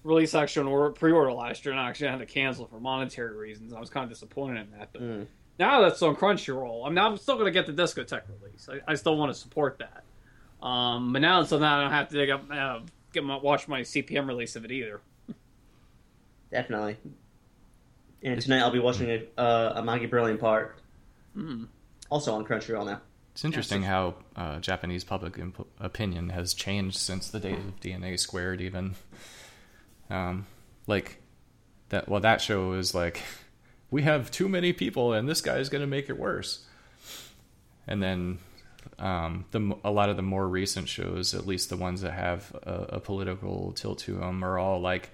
release 0.05 0.33
actually 0.35 0.69
on 0.69 0.73
or- 0.73 0.93
pre-order 0.93 1.33
last 1.33 1.65
year, 1.65 1.73
and 1.73 1.81
I 1.81 1.89
actually 1.89 2.07
had 2.09 2.21
to 2.21 2.27
cancel 2.27 2.67
for 2.67 2.79
monetary 2.79 3.37
reasons. 3.37 3.75
I 3.75 3.81
was 3.81 3.91
kind 3.91 4.05
of 4.05 4.11
disappointed 4.11 4.61
in 4.61 4.79
that, 4.79 4.91
but 4.93 5.03
Mm. 5.03 5.27
now 5.59 5.83
that's 5.83 6.01
on 6.03 6.15
Crunchyroll. 6.15 6.87
I'm 6.87 6.95
mean, 6.95 7.05
I'm 7.05 7.17
still 7.19 7.35
going 7.35 7.53
to 7.53 7.61
get 7.61 7.67
the 7.67 7.73
Discotek 7.83 8.23
release. 8.41 8.69
I, 8.71 8.93
I 8.93 8.95
still 8.95 9.17
want 9.17 9.35
to 9.35 9.39
support 9.39 9.81
that. 9.81 10.05
Um, 10.65 11.13
but 11.13 11.21
now 11.21 11.41
it's 11.43 11.51
on 11.53 11.61
that, 11.63 11.79
I 11.79 11.83
don't 11.83 11.91
have 11.93 12.09
to 12.11 12.15
dig 12.17 12.31
up, 12.31 12.45
uh, 12.51 12.79
get 13.13 13.25
my 13.25 13.37
watch 13.37 13.67
my 13.69 13.81
CPM 13.81 14.29
release 14.29 14.55
of 14.57 14.65
it 14.65 14.71
either. 14.71 15.01
Definitely. 16.51 16.97
And 18.25 18.41
tonight 18.41 18.61
I'll 18.61 18.71
be 18.71 18.79
watching 18.81 19.11
a, 19.11 19.41
uh, 19.41 19.73
a 19.77 19.83
Maggie 19.85 20.07
Brilliant 20.07 20.41
part, 20.41 20.79
Mm. 21.37 21.67
also 22.11 22.35
on 22.35 22.45
Crunchyroll 22.45 22.87
now. 22.87 23.01
It's 23.33 23.45
interesting 23.45 23.83
how 23.83 24.15
uh, 24.37 24.61
Japanese 24.61 25.03
public 25.03 25.37
imp- 25.39 25.67
opinion 25.81 26.29
has 26.31 26.55
changed 26.55 26.97
since 26.97 27.29
the 27.31 27.41
days 27.41 27.59
of 27.59 27.81
DNA 27.81 28.19
squared. 28.19 28.61
Even 28.61 28.95
um, 30.09 30.47
like 30.87 31.21
that 31.89 32.09
well 32.09 32.21
that 32.21 32.41
show 32.41 32.73
is 32.75 32.95
like 32.95 33.21
we 33.91 34.03
have 34.03 34.31
too 34.31 34.49
many 34.49 34.73
people 34.73 35.13
and 35.13 35.29
this 35.29 35.41
guy 35.41 35.57
is 35.59 35.69
going 35.69 35.81
to 35.81 35.87
make 35.89 36.09
it 36.09 36.17
worse. 36.17 36.65
And 37.89 38.01
then 38.01 38.39
um, 39.01 39.45
the 39.51 39.77
a 39.85 39.91
lot 39.91 40.09
of 40.11 40.17
the 40.17 40.23
more 40.23 40.47
recent 40.47 40.89
shows, 40.89 41.35
at 41.35 41.45
least 41.47 41.69
the 41.69 41.77
ones 41.77 42.03
that 42.03 42.13
have 42.13 42.55
a, 42.63 42.97
a 42.97 43.01
political 43.01 43.73
tilt 43.73 43.99
to 44.01 44.13
them, 44.15 44.45
are 44.45 44.57
all 44.61 44.81
like, 44.81 45.11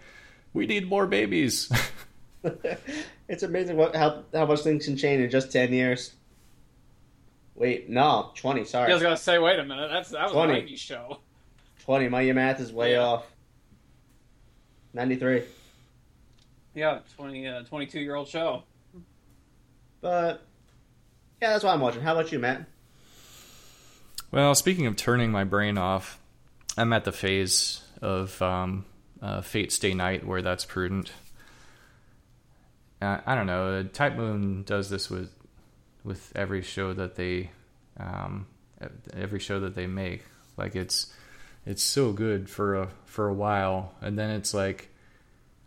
"We 0.52 0.66
need 0.66 0.86
more 0.88 1.06
babies." 1.06 1.72
it's 3.28 3.42
amazing 3.42 3.76
what 3.76 3.94
how 3.94 4.22
how 4.32 4.46
much 4.46 4.60
things 4.60 4.84
can 4.86 4.96
change 4.96 5.22
in 5.22 5.30
just 5.30 5.52
ten 5.52 5.72
years. 5.72 6.14
Wait, 7.54 7.88
no, 7.90 8.30
twenty. 8.34 8.64
Sorry, 8.64 8.90
I 8.90 8.94
was 8.94 9.02
gonna 9.02 9.16
say, 9.16 9.38
wait 9.38 9.58
a 9.58 9.64
minute. 9.64 9.88
That's 9.90 10.10
that 10.10 10.24
was 10.24 10.32
20. 10.32 10.52
a 10.58 10.62
'90s 10.62 10.78
show. 10.78 11.18
twenty. 11.84 12.08
My 12.08 12.30
math 12.32 12.60
is 12.60 12.72
way 12.72 12.92
Yeah. 12.92 13.00
off. 13.00 13.26
Ninety 14.94 15.16
three. 15.16 15.42
Yeah, 16.74 17.00
20, 17.16 17.48
uh, 17.48 17.62
22 17.64 17.98
year 18.00 18.14
old 18.14 18.28
show. 18.28 18.62
But 20.00 20.40
yeah, 21.42 21.50
that's 21.50 21.64
what 21.64 21.72
I'm 21.74 21.80
watching. 21.80 22.00
How 22.00 22.12
about 22.12 22.30
you, 22.30 22.38
Matt? 22.38 22.64
Well, 24.30 24.54
speaking 24.54 24.86
of 24.86 24.94
turning 24.96 25.32
my 25.32 25.42
brain 25.42 25.76
off, 25.76 26.20
I'm 26.76 26.92
at 26.92 27.04
the 27.04 27.10
phase 27.12 27.82
of 28.00 28.40
um, 28.40 28.84
uh, 29.20 29.40
Fate 29.40 29.72
Stay 29.72 29.94
Night 29.94 30.24
where 30.24 30.42
that's 30.42 30.64
prudent. 30.64 31.10
Uh, 33.00 33.18
I 33.24 33.34
don't 33.34 33.46
know. 33.46 33.82
Type 33.84 34.16
Moon 34.16 34.62
does 34.64 34.90
this 34.90 35.08
with 35.08 35.32
with 36.04 36.32
every 36.34 36.62
show 36.62 36.92
that 36.92 37.16
they 37.16 37.50
um, 37.98 38.46
every 39.14 39.40
show 39.40 39.60
that 39.60 39.74
they 39.74 39.86
make. 39.86 40.24
Like 40.56 40.76
it's 40.76 41.12
it's 41.66 41.82
so 41.82 42.12
good 42.12 42.48
for 42.48 42.74
a 42.74 42.88
for 43.04 43.28
a 43.28 43.34
while, 43.34 43.94
and 44.00 44.18
then 44.18 44.30
it's 44.30 44.52
like 44.54 44.88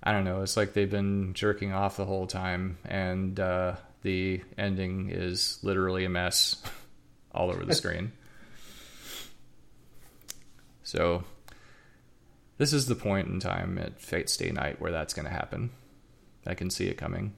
I 0.02 0.12
don't 0.12 0.26
know. 0.26 0.42
It's 0.42 0.58
like 0.58 0.74
they've 0.74 0.90
been 0.90 1.34
jerking 1.34 1.72
off 1.72 1.98
the 1.98 2.06
whole 2.06 2.28
time, 2.28 2.78
and 2.86 3.40
uh, 3.40 3.76
the 4.02 4.42
ending 4.58 5.10
is 5.10 5.60
literally 5.64 6.06
a 6.06 6.10
mess 6.10 6.62
all 7.34 7.50
over 7.50 7.66
the 7.66 7.76
screen. 7.76 8.12
So, 10.84 11.24
this 12.58 12.74
is 12.74 12.88
the 12.88 12.96
point 12.96 13.30
in 13.30 13.40
time 13.40 13.78
at 13.80 14.02
Fate 14.02 14.30
Stay 14.30 14.52
Night 14.52 14.82
where 14.82 14.92
that's 14.92 15.14
going 15.14 15.26
to 15.26 15.32
happen. 15.32 15.72
I 16.46 16.54
can 16.54 16.70
see 16.70 16.88
it 16.88 16.98
coming. 16.98 17.34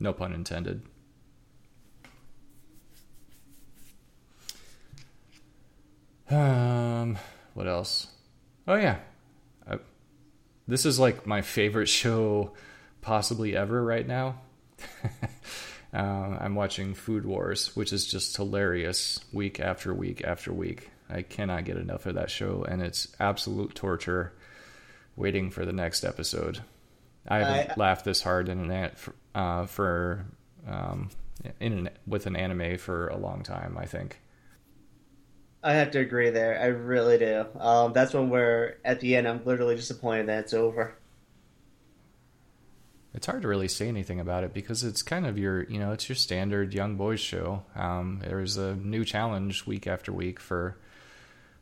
No 0.00 0.12
pun 0.12 0.32
intended. 0.32 0.82
Um, 6.30 7.18
what 7.52 7.68
else? 7.68 8.08
Oh 8.66 8.74
yeah, 8.74 8.96
I, 9.68 9.78
this 10.66 10.86
is 10.86 10.98
like 10.98 11.26
my 11.26 11.42
favorite 11.42 11.88
show 11.88 12.52
possibly 13.02 13.54
ever 13.56 13.84
right 13.84 14.06
now. 14.06 14.40
um, 15.92 16.38
I'm 16.40 16.54
watching 16.54 16.94
Food 16.94 17.26
Wars, 17.26 17.76
which 17.76 17.92
is 17.92 18.06
just 18.10 18.36
hilarious 18.36 19.20
week 19.32 19.60
after 19.60 19.92
week 19.94 20.24
after 20.24 20.52
week. 20.52 20.90
I 21.10 21.22
cannot 21.22 21.66
get 21.66 21.76
enough 21.76 22.06
of 22.06 22.14
that 22.14 22.30
show, 22.30 22.64
and 22.64 22.80
it's 22.80 23.14
absolute 23.20 23.74
torture 23.74 24.32
waiting 25.16 25.50
for 25.50 25.64
the 25.64 25.72
next 25.72 26.04
episode. 26.04 26.62
I 27.26 27.38
haven't 27.38 27.70
I- 27.72 27.74
laughed 27.76 28.04
this 28.04 28.22
hard 28.22 28.48
in 28.48 28.70
an 28.70 28.90
uh, 29.34 29.66
for 29.66 30.26
um, 30.66 31.10
in 31.60 31.72
an, 31.72 31.90
with 32.06 32.26
an 32.26 32.36
anime 32.36 32.78
for 32.78 33.08
a 33.08 33.16
long 33.16 33.42
time. 33.42 33.76
I 33.78 33.86
think. 33.86 34.20
I 35.62 35.72
have 35.74 35.92
to 35.92 35.98
agree 35.98 36.28
there. 36.28 36.60
I 36.60 36.66
really 36.66 37.16
do. 37.16 37.46
Um, 37.58 37.94
that's 37.94 38.12
when 38.12 38.28
we're 38.28 38.76
at 38.84 39.00
the 39.00 39.16
end. 39.16 39.26
I'm 39.26 39.42
literally 39.46 39.76
disappointed 39.76 40.26
that 40.28 40.40
it's 40.40 40.52
over. 40.52 40.94
It's 43.14 43.26
hard 43.26 43.42
to 43.42 43.48
really 43.48 43.68
say 43.68 43.88
anything 43.88 44.20
about 44.20 44.44
it 44.44 44.52
because 44.52 44.82
it's 44.84 45.00
kind 45.02 45.24
of 45.24 45.38
your, 45.38 45.62
you 45.64 45.78
know, 45.78 45.92
it's 45.92 46.08
your 46.08 46.16
standard 46.16 46.74
young 46.74 46.96
boys 46.96 47.20
show. 47.20 47.62
Um, 47.76 48.20
there's 48.22 48.56
a 48.58 48.74
new 48.74 49.04
challenge 49.04 49.66
week 49.66 49.86
after 49.86 50.12
week 50.12 50.38
for 50.40 50.76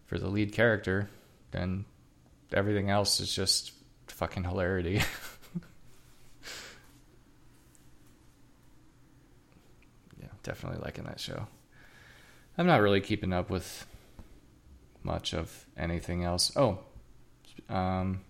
for 0.07 0.18
the 0.18 0.29
lead 0.29 0.53
character, 0.53 1.09
and 1.53 1.85
everything 2.53 2.90
else 2.90 3.20
is 3.20 3.33
just 3.35 3.72
fucking 4.09 4.44
hilarity. 4.44 4.94
yeah, 10.20 10.29
definitely 10.42 10.81
liking 10.83 11.05
that 11.05 11.20
show. 11.20 11.46
I'm 12.59 12.66
not 12.66 12.81
really 12.81 13.00
keeping 13.00 13.33
up 13.33 13.50
with 13.50 13.87
much 15.02 15.35
of 15.35 15.66
anything 15.76 16.24
else. 16.24 16.52
Oh, 16.57 16.78
um, 17.68 18.20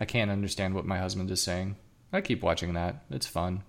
I 0.00 0.04
can't 0.04 0.30
understand 0.30 0.74
what 0.74 0.84
my 0.84 0.98
husband 0.98 1.30
is 1.30 1.42
saying. 1.42 1.76
I 2.12 2.20
keep 2.20 2.42
watching 2.42 2.74
that. 2.74 3.04
It's 3.10 3.26
fun. 3.26 3.62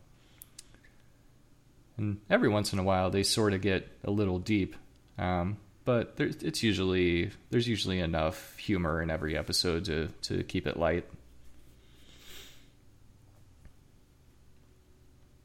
And 1.98 2.20
every 2.30 2.50
once 2.50 2.74
in 2.74 2.80
a 2.80 2.84
while, 2.84 3.10
they 3.10 3.24
sort 3.24 3.54
of 3.54 3.62
get 3.62 3.88
a 4.04 4.12
little 4.12 4.38
deep, 4.38 4.76
um, 5.18 5.58
but 5.84 6.14
it's 6.20 6.62
usually 6.62 7.32
there's 7.50 7.68
usually 7.68 8.00
enough 8.00 8.56
humor 8.58 9.02
in 9.02 9.10
every 9.10 9.36
episode 9.36 9.86
to 9.86 10.10
to 10.24 10.44
keep 10.44 10.68
it 10.68 10.78
light. 10.78 11.06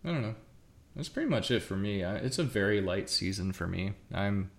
I 0.05 0.09
don't 0.09 0.23
know. 0.23 0.35
That's 0.95 1.09
pretty 1.09 1.29
much 1.29 1.51
it 1.51 1.61
for 1.61 1.77
me. 1.77 2.05
I, 2.05 2.17
it's 2.17 2.39
a 2.39 2.45
very 2.45 2.81
light 2.81 3.09
season 3.09 3.53
for 3.53 3.67
me. 3.67 3.93
I'm 4.13 4.51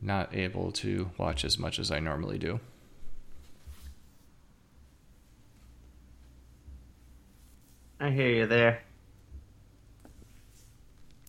not 0.00 0.34
able 0.34 0.70
to 0.72 1.10
watch 1.18 1.44
as 1.44 1.58
much 1.58 1.78
as 1.78 1.90
I 1.90 1.98
normally 1.98 2.38
do. 2.38 2.60
I 8.00 8.10
hear 8.10 8.28
you 8.28 8.46
there. 8.46 8.82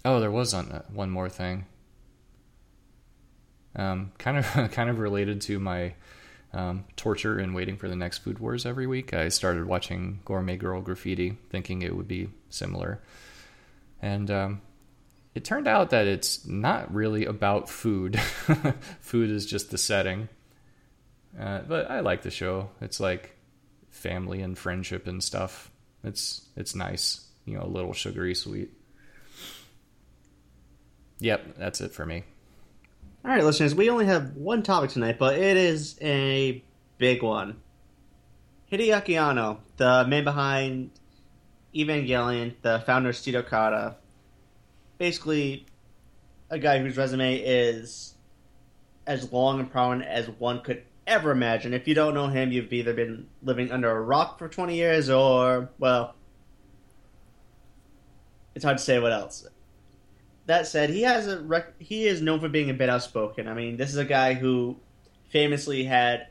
Oh, 0.05 0.19
there 0.19 0.29
was 0.29 0.53
on, 0.53 0.83
one 0.93 1.09
more 1.09 1.29
thing. 1.29 1.65
Um, 3.75 4.11
kind 4.19 4.37
of, 4.37 4.45
kind 4.71 4.89
of 4.89 4.99
related 4.99 5.41
to 5.41 5.59
my 5.59 5.95
um, 6.53 6.85
torture 6.95 7.37
and 7.37 7.53
waiting 7.53 7.77
for 7.77 7.87
the 7.87 7.95
next 7.95 8.19
Food 8.19 8.39
Wars 8.39 8.65
every 8.65 8.87
week. 8.87 9.13
I 9.13 9.29
started 9.29 9.65
watching 9.65 10.21
Gourmet 10.25 10.57
Girl 10.57 10.81
Graffiti, 10.81 11.37
thinking 11.49 11.81
it 11.81 11.95
would 11.95 12.07
be 12.07 12.29
similar, 12.49 13.01
and 14.01 14.29
um, 14.31 14.61
it 15.35 15.45
turned 15.45 15.67
out 15.67 15.91
that 15.91 16.07
it's 16.07 16.45
not 16.45 16.93
really 16.93 17.25
about 17.25 17.69
food. 17.69 18.19
food 18.99 19.29
is 19.29 19.45
just 19.45 19.71
the 19.71 19.77
setting. 19.77 20.29
Uh, 21.39 21.59
but 21.67 21.89
I 21.89 21.99
like 21.99 22.23
the 22.23 22.31
show. 22.31 22.69
It's 22.81 22.99
like 22.99 23.35
family 23.89 24.41
and 24.41 24.57
friendship 24.57 25.07
and 25.07 25.23
stuff. 25.23 25.69
It's 26.03 26.47
it's 26.55 26.75
nice, 26.75 27.27
you 27.45 27.57
know, 27.57 27.63
a 27.63 27.67
little 27.67 27.93
sugary 27.93 28.35
sweet. 28.35 28.71
Yep, 31.19 31.57
that's 31.57 31.81
it 31.81 31.91
for 31.91 32.05
me. 32.05 32.23
All 33.25 33.31
right, 33.31 33.43
listeners, 33.43 33.75
we 33.75 33.89
only 33.89 34.05
have 34.05 34.37
one 34.37 34.63
topic 34.63 34.91
tonight, 34.91 35.19
but 35.19 35.37
it 35.37 35.57
is 35.57 35.97
a 36.01 36.63
big 36.97 37.21
one. 37.21 37.57
Hideaki 38.71 39.19
Anno, 39.19 39.59
the 39.75 40.05
man 40.07 40.23
behind 40.23 40.91
Evangelion, 41.75 42.53
the 42.61 42.81
founder 42.85 43.09
of 43.09 43.17
Studio 43.17 43.41
Khara, 43.41 43.95
basically 44.97 45.65
a 46.49 46.57
guy 46.57 46.79
whose 46.79 46.95
resume 46.95 47.35
is 47.35 48.15
as 49.05 49.33
long 49.33 49.59
and 49.59 49.69
prominent 49.69 50.09
as 50.09 50.29
one 50.29 50.61
could 50.61 50.83
ever 51.05 51.31
imagine. 51.31 51.73
If 51.73 51.89
you 51.89 51.95
don't 51.95 52.13
know 52.13 52.27
him, 52.27 52.53
you've 52.53 52.71
either 52.71 52.93
been 52.93 53.27
living 53.43 53.69
under 53.69 53.91
a 53.91 53.99
rock 54.01 54.39
for 54.39 54.47
20 54.47 54.77
years 54.77 55.09
or, 55.09 55.69
well, 55.77 56.15
it's 58.55 58.63
hard 58.63 58.77
to 58.77 58.83
say 58.83 58.97
what 58.97 59.11
else 59.11 59.45
that 60.49 60.65
said, 60.65 60.89
he 60.89 61.03
has 61.03 61.27
a 61.27 61.39
rec- 61.39 61.79
he 61.79 62.07
is 62.07 62.23
known 62.23 62.39
for 62.39 62.49
being 62.49 62.71
a 62.71 62.73
bit 62.73 62.89
outspoken. 62.89 63.47
I 63.47 63.53
mean, 63.53 63.77
this 63.77 63.91
is 63.91 63.97
a 63.97 64.05
guy 64.05 64.33
who 64.33 64.77
famously 65.29 65.83
had 65.83 66.27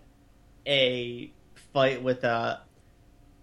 a 0.66 1.32
fight 1.72 2.02
with 2.02 2.24
uh, 2.24 2.56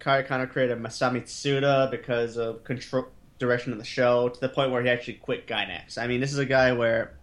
Kare 0.00 0.22
Kano 0.22 0.46
creator 0.46 0.76
Masami 0.76 1.22
Tsuda 1.22 1.90
because 1.90 2.36
of 2.36 2.62
control 2.62 3.06
direction 3.38 3.72
of 3.72 3.78
the 3.78 3.86
show 3.86 4.28
to 4.28 4.38
the 4.38 4.50
point 4.50 4.70
where 4.70 4.82
he 4.82 4.90
actually 4.90 5.14
quit 5.14 5.46
Gainax. 5.46 5.96
I 5.96 6.08
mean, 6.08 6.20
this 6.20 6.32
is 6.32 6.38
a 6.38 6.44
guy 6.44 6.72
where 6.72 7.16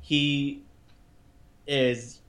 he 0.00 0.62
is 1.66 2.20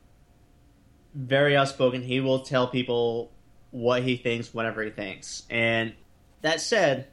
very 1.15 1.55
outspoken. 1.55 2.01
He 2.01 2.19
will 2.19 2.39
tell 2.39 2.67
people 2.67 3.31
what 3.71 4.03
he 4.03 4.17
thinks 4.17 4.53
whenever 4.53 4.83
he 4.83 4.89
thinks. 4.89 5.43
And 5.49 5.93
that 6.41 6.59
said, 6.59 7.07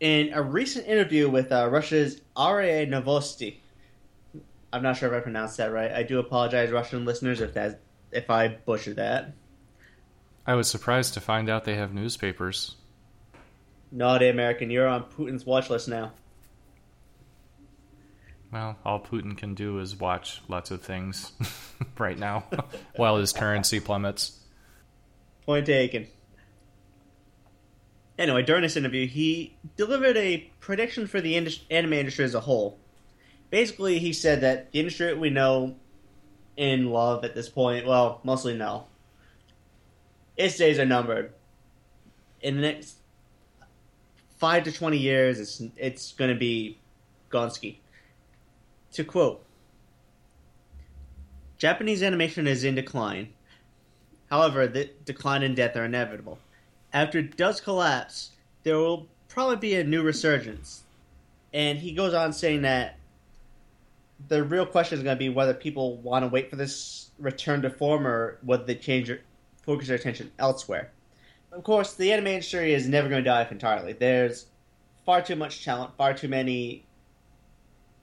in 0.00 0.32
a 0.32 0.42
recent 0.42 0.86
interview 0.86 1.28
with 1.28 1.52
uh, 1.52 1.68
Russia's 1.70 2.20
RIA 2.36 2.86
Novosti, 2.86 3.58
I'm 4.72 4.82
not 4.82 4.96
sure 4.96 5.12
if 5.12 5.20
I 5.20 5.22
pronounced 5.22 5.56
that 5.58 5.72
right. 5.72 5.92
I 5.92 6.02
do 6.02 6.18
apologize, 6.18 6.70
Russian 6.70 7.04
listeners, 7.04 7.40
if 7.40 7.54
that 7.54 7.80
if 8.10 8.30
I 8.30 8.48
butchered 8.48 8.96
that. 8.96 9.32
I 10.46 10.54
was 10.54 10.68
surprised 10.68 11.14
to 11.14 11.20
find 11.20 11.48
out 11.48 11.64
they 11.64 11.76
have 11.76 11.94
newspapers. 11.94 12.76
Naughty 13.90 14.28
American, 14.28 14.70
you're 14.70 14.88
on 14.88 15.04
Putin's 15.04 15.46
watch 15.46 15.70
list 15.70 15.88
now. 15.88 16.12
Well, 18.52 18.76
all 18.84 19.00
Putin 19.00 19.36
can 19.36 19.54
do 19.54 19.80
is 19.80 19.96
watch 19.96 20.40
lots 20.48 20.70
of 20.70 20.82
things 20.82 21.32
right 21.98 22.18
now 22.18 22.44
while 22.96 23.16
his 23.16 23.32
currency 23.32 23.80
plummets. 23.80 24.38
Point 25.46 25.66
taken. 25.66 26.08
Anyway, 28.16 28.42
during 28.42 28.62
this 28.62 28.76
interview, 28.76 29.06
he 29.06 29.56
delivered 29.76 30.16
a 30.16 30.50
prediction 30.60 31.06
for 31.06 31.20
the 31.20 31.36
anime 31.70 31.92
industry 31.92 32.24
as 32.24 32.34
a 32.34 32.40
whole. 32.40 32.78
Basically, 33.50 33.98
he 33.98 34.12
said 34.12 34.40
that 34.40 34.70
the 34.72 34.78
industry 34.80 35.14
we 35.14 35.30
know 35.30 35.76
in 36.56 36.90
love 36.90 37.24
at 37.24 37.34
this 37.34 37.48
point, 37.48 37.86
well, 37.86 38.20
mostly 38.22 38.56
no, 38.56 38.86
its 40.36 40.56
days 40.56 40.78
are 40.78 40.84
numbered. 40.84 41.32
In 42.40 42.56
the 42.56 42.62
next 42.62 42.96
five 44.36 44.64
to 44.64 44.72
twenty 44.72 44.98
years, 44.98 45.40
it's 45.40 45.62
it's 45.76 46.12
going 46.12 46.30
to 46.30 46.38
be 46.38 46.78
Gonski. 47.30 47.78
To 48.92 49.04
quote, 49.04 49.44
Japanese 51.58 52.02
animation 52.02 52.46
is 52.46 52.62
in 52.62 52.76
decline. 52.76 53.32
However, 54.30 54.66
the 54.66 54.90
decline 55.04 55.42
and 55.42 55.56
death 55.56 55.76
are 55.76 55.84
inevitable. 55.84 56.38
After 56.94 57.18
it 57.18 57.36
does 57.36 57.60
collapse, 57.60 58.30
there 58.62 58.78
will 58.78 59.08
probably 59.28 59.56
be 59.56 59.74
a 59.74 59.84
new 59.84 60.02
resurgence. 60.02 60.84
And 61.52 61.78
he 61.78 61.92
goes 61.92 62.14
on 62.14 62.32
saying 62.32 62.62
that 62.62 62.98
the 64.28 64.44
real 64.44 64.64
question 64.64 64.98
is 64.98 65.04
going 65.04 65.16
to 65.16 65.18
be 65.18 65.28
whether 65.28 65.52
people 65.52 65.96
want 65.96 66.22
to 66.22 66.28
wait 66.28 66.48
for 66.48 66.56
this 66.56 67.10
return 67.18 67.62
to 67.62 67.70
form 67.70 68.06
or 68.06 68.38
whether 68.42 68.64
they 68.64 68.76
change 68.76 69.10
or 69.10 69.20
focus 69.62 69.88
their 69.88 69.96
attention 69.96 70.30
elsewhere. 70.38 70.92
Of 71.50 71.64
course, 71.64 71.94
the 71.94 72.12
anime 72.12 72.28
industry 72.28 72.72
is 72.72 72.88
never 72.88 73.08
going 73.08 73.22
to 73.22 73.28
die 73.28 73.42
off 73.42 73.52
entirely. 73.52 73.92
There's 73.92 74.46
far 75.04 75.20
too 75.20 75.36
much 75.36 75.64
talent, 75.64 75.96
far 75.96 76.14
too 76.14 76.28
many 76.28 76.84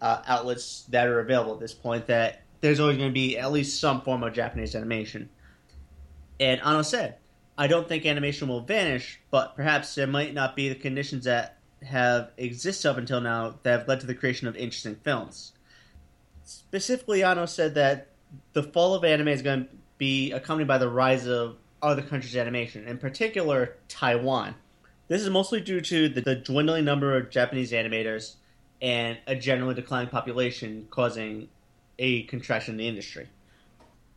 uh, 0.02 0.22
outlets 0.28 0.84
that 0.90 1.08
are 1.08 1.20
available 1.22 1.54
at 1.54 1.60
this 1.60 1.74
point 1.74 2.08
that 2.08 2.42
there's 2.60 2.80
always 2.80 2.98
going 2.98 3.10
to 3.10 3.14
be 3.14 3.38
at 3.38 3.52
least 3.52 3.80
some 3.80 4.02
form 4.02 4.24
of 4.24 4.34
Japanese 4.34 4.76
animation. 4.76 5.30
And 6.40 6.62
Anno 6.62 6.82
said, 6.82 7.16
I 7.58 7.68
don't 7.68 7.88
think 7.88 8.06
animation 8.06 8.48
will 8.48 8.62
vanish, 8.62 9.20
but 9.30 9.56
perhaps 9.56 9.96
there 9.96 10.08
might 10.08 10.34
not 10.34 10.56
be 10.56 10.70
the 10.70 10.76
conditions 10.76 11.26
that 11.26 11.58
have 11.84 12.32
existed 12.38 12.90
up 12.90 12.98
until 12.98 13.22
now 13.22 13.56
that 13.64 13.80
have 13.80 13.88
led 13.88 14.00
to 14.02 14.08
the 14.08 14.16
creation 14.16 14.48
of 14.48 14.56
interesting 14.56 14.96
films. 15.04 15.54
Specifically, 16.44 17.24
Anno 17.24 17.46
said 17.46 17.76
that 17.76 18.08
the 18.54 18.64
fall 18.64 18.94
of 18.94 19.04
anime 19.04 19.28
is 19.28 19.42
going 19.42 19.66
to 19.66 19.70
be 19.98 20.32
accompanied 20.32 20.68
by 20.68 20.78
the 20.78 20.90
rise 20.90 21.28
of 21.28 21.58
other 21.82 22.02
countries' 22.02 22.36
animation, 22.36 22.88
in 22.88 22.98
particular 22.98 23.78
Taiwan. 23.88 24.56
This 25.08 25.22
is 25.22 25.30
mostly 25.30 25.60
due 25.60 25.82
to 25.82 26.10
the, 26.10 26.22
the 26.22 26.36
dwindling 26.36 26.86
number 26.86 27.18
of 27.18 27.30
Japanese 27.30 27.72
animators 27.72 28.36
and 28.82 29.18
a 29.28 29.36
generally 29.36 29.76
declining 29.76 30.10
population 30.10 30.88
causing 30.90 31.50
a 32.00 32.24
contraction 32.24 32.76
in 32.76 32.78
the 32.78 32.88
industry. 32.88 33.28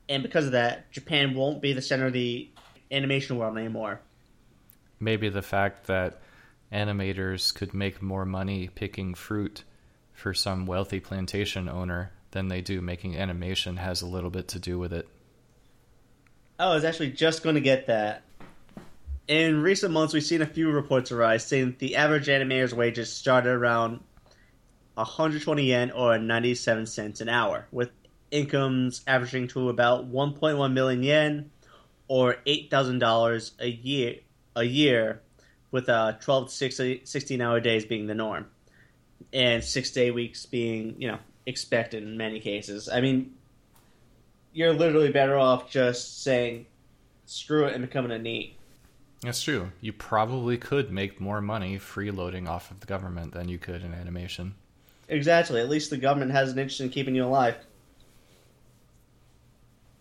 And 0.08 0.22
because 0.22 0.46
of 0.46 0.52
that, 0.52 0.90
Japan 0.92 1.34
won't 1.34 1.60
be 1.60 1.72
the 1.72 1.82
center 1.82 2.06
of 2.06 2.12
the 2.12 2.48
animation 2.90 3.36
world 3.36 3.56
anymore. 3.56 4.00
Maybe 5.00 5.28
the 5.28 5.42
fact 5.42 5.86
that 5.86 6.20
animators 6.72 7.54
could 7.54 7.74
make 7.74 8.02
more 8.02 8.24
money 8.24 8.68
picking 8.74 9.14
fruit 9.14 9.64
for 10.12 10.34
some 10.34 10.66
wealthy 10.66 11.00
plantation 11.00 11.68
owner 11.68 12.12
than 12.30 12.48
they 12.48 12.60
do 12.60 12.80
making 12.80 13.16
animation 13.16 13.76
has 13.76 14.02
a 14.02 14.06
little 14.06 14.30
bit 14.30 14.48
to 14.48 14.58
do 14.58 14.78
with 14.78 14.92
it. 14.92 15.08
Oh, 16.58 16.70
I 16.70 16.74
was 16.74 16.84
actually 16.84 17.10
just 17.10 17.42
going 17.42 17.56
to 17.56 17.60
get 17.60 17.86
that. 17.88 18.22
In 19.26 19.62
recent 19.62 19.92
months, 19.92 20.12
we've 20.12 20.22
seen 20.22 20.42
a 20.42 20.46
few 20.46 20.70
reports 20.70 21.10
arise 21.10 21.44
saying 21.44 21.66
that 21.66 21.78
the 21.78 21.96
average 21.96 22.28
animator's 22.28 22.74
wages 22.74 23.12
started 23.12 23.50
around 23.50 24.00
120 24.94 25.64
yen 25.64 25.90
or 25.90 26.18
97 26.18 26.86
cents 26.86 27.20
an 27.20 27.28
hour, 27.28 27.66
with 27.72 27.90
incomes 28.30 29.02
averaging 29.06 29.48
to 29.48 29.68
about 29.68 30.10
1.1 30.10 30.72
million 30.72 31.02
yen 31.02 31.50
or 32.08 32.36
$8,000 32.46 33.50
a 33.60 33.68
year 33.68 34.16
a 34.56 34.62
year 34.62 35.20
with 35.70 35.88
uh, 35.88 36.12
12 36.20 36.52
to 36.52 37.00
16 37.04 37.40
hour 37.40 37.60
days 37.60 37.84
being 37.84 38.06
the 38.06 38.14
norm 38.14 38.46
and 39.32 39.64
6 39.64 39.90
day 39.90 40.10
weeks 40.10 40.46
being, 40.46 40.94
you 40.98 41.08
know, 41.08 41.18
expected 41.46 42.02
in 42.02 42.16
many 42.16 42.40
cases. 42.40 42.88
I 42.88 43.00
mean, 43.00 43.34
you're 44.52 44.72
literally 44.72 45.10
better 45.10 45.36
off 45.36 45.70
just 45.70 46.22
saying 46.22 46.66
screw 47.26 47.64
it 47.64 47.74
and 47.74 47.84
becoming 47.84 48.12
a 48.12 48.18
NEET. 48.18 48.56
That's 49.22 49.42
true. 49.42 49.72
You 49.80 49.92
probably 49.92 50.58
could 50.58 50.92
make 50.92 51.20
more 51.20 51.40
money 51.40 51.78
freeloading 51.78 52.46
off 52.46 52.70
of 52.70 52.80
the 52.80 52.86
government 52.86 53.32
than 53.32 53.48
you 53.48 53.58
could 53.58 53.82
in 53.82 53.94
animation. 53.94 54.54
Exactly. 55.08 55.60
At 55.60 55.68
least 55.68 55.90
the 55.90 55.96
government 55.96 56.32
has 56.32 56.52
an 56.52 56.58
interest 56.58 56.80
in 56.80 56.90
keeping 56.90 57.14
you 57.14 57.24
alive. 57.24 57.56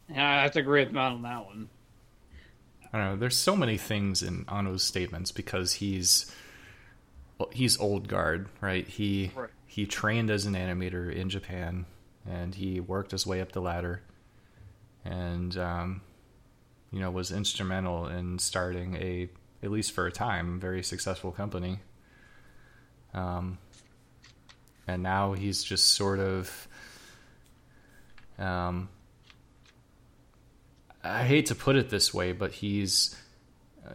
Yeah, 0.10 0.39
I 0.39 0.41
have 0.43 0.51
to 0.51 0.60
agree 0.60 0.84
with 0.84 0.93
Matt 0.93 1.14
on 1.14 1.22
that 1.22 1.45
one. 1.45 1.70
I 2.94 3.00
don't 3.00 3.08
know. 3.10 3.16
There's 3.16 3.38
so 3.38 3.56
many 3.56 3.78
things 3.78 4.22
in 4.22 4.46
Anno's 4.48 4.84
statements 4.84 5.32
because 5.32 5.74
he's 5.74 6.32
well, 7.39 7.50
he's 7.52 7.80
old 7.80 8.08
guard, 8.08 8.48
right? 8.62 8.88
He 8.88 9.32
Right. 9.36 9.50
he 9.66 9.88
trained 9.88 10.30
as 10.30 10.46
an 10.46 10.54
animator 10.54 11.12
in 11.12 11.30
Japan, 11.30 11.88
and 12.30 12.54
he 12.54 12.80
worked 12.80 13.12
his 13.12 13.26
way 13.26 13.41
up 13.41 13.52
the 13.52 13.62
ladder, 13.62 14.02
and 15.04 15.58
um, 15.58 16.02
you 16.91 17.00
know 17.00 17.10
was 17.10 17.32
instrumental 17.32 18.08
in 18.08 18.38
starting 18.38 18.96
a 18.96 19.28
at 19.64 19.72
least 19.72 19.91
for 19.94 20.06
a 20.06 20.12
time 20.12 20.60
very 20.60 20.84
successful 20.84 21.32
company. 21.32 21.80
Um, 23.14 23.58
and 24.88 25.02
now 25.02 25.34
he's 25.34 25.64
just 25.64 25.94
sort 25.94 26.20
of 26.20 26.68
um, 28.38 28.89
I 31.04 31.24
hate 31.24 31.47
to 31.47 31.56
put 31.56 31.76
it 31.76 31.89
this 31.89 32.14
way, 32.14 32.32
but 32.32 32.54
he's 32.54 33.16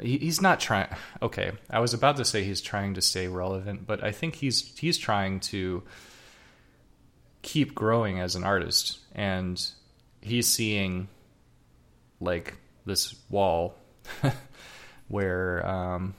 he's 0.01 0.41
not 0.41 0.61
trying. 0.61 0.89
Okay, 1.23 1.53
I 1.71 1.81
was 1.81 1.95
about 1.95 2.17
to 2.19 2.25
say 2.25 2.45
he's 2.45 2.61
trying 2.61 2.95
to 2.95 3.01
stay 3.01 3.29
relevant, 3.29 3.87
but 3.87 4.05
I 4.05 4.13
think 4.13 4.35
he's 4.37 4.77
he's 4.79 4.99
trying 4.99 5.41
to 5.41 5.83
keep 7.43 7.75
growing 7.75 8.21
as 8.21 8.37
an 8.37 8.45
artist, 8.45 8.99
and 9.15 9.63
he's 10.21 10.47
seeing 10.49 11.09
like 12.21 12.55
this 12.85 13.15
wall 13.31 13.75
where 15.09 15.67
um, 15.67 16.15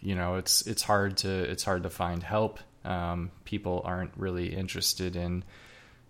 you 0.00 0.16
know 0.16 0.36
it's 0.36 0.66
it's 0.66 0.82
hard 0.82 1.18
to 1.18 1.28
it's 1.28 1.64
hard 1.64 1.84
to 1.84 1.90
find 1.90 2.22
help. 2.22 2.58
Um, 2.84 3.30
people 3.44 3.82
aren't 3.84 4.12
really 4.16 4.54
interested 4.54 5.14
in 5.14 5.44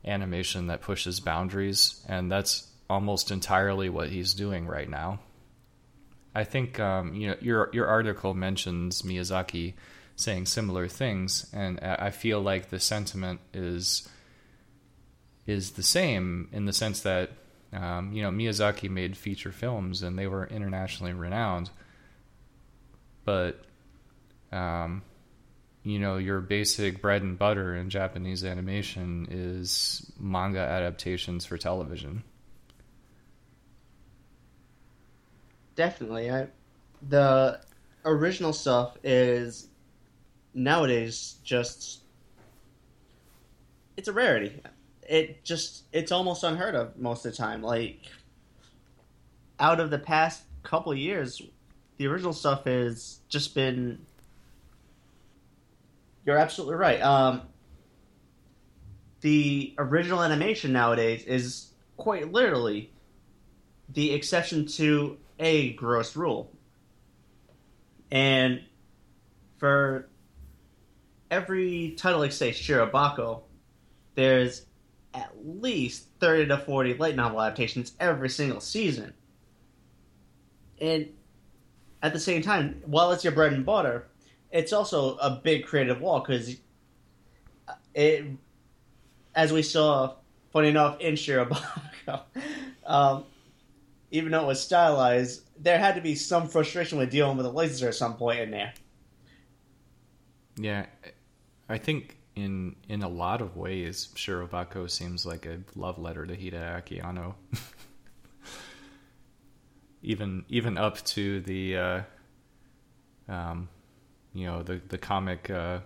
animation 0.05 0.68
that 0.68 0.80
pushes 0.80 1.20
boundaries, 1.20 2.03
and 2.09 2.30
that's 2.30 2.66
almost 2.89 3.30
entirely 3.30 3.89
what 3.89 4.09
he's 4.09 4.34
doing 4.34 4.66
right 4.66 4.89
now. 4.89 5.20
I 6.34 6.45
think 6.45 6.78
um, 6.78 7.14
you 7.14 7.28
know 7.28 7.36
your 7.41 7.70
your 7.72 7.86
article 7.86 8.34
mentions 8.34 9.03
Miyazaki 9.03 9.74
saying 10.16 10.47
similar 10.47 10.89
things, 10.89 11.47
and 11.53 11.80
I 11.80 12.11
feel 12.11 12.41
like 12.41 12.70
the 12.70 12.80
sentiment 12.80 13.41
is 13.53 14.09
is 15.47 15.72
the 15.72 15.82
same 15.82 16.49
in 16.53 16.66
the 16.66 16.72
sense 16.72 17.01
that 17.01 17.30
um, 17.72 18.12
you 18.12 18.22
know 18.22 18.30
Miyazaki 18.30 18.91
made 18.91 19.16
feature 19.16 19.53
films 19.53 20.03
and 20.03 20.18
they 20.18 20.26
were 20.26 20.47
internationally 20.47 21.12
renowned, 21.12 21.70
but 23.24 23.61
um, 24.53 25.03
you 25.82 25.99
know 25.99 26.18
your 26.18 26.41
basic 26.41 27.01
bread 27.01 27.22
and 27.22 27.39
butter 27.39 27.74
in 27.74 27.91
Japanese 27.91 28.45
animation 28.45 29.26
is 29.30 30.11
manga 30.18 30.61
adaptations 30.61 31.47
for 31.47 31.59
television. 31.59 32.22
Definitely. 35.79 36.29
I, 36.29 36.49
the 37.09 37.61
original 38.05 38.53
stuff 38.53 38.99
is 39.05 39.68
nowadays 40.53 41.37
just 41.45 42.01
it's 43.97 44.09
a 44.09 44.12
rarity. 44.12 44.61
It 45.09 45.45
just 45.45 45.85
it's 45.93 46.11
almost 46.11 46.43
unheard 46.43 46.74
of 46.74 46.99
most 46.99 47.24
of 47.24 47.31
the 47.31 47.39
time. 47.39 47.62
Like 47.62 48.01
out 49.61 49.79
of 49.79 49.91
the 49.91 50.01
past 50.01 50.43
couple 50.64 50.93
years, 50.97 51.41
the 51.97 52.09
original 52.09 52.33
stuff 52.33 52.64
has 52.64 53.20
just 53.29 53.55
been 53.55 54.05
You're 56.26 56.39
absolutely 56.39 56.74
right. 56.74 57.01
Um 57.01 57.43
the 59.20 59.76
original 59.79 60.24
animation 60.24 60.72
nowadays 60.72 61.22
is 61.22 61.70
quite 61.97 62.33
literally 62.33 62.91
the 63.89 64.12
exception 64.12 64.66
to 64.66 65.18
a 65.39 65.72
gross 65.74 66.16
rule. 66.16 66.53
And 68.11 68.62
for 69.59 70.09
every 71.30 71.95
title, 71.97 72.20
like 72.20 72.32
say 72.32 72.51
Shirobako, 72.51 73.43
there's 74.14 74.66
at 75.14 75.32
least 75.45 76.07
30 76.20 76.49
to 76.49 76.59
40 76.59 76.95
light 76.95 77.16
novel 77.16 77.41
adaptations 77.41 77.93
every 78.01 78.28
single 78.28 78.61
season. 78.61 79.12
And 80.80 81.09
at 82.03 82.12
the 82.12 82.20
same 82.20 82.43
time, 82.43 82.82
while 82.86 83.11
it's 83.12 83.24
your 83.24 83.32
bread 83.32 83.53
and 83.53 83.66
butter, 83.66 84.07
it's 84.51 84.72
also 84.72 85.16
a 85.16 85.30
big 85.30 85.66
creative 85.66 86.01
wall 86.01 86.20
because 86.20 86.57
it, 87.95 88.24
as 89.34 89.53
we 89.53 89.62
saw, 89.62 90.14
funny 90.53 90.68
enough, 90.68 91.01
in 91.01 91.14
Shirobako, 91.14 92.20
um, 92.86 93.24
even 94.11 94.33
though 94.33 94.45
it 94.45 94.47
was 94.47 94.61
stylized, 94.61 95.49
there 95.63 95.79
had 95.79 95.95
to 95.97 96.01
be 96.01 96.15
some 96.15 96.49
frustration 96.49 96.99
with 96.99 97.11
dealing 97.11 97.37
with 97.37 97.47
a 97.47 97.51
laser 97.51 97.89
at 97.89 97.95
some 97.95 98.17
point 98.17 98.41
in 98.41 98.51
there. 98.51 98.73
Yeah, 100.57 100.87
I 101.69 101.79
think 101.79 102.17
in 102.35 102.77
in 102.89 103.03
a 103.03 103.09
lot 103.09 103.41
of 103.41 103.57
ways, 103.57 104.09
Shirobako 104.15 104.91
seems 104.91 105.27
like 105.27 105.47
a 105.47 105.61
love 105.75 105.99
letter 105.99 106.27
to 106.27 106.37
Hideaki 106.37 107.05
Anno. 107.05 107.37
even 110.03 110.45
even 110.49 110.79
up 110.79 111.05
to 111.05 111.41
the 111.41 111.77
uh, 111.77 112.01
um, 113.29 113.69
you 114.33 114.47
know 114.47 114.63
the 114.63 114.81
the 114.89 114.99
comic 114.99 115.51
uh, 115.51 115.81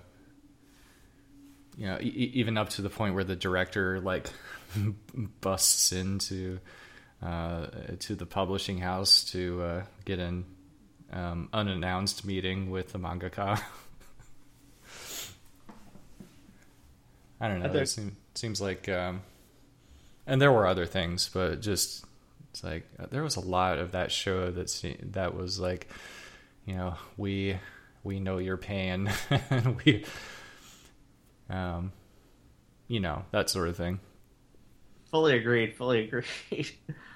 you 1.76 1.86
know 1.86 1.98
e- 2.00 2.30
even 2.34 2.56
up 2.56 2.68
to 2.70 2.82
the 2.82 2.90
point 2.90 3.14
where 3.14 3.24
the 3.24 3.36
director 3.36 4.00
like 4.00 4.28
busts 5.40 5.92
into 5.92 6.58
uh, 7.22 7.66
to 8.00 8.14
the 8.14 8.26
publishing 8.26 8.78
house 8.78 9.24
to 9.24 9.62
uh, 9.62 9.82
get 10.04 10.18
an 10.18 10.44
um, 11.12 11.48
unannounced 11.52 12.24
meeting 12.24 12.70
with 12.70 12.92
the 12.92 12.98
mangaka. 12.98 13.62
I 17.40 17.48
don't 17.48 17.60
know. 17.60 17.72
It 17.72 17.86
seems, 17.86 18.12
seems 18.34 18.60
like, 18.60 18.88
um, 18.88 19.22
and 20.26 20.40
there 20.40 20.52
were 20.52 20.66
other 20.66 20.86
things, 20.86 21.28
but 21.32 21.60
just 21.60 22.04
it's 22.50 22.62
like 22.62 22.86
uh, 22.98 23.06
there 23.10 23.22
was 23.22 23.36
a 23.36 23.40
lot 23.40 23.78
of 23.78 23.92
that 23.92 24.12
show 24.12 24.50
that 24.50 24.96
that 25.12 25.34
was 25.34 25.58
like, 25.58 25.88
you 26.66 26.76
know, 26.76 26.94
we 27.16 27.58
we 28.04 28.20
know 28.20 28.38
your 28.38 28.56
pain, 28.56 29.10
and 29.50 29.80
we, 29.84 30.04
um, 31.50 31.92
you 32.88 33.00
know, 33.00 33.24
that 33.30 33.50
sort 33.50 33.68
of 33.68 33.76
thing. 33.76 34.00
Fully 35.10 35.36
agreed. 35.36 35.74
Fully 35.74 36.04
agreed. 36.04 36.70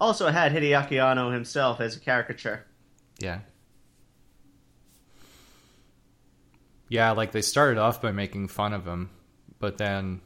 also 0.00 0.28
had 0.28 0.52
Hideaki 0.52 1.02
Anno 1.02 1.30
himself 1.30 1.80
as 1.80 1.96
a 1.96 2.00
caricature. 2.00 2.64
Yeah. 3.18 3.40
Yeah, 6.88 7.12
like 7.12 7.32
they 7.32 7.42
started 7.42 7.78
off 7.78 8.02
by 8.02 8.12
making 8.12 8.48
fun 8.48 8.72
of 8.72 8.86
him, 8.86 9.10
but 9.58 9.78
then 9.78 10.20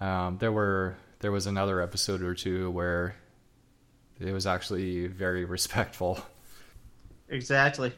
um, 0.00 0.38
there 0.38 0.52
were 0.52 0.96
there 1.20 1.32
was 1.32 1.46
another 1.46 1.80
episode 1.80 2.22
or 2.22 2.34
two 2.34 2.70
where 2.70 3.14
it 4.18 4.32
was 4.32 4.46
actually 4.46 5.06
very 5.06 5.44
respectful. 5.44 6.18
Exactly. 7.28 7.92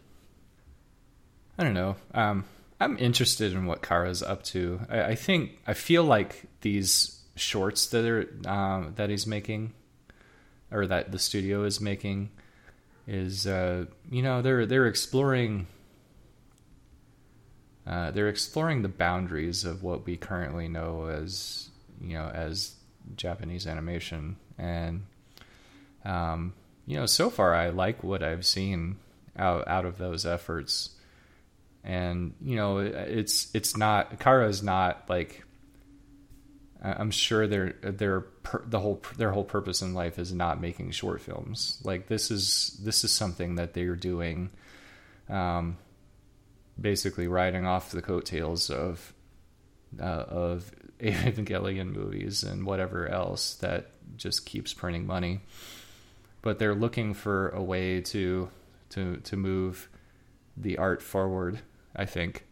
I 1.58 1.64
don't 1.64 1.74
know. 1.74 1.96
Um, 2.14 2.44
I'm 2.80 2.98
interested 2.98 3.52
in 3.52 3.66
what 3.66 3.82
Khara's 3.82 4.22
up 4.22 4.42
to. 4.44 4.80
I, 4.88 5.02
I, 5.02 5.14
think 5.14 5.58
I 5.66 5.74
feel 5.74 6.04
like 6.04 6.44
these 6.62 7.22
shorts 7.36 7.86
that 7.86 8.04
are 8.04 8.28
um, 8.48 8.92
that 8.96 9.10
he's 9.10 9.26
making, 9.26 9.72
or 10.72 10.86
that 10.86 11.12
the 11.12 11.18
studio 11.18 11.64
is 11.64 11.80
making, 11.80 12.30
is 13.06 13.46
uh, 13.46 13.86
you 14.10 14.22
know 14.22 14.42
they're 14.42 14.66
they're 14.66 14.86
exploring 14.86 15.66
uh, 17.86 18.10
they're 18.12 18.28
exploring 18.28 18.82
the 18.82 18.88
boundaries 18.88 19.64
of 19.64 19.82
what 19.82 20.06
we 20.06 20.16
currently 20.16 20.68
know 20.68 21.06
as 21.06 21.68
you 22.00 22.14
know 22.14 22.28
as 22.28 22.74
Japanese 23.16 23.66
animation, 23.66 24.36
and 24.56 25.02
um, 26.04 26.52
you 26.86 26.96
know 26.96 27.06
so 27.06 27.28
far 27.28 27.54
I 27.54 27.70
like 27.70 28.04
what 28.04 28.22
I've 28.22 28.46
seen 28.46 28.96
out 29.36 29.66
out 29.66 29.84
of 29.84 29.98
those 29.98 30.24
efforts, 30.24 30.90
and 31.82 32.34
you 32.40 32.54
know 32.54 32.78
it's 32.78 33.52
it's 33.52 33.76
not 33.76 34.20
Khara 34.20 34.48
is 34.48 34.62
not 34.62 35.04
like 35.08 35.42
I'm 36.82 37.12
sure 37.12 37.46
their 37.46 37.74
their 37.82 38.26
the 38.64 38.80
whole 38.80 39.00
their 39.16 39.30
whole 39.30 39.44
purpose 39.44 39.82
in 39.82 39.94
life 39.94 40.18
is 40.18 40.32
not 40.32 40.60
making 40.60 40.90
short 40.90 41.20
films. 41.20 41.80
Like 41.84 42.08
this 42.08 42.30
is 42.30 42.78
this 42.82 43.04
is 43.04 43.12
something 43.12 43.54
that 43.54 43.72
they're 43.72 43.94
doing. 43.94 44.50
Um, 45.28 45.78
basically 46.80 47.28
riding 47.28 47.66
off 47.66 47.92
the 47.92 48.02
coattails 48.02 48.68
of 48.68 49.14
uh, 50.00 50.02
of 50.02 50.72
Evangelion 51.00 51.92
movies 51.92 52.42
and 52.42 52.66
whatever 52.66 53.08
else 53.08 53.54
that 53.56 53.90
just 54.16 54.44
keeps 54.44 54.74
printing 54.74 55.06
money. 55.06 55.40
But 56.42 56.58
they're 56.58 56.74
looking 56.74 57.14
for 57.14 57.50
a 57.50 57.62
way 57.62 58.00
to 58.00 58.50
to 58.90 59.18
to 59.18 59.36
move 59.36 59.88
the 60.56 60.78
art 60.78 61.00
forward. 61.00 61.60
I 61.94 62.06
think. 62.06 62.44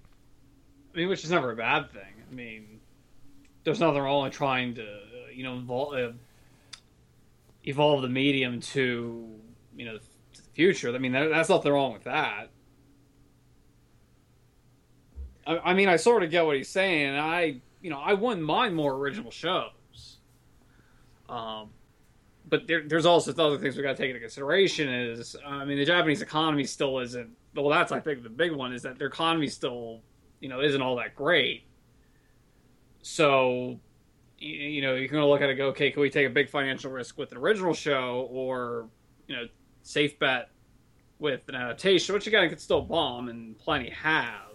I 0.94 0.98
mean, 0.98 1.08
which 1.08 1.24
is 1.24 1.30
never 1.30 1.50
a 1.50 1.56
bad 1.56 1.90
thing. 1.92 2.24
I 2.30 2.34
mean, 2.34 2.79
there's 3.64 3.80
nothing 3.80 4.00
wrong 4.00 4.24
with 4.24 4.32
trying 4.32 4.74
to 4.74 4.86
you 5.32 5.44
know 5.44 5.56
evolve, 5.58 5.94
uh, 5.94 6.12
evolve 7.64 8.02
the 8.02 8.08
medium 8.08 8.60
to 8.60 9.40
you 9.76 9.84
know 9.84 9.98
the 9.98 10.04
future. 10.52 10.94
I 10.94 10.98
mean, 10.98 11.12
that, 11.12 11.28
that's 11.30 11.48
nothing 11.48 11.72
wrong 11.72 11.92
with 11.92 12.04
that. 12.04 12.50
I, 15.46 15.58
I 15.70 15.74
mean, 15.74 15.88
I 15.88 15.96
sort 15.96 16.22
of 16.22 16.30
get 16.30 16.44
what 16.44 16.56
he's 16.56 16.68
saying. 16.68 17.16
I, 17.16 17.60
you 17.80 17.90
know, 17.90 17.98
I 17.98 18.12
wouldn't 18.14 18.46
mind 18.46 18.74
more 18.74 18.94
original 18.94 19.30
shows. 19.30 20.18
Um, 21.28 21.70
but 22.48 22.66
there, 22.66 22.82
there's 22.86 23.06
also 23.06 23.32
other 23.32 23.58
things 23.58 23.76
we 23.76 23.82
got 23.82 23.96
to 23.96 24.02
take 24.02 24.10
into 24.10 24.20
consideration. 24.20 24.88
Is 24.88 25.36
I 25.46 25.64
mean, 25.64 25.78
the 25.78 25.84
Japanese 25.84 26.22
economy 26.22 26.64
still 26.64 26.98
isn't. 26.98 27.30
Well, 27.54 27.68
that's 27.68 27.92
I 27.92 28.00
think 28.00 28.22
the 28.22 28.28
big 28.28 28.52
one 28.52 28.72
is 28.72 28.82
that 28.82 28.98
their 28.98 29.08
economy 29.08 29.48
still, 29.48 30.00
you 30.40 30.48
know, 30.48 30.60
isn't 30.60 30.82
all 30.82 30.96
that 30.96 31.14
great. 31.14 31.64
So, 33.02 33.80
you, 34.38 34.82
know, 34.82 34.94
you're 34.94 35.08
going 35.08 35.22
to 35.22 35.28
look 35.28 35.40
at 35.40 35.50
it. 35.50 35.56
go, 35.56 35.68
okay, 35.68 35.90
can 35.90 36.02
we 36.02 36.10
take 36.10 36.26
a 36.26 36.30
big 36.30 36.50
financial 36.50 36.90
risk 36.90 37.18
with 37.18 37.32
an 37.32 37.38
original 37.38 37.74
show, 37.74 38.28
or 38.30 38.88
you 39.26 39.36
know, 39.36 39.44
safe 39.82 40.18
bet 40.18 40.50
with 41.20 41.48
an 41.48 41.54
adaptation, 41.54 42.14
which 42.14 42.26
again 42.26 42.48
could 42.48 42.60
still 42.60 42.80
bomb 42.80 43.28
and 43.28 43.56
plenty 43.58 43.90
have 43.90 44.50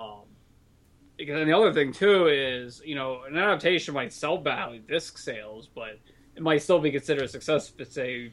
Um, 0.00 0.22
because 1.16 1.38
and 1.40 1.48
the 1.48 1.56
other 1.56 1.72
thing 1.72 1.92
too 1.92 2.26
is 2.26 2.82
you 2.84 2.94
know 2.94 3.22
an 3.28 3.36
adaptation 3.36 3.94
might 3.94 4.12
sell 4.12 4.38
badly 4.38 4.78
disc 4.78 5.18
sales, 5.18 5.68
but 5.72 6.00
it 6.34 6.42
might 6.42 6.62
still 6.62 6.80
be 6.80 6.90
considered 6.90 7.24
a 7.24 7.28
success 7.28 7.70
if 7.70 7.80
it 7.80 7.92
say 7.92 8.32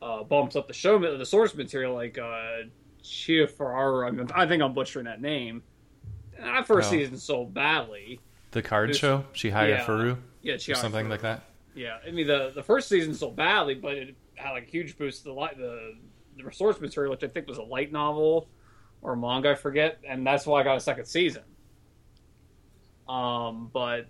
uh, 0.00 0.22
bumps 0.22 0.56
up 0.56 0.66
the 0.66 0.74
show 0.74 0.98
the 0.98 1.26
source 1.26 1.54
material 1.54 1.94
like 1.94 2.18
uh, 2.18 2.62
Chia 3.02 3.46
Ferrara. 3.46 4.12
I 4.34 4.46
think 4.46 4.62
I'm 4.62 4.72
butchering 4.72 5.06
that 5.06 5.20
name. 5.20 5.62
That 6.42 6.66
first 6.66 6.88
oh. 6.88 6.90
season 6.92 7.16
sold 7.16 7.54
badly. 7.54 8.20
The 8.50 8.62
card 8.62 8.90
There's, 8.90 8.98
show, 8.98 9.24
Chihaya 9.32 9.68
yeah, 9.68 9.84
Furu, 9.84 10.18
yeah, 10.42 10.54
Chihaya 10.54 10.76
something 10.76 11.06
Furu. 11.06 11.10
like 11.10 11.22
that. 11.22 11.44
Yeah, 11.74 11.98
I 12.06 12.10
mean 12.10 12.26
the 12.26 12.52
the 12.54 12.62
first 12.62 12.88
season 12.88 13.14
sold 13.14 13.36
badly, 13.36 13.74
but 13.74 13.94
it 13.94 14.16
had 14.34 14.50
like 14.50 14.64
a 14.64 14.70
huge 14.70 14.98
boost 14.98 15.18
to 15.18 15.24
the 15.24 15.32
light 15.32 15.56
the 15.56 15.94
the 16.36 16.52
source 16.52 16.80
material, 16.80 17.12
which 17.12 17.24
I 17.24 17.28
think 17.28 17.46
was 17.46 17.58
a 17.58 17.62
light 17.62 17.92
novel 17.92 18.48
or 19.00 19.12
a 19.12 19.16
manga, 19.16 19.50
I 19.50 19.54
forget, 19.54 19.98
and 20.08 20.26
that's 20.26 20.46
why 20.46 20.60
I 20.60 20.64
got 20.64 20.76
a 20.76 20.80
second 20.80 21.06
season. 21.06 21.42
Um, 23.08 23.70
but 23.72 24.06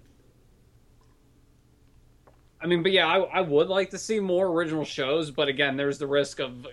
I 2.61 2.67
mean, 2.67 2.83
but 2.83 2.93
yeah, 2.93 3.07
I, 3.07 3.19
I 3.19 3.41
would 3.41 3.69
like 3.69 3.91
to 3.91 3.99
see 3.99 4.21
more 4.21 4.47
original 4.49 4.85
shows, 4.85 5.31
but 5.31 5.49
again, 5.49 5.77
there's 5.77 5.99
the 5.99 6.07
risk 6.07 6.41
of 6.41 6.67
uh, 6.67 6.69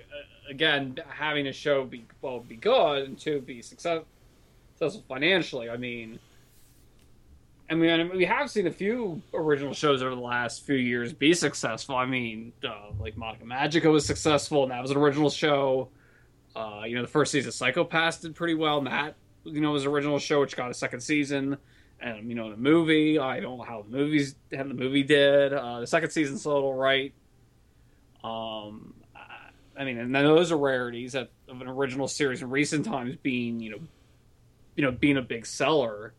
again 0.50 0.98
having 1.08 1.48
a 1.48 1.54
show 1.54 1.86
be 1.86 2.06
well 2.22 2.40
be 2.40 2.56
good 2.56 3.08
and 3.08 3.18
to 3.20 3.42
be 3.42 3.62
success, 3.62 4.04
successful 4.80 5.04
financially. 5.08 5.70
I 5.70 5.78
mean, 5.78 6.20
I 7.70 7.76
mean, 7.76 8.12
we 8.16 8.26
have 8.26 8.50
seen 8.50 8.66
a 8.68 8.72
few 8.72 9.22
original 9.34 9.74
shows 9.74 10.02
over 10.02 10.16
the 10.16 10.22
last 10.22 10.66
few 10.66 10.76
years 10.76 11.14
be 11.14 11.34
successful. 11.34 11.96
I 11.96 12.06
mean, 12.06 12.54
uh, 12.68 12.92
like 13.00 13.16
Madoka 13.16 13.44
Magica 13.44 13.92
was 13.92 14.06
successful, 14.06 14.64
and 14.64 14.72
that 14.72 14.82
was 14.82 14.92
an 14.92 14.98
original 14.98 15.30
show. 15.30 15.90
Uh, 16.56 16.84
you 16.86 16.96
know, 16.96 17.02
the 17.02 17.08
first 17.08 17.32
season 17.32 17.50
of 17.50 17.54
Psycho-Pass 17.54 18.22
did 18.22 18.36
pretty 18.36 18.56
well, 18.56 18.80
and 18.80 18.88
that 18.88 19.16
you 19.44 19.62
know 19.62 19.72
was 19.72 19.86
an 19.86 19.92
original 19.92 20.18
show, 20.18 20.40
which 20.40 20.56
got 20.56 20.72
a 20.72 20.74
second 20.74 21.02
season 21.02 21.58
and 22.02 22.30
you 22.30 22.36
know 22.36 22.50
the 22.50 22.58
movie 22.58 23.20
i 23.20 23.42
don't 23.42 23.58
know 23.58 23.64
how 23.64 23.82
the 23.82 23.90
movies 23.90 24.36
how 24.56 24.64
the 24.64 24.74
movie 24.74 25.04
did 25.04 25.52
uh, 25.52 25.82
the 25.82 25.88
second 25.88 26.10
season's 26.12 26.46
a 26.46 26.50
little 26.50 26.74
right 26.74 27.14
um 28.24 28.94
i 29.78 29.84
mean 29.84 29.98
and 29.98 30.16
those 30.16 30.50
are 30.52 30.58
rarities 30.58 31.14
of 31.14 31.28
an 31.50 31.68
original 31.68 32.08
series 32.08 32.42
in 32.42 32.50
recent 32.50 32.86
times 32.86 33.18
being 33.22 33.60
you 33.60 33.72
know 33.72 33.80
you 34.80 34.86
know 34.86 34.92
being 34.92 35.18
a 35.18 35.22
big 35.22 35.46
seller 35.46 36.14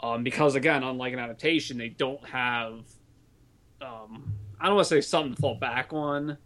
um 0.00 0.22
because 0.22 0.54
again 0.54 0.82
unlike 0.82 1.14
an 1.14 1.18
adaptation 1.18 1.78
they 1.78 1.88
don't 1.88 2.22
have 2.28 2.84
um 3.80 4.34
i 4.60 4.66
don't 4.66 4.74
want 4.74 4.86
to 4.86 4.94
say 4.94 5.00
something 5.00 5.34
to 5.34 5.40
fall 5.40 5.54
back 5.54 5.94
on 5.94 6.36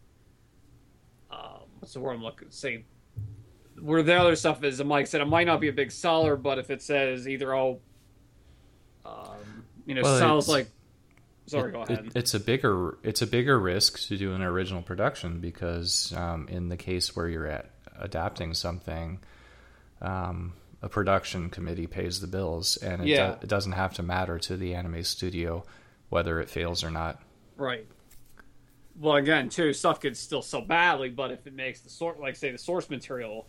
um 1.32 1.62
what's 1.80 1.94
the 1.94 2.00
word 2.00 2.12
i'm 2.12 2.22
looking 2.22 2.48
say 2.50 2.84
where 3.82 4.02
the 4.02 4.14
other 4.14 4.36
stuff 4.36 4.62
is, 4.62 4.78
and 4.80 4.88
Mike 4.88 5.08
said, 5.08 5.20
it 5.20 5.26
might 5.26 5.46
not 5.46 5.60
be 5.60 5.68
a 5.68 5.72
big 5.72 5.90
seller, 5.90 6.36
but 6.36 6.58
if 6.58 6.70
it 6.70 6.82
says 6.82 7.26
either, 7.26 7.54
oh, 7.54 7.80
um, 9.04 9.64
you 9.86 9.94
know, 9.94 10.02
well, 10.02 10.18
sounds 10.18 10.48
like. 10.48 10.68
Sorry, 11.46 11.70
it, 11.70 11.72
go 11.72 11.82
ahead. 11.82 12.06
It, 12.06 12.12
it's 12.14 12.34
a 12.34 12.40
bigger 12.40 12.96
it's 13.02 13.20
a 13.20 13.26
bigger 13.26 13.58
risk 13.58 14.06
to 14.06 14.16
do 14.16 14.32
an 14.32 14.42
original 14.42 14.80
production 14.80 15.40
because 15.40 16.14
um, 16.16 16.46
in 16.48 16.68
the 16.68 16.76
case 16.76 17.16
where 17.16 17.28
you're 17.28 17.48
at 17.48 17.70
adapting 17.98 18.54
something, 18.54 19.18
um, 20.00 20.52
a 20.82 20.88
production 20.88 21.48
committee 21.48 21.86
pays 21.86 22.20
the 22.20 22.26
bills, 22.26 22.76
and 22.76 23.02
it, 23.02 23.08
yeah. 23.08 23.28
do, 23.28 23.38
it 23.42 23.48
doesn't 23.48 23.72
have 23.72 23.94
to 23.94 24.02
matter 24.02 24.38
to 24.40 24.56
the 24.56 24.74
anime 24.74 25.04
studio 25.04 25.64
whether 26.08 26.40
it 26.40 26.50
fails 26.50 26.84
or 26.84 26.90
not. 26.90 27.22
Right. 27.56 27.86
well, 28.98 29.16
again, 29.16 29.48
too, 29.48 29.72
stuff 29.72 30.00
could 30.00 30.16
still 30.16 30.42
sell 30.42 30.60
badly, 30.60 31.08
but 31.08 31.30
if 31.30 31.46
it 31.46 31.54
makes 31.54 31.80
the 31.80 31.88
sort, 31.88 32.20
like 32.20 32.36
say, 32.36 32.50
the 32.50 32.58
source 32.58 32.90
material, 32.90 33.46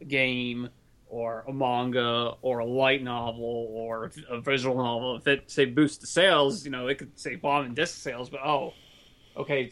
a 0.00 0.04
game 0.04 0.70
or 1.08 1.44
a 1.46 1.52
manga 1.52 2.32
or 2.40 2.60
a 2.60 2.64
light 2.64 3.02
novel 3.02 3.68
or 3.70 4.10
a 4.30 4.40
visual 4.40 4.76
novel, 4.76 5.16
if 5.16 5.26
it 5.26 5.50
say 5.50 5.66
boosts 5.66 5.98
the 5.98 6.06
sales, 6.06 6.64
you 6.64 6.70
know, 6.70 6.88
it 6.88 6.96
could 6.96 7.18
say 7.18 7.34
bomb 7.34 7.66
in 7.66 7.74
disc 7.74 8.00
sales, 8.00 8.30
but 8.30 8.40
oh, 8.40 8.72
okay, 9.36 9.70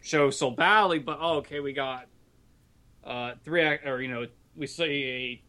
show 0.00 0.30
sold 0.30 0.56
badly, 0.56 0.98
but 0.98 1.18
oh, 1.20 1.38
okay, 1.38 1.60
we 1.60 1.72
got 1.72 2.06
uh 3.04 3.32
three 3.44 3.62
or 3.62 4.00
you 4.00 4.08
know, 4.08 4.26
we 4.56 4.66
see 4.66 4.82
a 5.04 5.42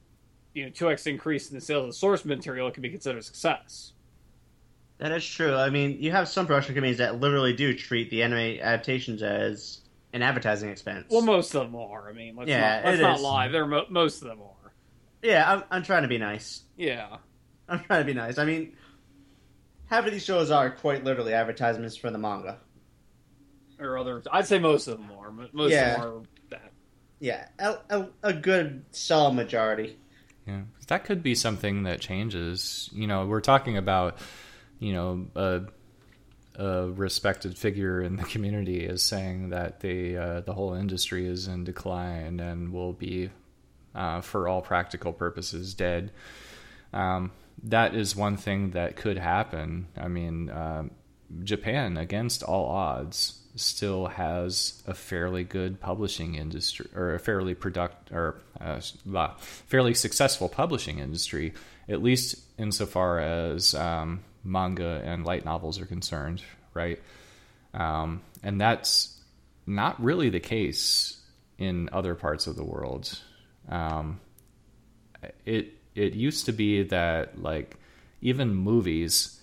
you 0.54 0.66
know 0.66 0.70
two 0.72 0.90
x 0.90 1.06
increase 1.08 1.50
in 1.50 1.56
the 1.56 1.62
sales 1.62 1.84
of 1.84 1.90
the 1.90 1.94
source 1.94 2.26
material, 2.26 2.68
it 2.68 2.74
could 2.74 2.84
be 2.84 2.90
considered 2.90 3.20
a 3.20 3.24
success. 3.24 3.94
That 4.98 5.12
is 5.14 5.26
true. 5.26 5.56
I 5.56 5.70
mean, 5.70 6.02
you 6.02 6.12
have 6.12 6.28
some 6.28 6.46
production 6.46 6.76
companies 6.76 6.98
that 6.98 7.20
literally 7.22 7.54
do 7.54 7.74
treat 7.74 8.10
the 8.10 8.24
anime 8.24 8.60
adaptations 8.62 9.24
as 9.24 9.80
an 10.12 10.22
advertising 10.22 10.70
expense. 10.70 11.06
Well, 11.10 11.22
most 11.22 11.56
of 11.56 11.64
them 11.72 11.76
are. 11.80 12.10
I 12.10 12.14
mean, 12.14 12.36
let's 12.36 12.50
Yeah, 12.50 12.82
not, 12.82 12.86
let's 12.86 13.02
not 13.02 13.16
is. 13.18 13.22
lie. 13.22 13.48
They're 13.48 13.66
mo- 13.66 13.86
most 13.90 14.22
of 14.22 14.28
them 14.28 14.40
are. 14.42 14.74
yeah, 15.24 15.50
I'm, 15.54 15.64
I'm 15.72 15.84
trying 15.84 16.02
to 16.02 16.10
be 16.10 16.18
nice. 16.18 16.64
Yeah. 16.76 17.18
I'm 17.70 17.82
trying 17.84 18.02
to 18.02 18.06
be 18.06 18.14
nice. 18.14 18.38
I 18.38 18.44
mean, 18.46 18.76
half 19.86 20.06
of 20.06 20.12
these 20.12 20.26
shows 20.26 20.52
are 20.52 20.70
quite 20.70 21.06
literally 21.06 21.34
advertisements 21.34 21.96
for 21.96 22.12
the 22.12 22.18
manga. 22.18 22.58
Or 23.80 23.98
other, 23.98 24.22
I'd 24.32 24.48
say 24.48 24.60
most 24.60 24.88
of 24.88 24.98
them 24.98 25.10
are. 25.18 25.32
Most 25.54 25.72
Yeah. 25.72 25.96
of 25.96 26.02
them 26.02 26.12
are 26.12 26.22
that. 26.50 26.72
Yeah, 27.22 27.48
a, 27.58 27.78
a, 27.90 28.10
a 28.24 28.34
good 28.34 28.84
solid 28.92 29.34
majority. 29.36 29.98
Yeah, 30.50 30.62
that 30.88 31.04
could 31.04 31.22
be 31.22 31.36
something 31.36 31.84
that 31.84 32.00
changes. 32.00 32.90
You 32.92 33.06
know, 33.06 33.26
we're 33.28 33.42
talking 33.42 33.78
about, 33.78 34.18
you 34.80 34.94
know, 34.94 35.28
a, 35.36 35.62
a 36.56 36.90
respected 36.90 37.58
figure 37.58 38.02
in 38.02 38.16
the 38.16 38.24
community 38.24 38.84
is 38.84 39.04
saying 39.04 39.50
that 39.50 39.80
the 39.82 40.18
uh, 40.18 40.42
the 40.42 40.54
whole 40.54 40.74
industry 40.74 41.28
is 41.28 41.48
in 41.48 41.66
decline 41.66 42.40
and 42.40 42.74
will 42.74 42.94
be, 42.94 43.30
uh, 43.94 44.22
for 44.22 44.48
all 44.48 44.62
practical 44.62 45.14
purposes, 45.14 45.76
dead. 45.76 46.12
Um, 46.94 47.32
that 47.64 47.94
is 47.94 48.16
one 48.16 48.38
thing 48.38 48.72
that 48.72 48.96
could 48.96 49.18
happen. 49.18 49.88
I 49.98 50.08
mean, 50.08 50.50
um 50.50 50.92
Japan, 51.44 51.96
against 51.98 52.42
all 52.42 52.66
odds, 52.66 53.39
still 53.60 54.08
has 54.08 54.82
a 54.88 54.94
fairly 54.94 55.44
good 55.44 55.80
publishing 55.80 56.36
industry, 56.36 56.88
or 56.96 57.14
a 57.14 57.20
fairly 57.20 57.54
product, 57.54 58.12
or 58.12 58.42
uh, 58.60 58.80
fairly 59.68 59.94
successful 59.94 60.50
publishing 60.50 61.00
industry, 61.00 61.54
at 61.88 62.02
least 62.02 62.36
insofar 62.58 63.20
as 63.20 63.76
um, 63.76 64.22
manga 64.44 65.02
and 65.04 65.26
light 65.26 65.46
novels 65.46 65.80
are 65.80 65.86
concerned, 65.86 66.42
right? 66.74 67.02
Um, 67.74 68.22
and 68.44 68.60
that's 68.60 69.20
not 69.66 70.02
really 70.02 70.30
the 70.30 70.40
case 70.40 71.20
in 71.58 71.90
other 71.92 72.16
parts 72.16 72.48
of 72.48 72.56
the 72.56 72.64
world. 72.64 73.20
Um, 73.68 74.20
it 75.46 75.74
it 75.96 76.14
used 76.14 76.46
to 76.46 76.52
be 76.54 76.84
that 76.84 77.42
like 77.42 77.76
even 78.22 78.56
movies 78.56 79.40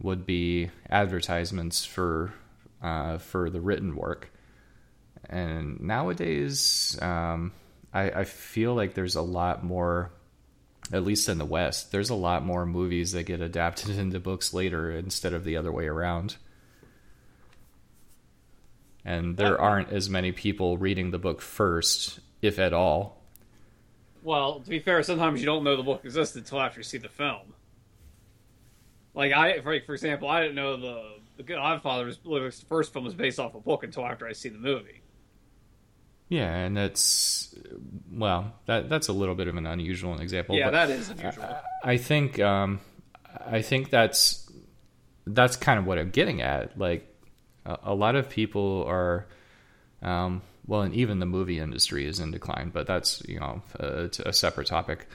would 0.00 0.26
be 0.26 0.70
advertisements 0.90 1.84
for 1.84 2.34
uh, 2.82 3.18
for 3.18 3.50
the 3.50 3.60
written 3.60 3.96
work, 3.96 4.30
and 5.28 5.80
nowadays 5.80 6.98
um, 7.02 7.52
I, 7.92 8.10
I 8.10 8.24
feel 8.24 8.74
like 8.74 8.94
there's 8.94 9.16
a 9.16 9.22
lot 9.22 9.64
more. 9.64 10.10
At 10.92 11.02
least 11.02 11.28
in 11.28 11.38
the 11.38 11.44
West, 11.44 11.90
there's 11.90 12.10
a 12.10 12.14
lot 12.14 12.44
more 12.44 12.64
movies 12.64 13.10
that 13.10 13.24
get 13.24 13.40
adapted 13.40 13.98
into 13.98 14.20
books 14.20 14.54
later 14.54 14.92
instead 14.92 15.32
of 15.32 15.42
the 15.42 15.56
other 15.56 15.72
way 15.72 15.86
around. 15.86 16.36
And 19.04 19.36
there 19.36 19.60
aren't 19.60 19.90
as 19.90 20.08
many 20.10 20.30
people 20.30 20.78
reading 20.78 21.10
the 21.10 21.18
book 21.18 21.40
first, 21.40 22.20
if 22.42 22.58
at 22.58 22.72
all. 22.72 23.22
Well, 24.22 24.58
to 24.58 24.68
be 24.68 24.80
fair, 24.80 25.02
sometimes 25.04 25.38
you 25.38 25.46
don't 25.46 25.62
know 25.62 25.76
the 25.76 25.84
book 25.84 26.04
existed 26.04 26.42
until 26.42 26.60
after 26.60 26.80
you 26.80 26.84
see 26.84 26.98
the 26.98 27.08
film. 27.08 27.54
Like 29.14 29.32
I, 29.32 29.60
for, 29.60 29.78
for 29.86 29.94
example, 29.94 30.28
I 30.28 30.42
didn't 30.42 30.56
know 30.56 30.76
the 30.76 31.02
the 31.36 31.42
Godfather's 31.42 32.18
the 32.18 32.64
first 32.68 32.92
film 32.92 33.04
was 33.04 33.14
based 33.14 33.38
off 33.38 33.54
a 33.54 33.60
book 33.60 33.84
until 33.84 34.04
after 34.06 34.26
I 34.26 34.32
see 34.32 34.48
the 34.48 34.58
movie. 34.58 35.02
Yeah, 36.28 36.52
and 36.52 36.76
that's 36.76 37.54
well, 38.10 38.52
that 38.66 38.88
that's 38.88 39.08
a 39.08 39.12
little 39.12 39.34
bit 39.36 39.46
of 39.46 39.56
an 39.56 39.66
unusual 39.66 40.18
example. 40.20 40.56
yeah, 40.56 40.70
that 40.70 40.90
is 40.90 41.08
unusual. 41.08 41.56
I 41.84 41.98
think 41.98 42.40
um, 42.40 42.80
I 43.46 43.62
think 43.62 43.90
that's 43.90 44.50
that's 45.26 45.56
kind 45.56 45.78
of 45.78 45.86
what 45.86 45.98
I'm 45.98 46.10
getting 46.10 46.42
at. 46.42 46.76
Like 46.78 47.06
a, 47.64 47.78
a 47.84 47.94
lot 47.94 48.16
of 48.16 48.28
people 48.28 48.84
are, 48.88 49.26
um, 50.02 50.42
well, 50.66 50.82
and 50.82 50.94
even 50.94 51.20
the 51.20 51.26
movie 51.26 51.60
industry 51.60 52.06
is 52.06 52.18
in 52.18 52.32
decline. 52.32 52.70
But 52.70 52.88
that's 52.88 53.22
you 53.28 53.38
know 53.38 53.62
a, 53.78 54.10
a 54.24 54.32
separate 54.32 54.66
topic. 54.66 55.06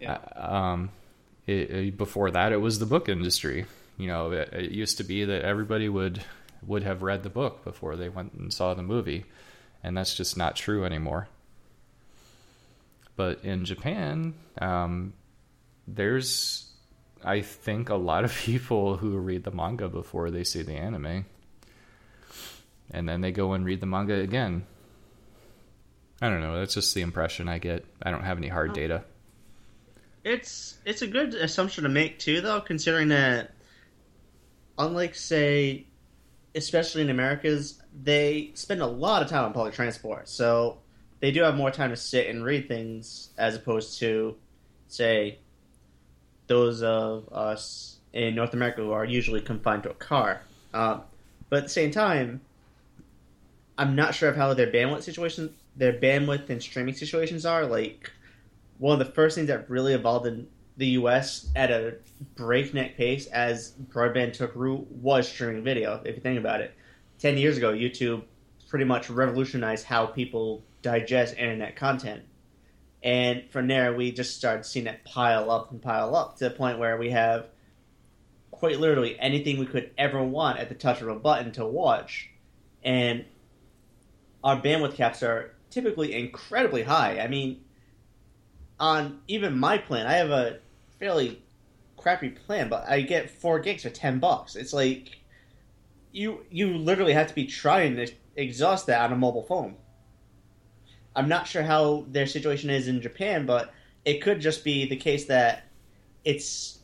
Yeah. 0.00 0.18
Uh, 0.34 0.52
um, 0.54 0.90
it, 1.46 1.70
it- 1.70 1.96
before 1.96 2.32
that, 2.32 2.50
it 2.52 2.60
was 2.60 2.80
the 2.80 2.86
book 2.86 3.08
industry. 3.08 3.66
You 3.96 4.08
know, 4.08 4.30
it, 4.32 4.52
it 4.52 4.70
used 4.72 4.98
to 4.98 5.04
be 5.04 5.24
that 5.24 5.42
everybody 5.42 5.88
would 5.88 6.22
would 6.66 6.82
have 6.82 7.02
read 7.02 7.22
the 7.22 7.30
book 7.30 7.64
before 7.64 7.96
they 7.96 8.08
went 8.08 8.32
and 8.32 8.52
saw 8.52 8.74
the 8.74 8.82
movie, 8.82 9.24
and 9.82 9.96
that's 9.96 10.14
just 10.14 10.36
not 10.36 10.56
true 10.56 10.84
anymore. 10.84 11.28
But 13.14 13.44
in 13.44 13.64
Japan, 13.64 14.34
um, 14.60 15.14
there's, 15.86 16.70
I 17.24 17.40
think, 17.40 17.88
a 17.88 17.94
lot 17.94 18.24
of 18.24 18.34
people 18.44 18.96
who 18.98 19.16
read 19.18 19.44
the 19.44 19.50
manga 19.50 19.88
before 19.88 20.30
they 20.30 20.44
see 20.44 20.62
the 20.62 20.74
anime, 20.74 21.24
and 22.90 23.08
then 23.08 23.20
they 23.20 23.32
go 23.32 23.52
and 23.52 23.64
read 23.64 23.80
the 23.80 23.86
manga 23.86 24.14
again. 24.14 24.66
I 26.20 26.28
don't 26.28 26.40
know. 26.40 26.58
That's 26.58 26.74
just 26.74 26.94
the 26.94 27.02
impression 27.02 27.48
I 27.48 27.58
get. 27.58 27.84
I 28.02 28.10
don't 28.10 28.24
have 28.24 28.38
any 28.38 28.48
hard 28.48 28.72
data. 28.72 29.04
It's 30.24 30.78
it's 30.84 31.02
a 31.02 31.06
good 31.06 31.34
assumption 31.34 31.84
to 31.84 31.90
make 31.90 32.18
too, 32.18 32.40
though, 32.40 32.60
considering 32.60 33.08
that, 33.08 33.52
unlike 34.78 35.14
say, 35.14 35.86
especially 36.54 37.02
in 37.02 37.10
Americas, 37.10 37.82
they 38.02 38.50
spend 38.54 38.80
a 38.80 38.86
lot 38.86 39.22
of 39.22 39.28
time 39.28 39.44
on 39.44 39.52
public 39.52 39.74
transport, 39.74 40.28
so 40.28 40.78
they 41.20 41.30
do 41.30 41.42
have 41.42 41.56
more 41.56 41.70
time 41.70 41.90
to 41.90 41.96
sit 41.96 42.28
and 42.28 42.44
read 42.44 42.68
things 42.68 43.30
as 43.38 43.56
opposed 43.56 43.98
to, 44.00 44.36
say, 44.88 45.38
those 46.46 46.82
of 46.82 47.28
us 47.32 47.96
in 48.12 48.34
North 48.34 48.54
America 48.54 48.82
who 48.82 48.92
are 48.92 49.04
usually 49.04 49.40
confined 49.40 49.82
to 49.82 49.90
a 49.90 49.94
car. 49.94 50.42
Um, 50.72 51.02
but 51.48 51.58
at 51.58 51.62
the 51.64 51.70
same 51.70 51.90
time, 51.90 52.40
I'm 53.78 53.94
not 53.94 54.14
sure 54.14 54.28
of 54.28 54.36
how 54.36 54.54
their 54.54 54.70
bandwidth 54.70 55.02
situation, 55.02 55.54
their 55.76 55.92
bandwidth 55.92 56.48
and 56.48 56.62
streaming 56.62 56.94
situations 56.94 57.44
are. 57.44 57.66
Like, 57.66 58.10
one 58.78 59.00
of 59.00 59.06
the 59.06 59.12
first 59.12 59.36
things 59.36 59.48
that 59.48 59.68
really 59.70 59.94
evolved 59.94 60.26
in 60.26 60.46
the 60.76 60.86
U.S. 60.88 61.48
at 61.56 61.70
a 61.70 61.96
breakneck 62.34 62.96
pace 62.96 63.26
as 63.26 63.72
broadband 63.88 64.34
took 64.34 64.54
root 64.54 64.90
was 64.90 65.28
streaming 65.28 65.64
video. 65.64 66.00
If 66.04 66.16
you 66.16 66.20
think 66.20 66.38
about 66.38 66.60
it, 66.60 66.74
ten 67.18 67.38
years 67.38 67.56
ago, 67.56 67.72
YouTube 67.72 68.22
pretty 68.68 68.84
much 68.84 69.08
revolutionized 69.08 69.86
how 69.86 70.06
people 70.06 70.64
digest 70.82 71.36
internet 71.36 71.76
content, 71.76 72.22
and 73.02 73.50
from 73.50 73.68
there, 73.68 73.94
we 73.94 74.12
just 74.12 74.36
started 74.36 74.64
seeing 74.64 74.86
it 74.86 75.04
pile 75.04 75.50
up 75.50 75.70
and 75.70 75.80
pile 75.80 76.14
up 76.14 76.36
to 76.38 76.44
the 76.44 76.50
point 76.50 76.78
where 76.78 76.96
we 76.98 77.10
have 77.10 77.46
quite 78.50 78.80
literally 78.80 79.18
anything 79.18 79.58
we 79.58 79.66
could 79.66 79.90
ever 79.98 80.22
want 80.22 80.58
at 80.58 80.68
the 80.68 80.74
touch 80.74 81.00
of 81.00 81.08
a 81.08 81.14
button 81.14 81.52
to 81.52 81.64
watch, 81.64 82.28
and 82.82 83.24
our 84.44 84.60
bandwidth 84.60 84.94
caps 84.94 85.22
are 85.22 85.54
typically 85.70 86.14
incredibly 86.14 86.82
high. 86.82 87.18
I 87.20 87.28
mean, 87.28 87.64
on 88.78 89.20
even 89.26 89.58
my 89.58 89.78
plan, 89.78 90.06
I 90.06 90.14
have 90.14 90.30
a 90.30 90.58
fairly 90.98 91.42
crappy 91.96 92.30
plan, 92.30 92.68
but 92.68 92.88
I 92.88 93.00
get 93.00 93.30
four 93.30 93.58
gigs 93.58 93.82
for 93.82 93.90
ten 93.90 94.18
bucks. 94.18 94.56
It's 94.56 94.72
like 94.72 95.20
you 96.12 96.44
you 96.50 96.76
literally 96.76 97.12
have 97.12 97.28
to 97.28 97.34
be 97.34 97.46
trying 97.46 97.96
to 97.96 98.10
exhaust 98.36 98.86
that 98.86 99.02
on 99.02 99.12
a 99.12 99.16
mobile 99.16 99.42
phone. 99.42 99.76
I'm 101.14 101.28
not 101.28 101.46
sure 101.46 101.62
how 101.62 102.04
their 102.08 102.26
situation 102.26 102.70
is 102.70 102.88
in 102.88 103.00
Japan, 103.00 103.46
but 103.46 103.72
it 104.04 104.22
could 104.22 104.40
just 104.40 104.64
be 104.64 104.86
the 104.86 104.96
case 104.96 105.26
that 105.26 105.64
it's 106.24 106.80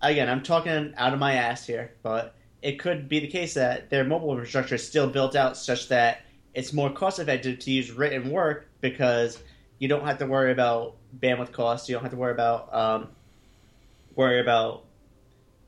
again, 0.00 0.28
I'm 0.28 0.42
talking 0.42 0.92
out 0.96 1.12
of 1.12 1.18
my 1.18 1.34
ass 1.34 1.66
here, 1.66 1.92
but 2.02 2.34
it 2.60 2.78
could 2.78 3.08
be 3.08 3.20
the 3.20 3.28
case 3.28 3.54
that 3.54 3.90
their 3.90 4.04
mobile 4.04 4.32
infrastructure 4.32 4.76
is 4.76 4.86
still 4.86 5.08
built 5.08 5.34
out 5.34 5.56
such 5.56 5.88
that 5.88 6.22
it's 6.54 6.72
more 6.72 6.90
cost 6.90 7.18
effective 7.18 7.58
to 7.60 7.70
use 7.70 7.90
written 7.90 8.30
work 8.30 8.68
because 8.80 9.42
you 9.82 9.88
don't 9.88 10.04
have 10.04 10.18
to 10.18 10.26
worry 10.26 10.52
about 10.52 10.94
bandwidth 11.18 11.50
costs. 11.50 11.88
You 11.88 11.96
don't 11.96 12.02
have 12.04 12.12
to 12.12 12.16
worry 12.16 12.30
about 12.30 12.72
um, 12.72 13.08
worry 14.14 14.38
about 14.38 14.84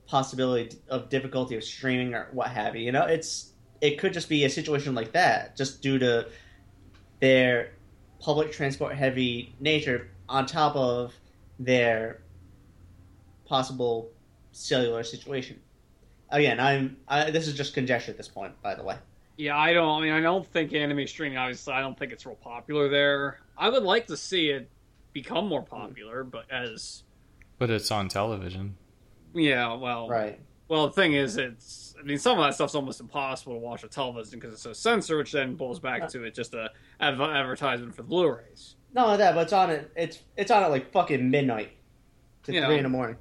possibility 0.07 0.79
of 0.89 1.09
difficulty 1.09 1.57
of 1.57 1.65
streaming 1.65 2.15
or 2.15 2.29
what 2.31 2.47
have 2.47 2.77
you. 2.77 2.85
You 2.85 2.93
know, 2.93 3.07
it's 3.07 3.55
it 3.81 3.99
could 3.99 4.13
just 4.13 4.29
be 4.29 4.45
a 4.45 4.49
situation 4.49 4.95
like 4.95 5.11
that, 5.15 5.57
just 5.57 5.83
due 5.83 5.99
to 5.99 6.29
their 7.19 7.73
public 8.21 8.53
transport 8.53 8.95
heavy 8.95 9.53
nature, 9.59 10.09
on 10.29 10.47
top 10.47 10.77
of 10.77 11.13
their 11.59 12.23
possible 13.47 14.13
cellular 14.53 15.03
situation. 15.03 15.59
again, 16.31 16.61
I'm 16.61 16.99
I, 17.09 17.33
this 17.33 17.49
is 17.49 17.55
just 17.55 17.75
conjecture 17.75 18.13
at 18.13 18.17
this 18.17 18.29
point. 18.29 18.63
By 18.63 18.77
the 18.77 18.85
way, 18.85 18.97
Yeah, 19.37 19.57
I 19.57 19.73
don't. 19.73 19.89
I 19.89 20.01
mean, 20.05 20.13
I 20.13 20.21
don't 20.21 20.47
think 20.47 20.73
anime 20.73 21.07
streaming. 21.07 21.39
Obviously, 21.39 21.73
I 21.73 21.81
don't 21.81 21.99
think 21.99 22.13
it's 22.13 22.25
real 22.25 22.37
popular 22.37 22.89
there. 22.89 23.41
I 23.59 23.69
would 23.69 23.83
like 23.83 24.07
to 24.09 24.17
see 24.17 24.51
it 24.51 24.71
become 25.13 25.49
more 25.49 25.63
hmm. 25.63 25.77
popular, 25.77 26.25
but 26.25 26.51
as 26.51 27.03
But 27.59 27.71
it's 27.71 27.91
on 27.91 28.09
television. 28.09 28.77
yeah, 29.35 29.75
well, 29.75 30.09
right? 30.09 30.39
Well, 30.69 30.87
the 30.87 30.93
thing 30.93 31.15
is, 31.15 31.37
it's. 31.37 31.95
I 31.99 32.03
mean, 32.03 32.19
some 32.19 32.39
of 32.39 32.45
that 32.45 32.55
stuff's 32.55 32.75
almost 32.75 33.01
impossible 33.01 33.55
to 33.55 33.59
watch 33.59 33.83
on 33.83 33.91
television 33.91 34.39
because 34.39 34.55
it's 34.55 34.63
so 34.63 34.73
censored, 34.73 35.19
which 35.19 35.33
then 35.33 35.57
pulls 35.57 35.79
back 35.79 36.09
to 36.11 36.25
it 36.25 36.35
just 36.35 36.55
a 36.55 36.71
adv- 37.01 37.21
advertisement 37.21 37.95
for 37.95 38.03
the 38.03 38.09
Blu-rays. 38.09 38.77
Not 38.93 39.07
only 39.07 39.19
that, 39.19 39.35
but 39.35 39.43
it's 39.43 39.53
on 39.53 39.71
it. 39.71 39.91
It's 39.97 40.21
it's 40.37 40.51
on 40.51 40.63
at 40.63 40.71
like 40.71 40.93
fucking 40.93 41.29
midnight 41.31 41.73
to 42.45 42.53
Yeah. 42.53 42.67
three 42.67 42.77
in 42.77 42.85
the 42.85 42.89
morning. 42.89 43.17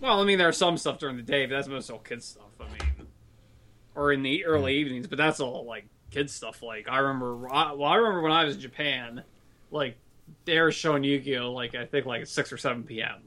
Well, 0.00 0.20
I 0.20 0.24
mean, 0.24 0.38
there's 0.38 0.56
some 0.56 0.76
stuff 0.76 0.98
during 0.98 1.16
the 1.16 1.22
day, 1.22 1.46
but 1.46 1.54
that's 1.54 1.68
most 1.68 1.90
all 1.90 1.98
kids 1.98 2.24
stuff. 2.24 2.44
I 2.60 2.64
mean, 2.64 2.91
or 3.94 4.12
in 4.12 4.22
the 4.22 4.44
early 4.44 4.76
evenings, 4.76 5.06
but 5.06 5.18
that's 5.18 5.40
all 5.40 5.64
like 5.64 5.86
kids 6.10 6.32
stuff. 6.32 6.62
Like 6.62 6.88
I 6.88 6.98
remember, 6.98 7.36
well, 7.36 7.84
I 7.84 7.96
remember 7.96 8.22
when 8.22 8.32
I 8.32 8.44
was 8.44 8.56
in 8.56 8.60
Japan, 8.60 9.24
like 9.70 9.96
they 10.44 10.60
were 10.60 10.72
showing 10.72 11.04
Yu-Gi-Oh 11.04 11.52
like 11.52 11.74
I 11.74 11.86
think 11.86 12.06
like 12.06 12.22
at 12.22 12.28
six 12.28 12.52
or 12.52 12.56
seven 12.56 12.84
p.m. 12.84 13.20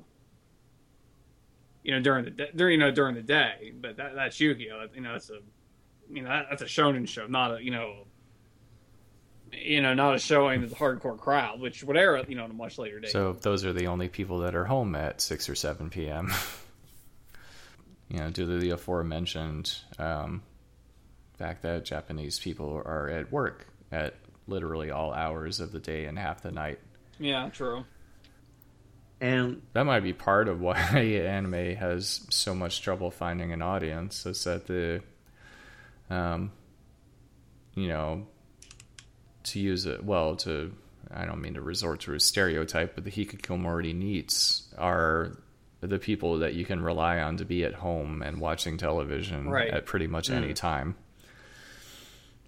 You 1.84 1.92
know, 1.92 2.02
during 2.02 2.26
the 2.26 2.32
day, 2.32 2.50
during 2.56 2.74
you 2.74 2.80
know 2.80 2.92
during 2.92 3.16
the 3.16 3.22
day, 3.22 3.74
but 3.80 3.98
that, 3.98 4.16
that's 4.16 4.40
Yu-Gi-Oh. 4.40 4.88
You 4.94 5.02
know, 5.02 5.14
that's 5.14 5.30
a, 5.30 5.40
you 6.10 6.22
know, 6.22 6.30
that, 6.30 6.48
that's 6.50 6.62
a 6.62 6.66
shonen 6.66 7.08
show, 7.08 7.28
not 7.28 7.56
a 7.60 7.64
you 7.64 7.72
know, 7.72 8.06
you 9.52 9.82
know, 9.82 9.94
not 9.94 10.16
a 10.16 10.20
show 10.20 10.50
aimed 10.50 10.64
at 10.64 10.70
the 10.70 10.76
hardcore 10.76 11.18
crowd, 11.18 11.60
which 11.60 11.84
would 11.84 11.98
air 11.98 12.24
you 12.28 12.36
know 12.36 12.46
at 12.46 12.50
a 12.50 12.54
much 12.54 12.78
later 12.78 13.00
date. 13.00 13.12
So 13.12 13.34
those 13.34 13.66
are 13.66 13.74
the 13.74 13.88
only 13.88 14.10
people 14.10 14.40
that 14.40 14.56
are 14.56 14.66
home 14.66 14.96
at 14.96 15.22
six 15.22 15.48
or 15.48 15.56
seven 15.56 15.90
p.m. 15.90 16.34
you 18.10 18.20
know, 18.20 18.30
due 18.30 18.46
to 18.46 18.60
the 18.60 18.72
aforementioned 18.72 19.76
um, 20.00 20.42
fact 21.38 21.62
that 21.64 21.86
Japanese 21.86 22.40
people 22.40 22.82
are 22.86 23.10
at 23.10 23.32
work 23.32 23.68
at 23.92 24.16
literally 24.48 24.92
all 24.92 25.14
hours 25.14 25.60
of 25.60 25.72
the 25.72 25.80
day 25.80 26.06
and 26.06 26.18
half 26.20 26.42
the 26.42 26.52
night. 26.52 26.80
yeah, 27.20 27.50
true. 27.50 27.84
And 29.22 29.62
That 29.74 29.86
might 29.86 30.02
be 30.02 30.14
part 30.14 30.48
of 30.50 30.60
why 30.62 30.76
anime 30.80 31.76
has 31.78 32.26
so 32.30 32.54
much 32.54 32.82
trouble 32.82 33.12
finding 33.12 33.54
an 33.54 33.62
audience. 33.62 34.26
Is 34.26 34.44
that 34.44 34.68
the, 34.68 35.02
um, 36.10 36.52
you 37.76 37.88
know, 37.88 38.28
to 39.44 39.60
use 39.60 39.86
it 39.86 40.04
well 40.04 40.36
to 40.38 40.74
I 41.14 41.26
don't 41.26 41.40
mean 41.42 41.54
to 41.54 41.62
resort 41.62 42.02
to 42.02 42.14
a 42.14 42.20
stereotype, 42.20 42.96
but 42.96 43.04
the 43.04 43.12
hikikomori 43.12 43.96
NEETs 43.96 44.64
are 44.78 45.38
the 45.82 46.00
people 46.00 46.40
that 46.40 46.56
you 46.56 46.66
can 46.66 46.82
rely 46.82 47.20
on 47.20 47.38
to 47.38 47.46
be 47.46 47.64
at 47.64 47.76
home 47.76 48.22
and 48.24 48.42
watching 48.42 48.78
television 48.78 49.48
Right. 49.48 49.72
at 49.72 49.86
pretty 49.86 50.08
much 50.08 50.30
any 50.32 50.54
time. 50.54 50.96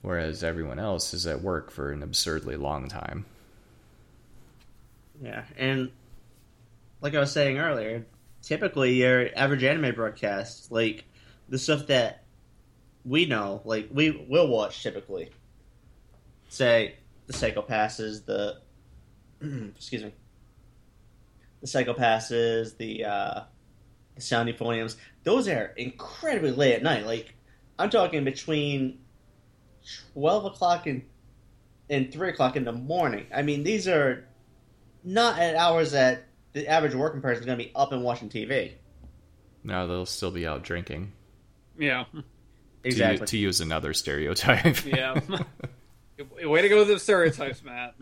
Whereas 0.02 0.44
everyone 0.44 0.80
else 0.80 1.14
is 1.14 1.28
at 1.28 1.42
work 1.42 1.72
for 1.72 1.92
an 1.92 2.04
absurdly 2.04 2.56
long 2.56 2.88
time. 2.88 3.26
yeah, 5.22 5.44
and 5.58 5.92
like 7.02 7.16
I 7.16 7.20
was 7.20 7.32
saying 7.32 7.58
earlier, 7.58 8.06
typically 8.42 8.94
your 8.94 9.30
average 9.36 9.64
anime 9.64 9.94
broadcast, 9.96 10.72
like 10.72 11.06
the 11.50 11.58
stuff 11.58 11.88
that 11.88 12.24
we 13.06 13.26
know, 13.26 13.62
like 13.66 13.90
we 13.92 14.12
will 14.12 14.48
watch 14.48 14.84
typically. 14.84 15.32
Say 16.50 16.96
the 17.26 17.34
psychopasses, 17.34 18.22
the 18.24 18.58
excuse 19.42 20.04
me, 20.04 20.14
the 21.62 21.68
psychopasses, 21.68 22.76
the 22.76 23.06
uh, 23.06 23.42
the 24.16 24.22
sound 24.22 24.50
euphoniums. 24.50 24.96
Those 25.24 25.48
are 25.48 25.74
incredibly 25.78 26.52
late 26.52 26.76
at 26.76 26.84
night. 26.84 27.06
Like 27.06 27.34
I'm 27.78 27.90
talking 27.90 28.24
between 28.24 29.00
twelve 30.14 30.46
o'clock 30.46 30.88
and 30.88 31.04
and 31.90 32.12
three 32.12 32.30
o'clock 32.30 32.56
in 32.56 32.64
the 32.66 32.72
morning. 32.72 33.26
I 33.34 33.42
mean, 33.42 33.64
these 33.64 33.88
are 33.88 34.26
not 35.04 35.40
at 35.40 35.56
hours 35.56 35.92
that 35.92 36.26
the 36.54 36.68
average 36.68 36.94
working 36.96 37.22
person 37.22 37.42
is 37.42 37.46
going 37.46 37.58
to 37.58 37.64
be 37.64 37.72
up 37.76 37.92
and 37.92 38.04
watching 38.04 38.30
TV. 38.30 38.74
No, 39.64 39.88
they'll 39.88 40.06
still 40.06 40.32
be 40.32 40.46
out 40.48 40.64
drinking. 40.64 41.14
Yeah. 41.78 42.06
To, 42.14 42.24
Exactly. 42.84 43.28
to 43.28 43.38
use 43.38 43.62
another 43.62 43.94
stereotype. 43.94 44.86
Yeah. 44.86 45.20
Way 46.44 46.62
to 46.62 46.70
go 46.70 46.78
with 46.80 46.88
the 46.88 47.00
stereotypes, 47.00 47.64
Matt. 47.64 47.96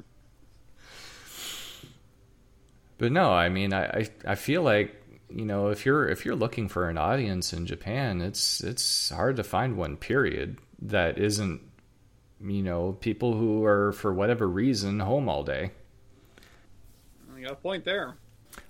But 2.97 3.11
no, 3.11 3.31
I 3.31 3.49
mean, 3.49 3.73
I, 3.73 3.85
I, 3.85 4.09
I 4.25 4.35
feel 4.35 4.61
like 4.61 4.95
you 5.29 5.45
know 5.45 5.69
if 5.69 5.85
you're 5.85 6.07
if 6.07 6.23
you're 6.25 6.35
looking 6.35 6.69
for 6.69 6.87
an 6.89 6.97
audience 6.97 7.51
in 7.51 7.65
Japan, 7.65 8.21
it's 8.21 8.61
it's 8.61 9.09
hard 9.09 9.35
to 9.35 9.43
find 9.43 9.75
one. 9.75 9.97
Period. 9.97 10.57
That 10.81 11.17
isn't 11.17 11.61
you 12.41 12.63
know 12.63 12.93
people 12.99 13.33
who 13.33 13.63
are 13.65 13.91
for 13.93 14.13
whatever 14.13 14.47
reason 14.47 14.99
home 14.99 15.29
all 15.29 15.43
day. 15.43 15.71
You 17.35 17.43
got 17.43 17.53
a 17.53 17.55
point 17.55 17.85
there. 17.85 18.15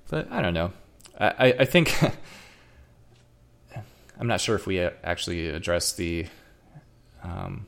But 0.09 0.31
I 0.31 0.41
don't 0.41 0.53
know. 0.53 0.71
I 1.19 1.27
I, 1.27 1.45
I 1.59 1.65
think 1.65 1.95
I'm 4.19 4.27
not 4.27 4.41
sure 4.41 4.55
if 4.55 4.65
we 4.65 4.79
actually 4.79 5.49
address 5.49 5.93
the 5.93 6.27
um, 7.23 7.65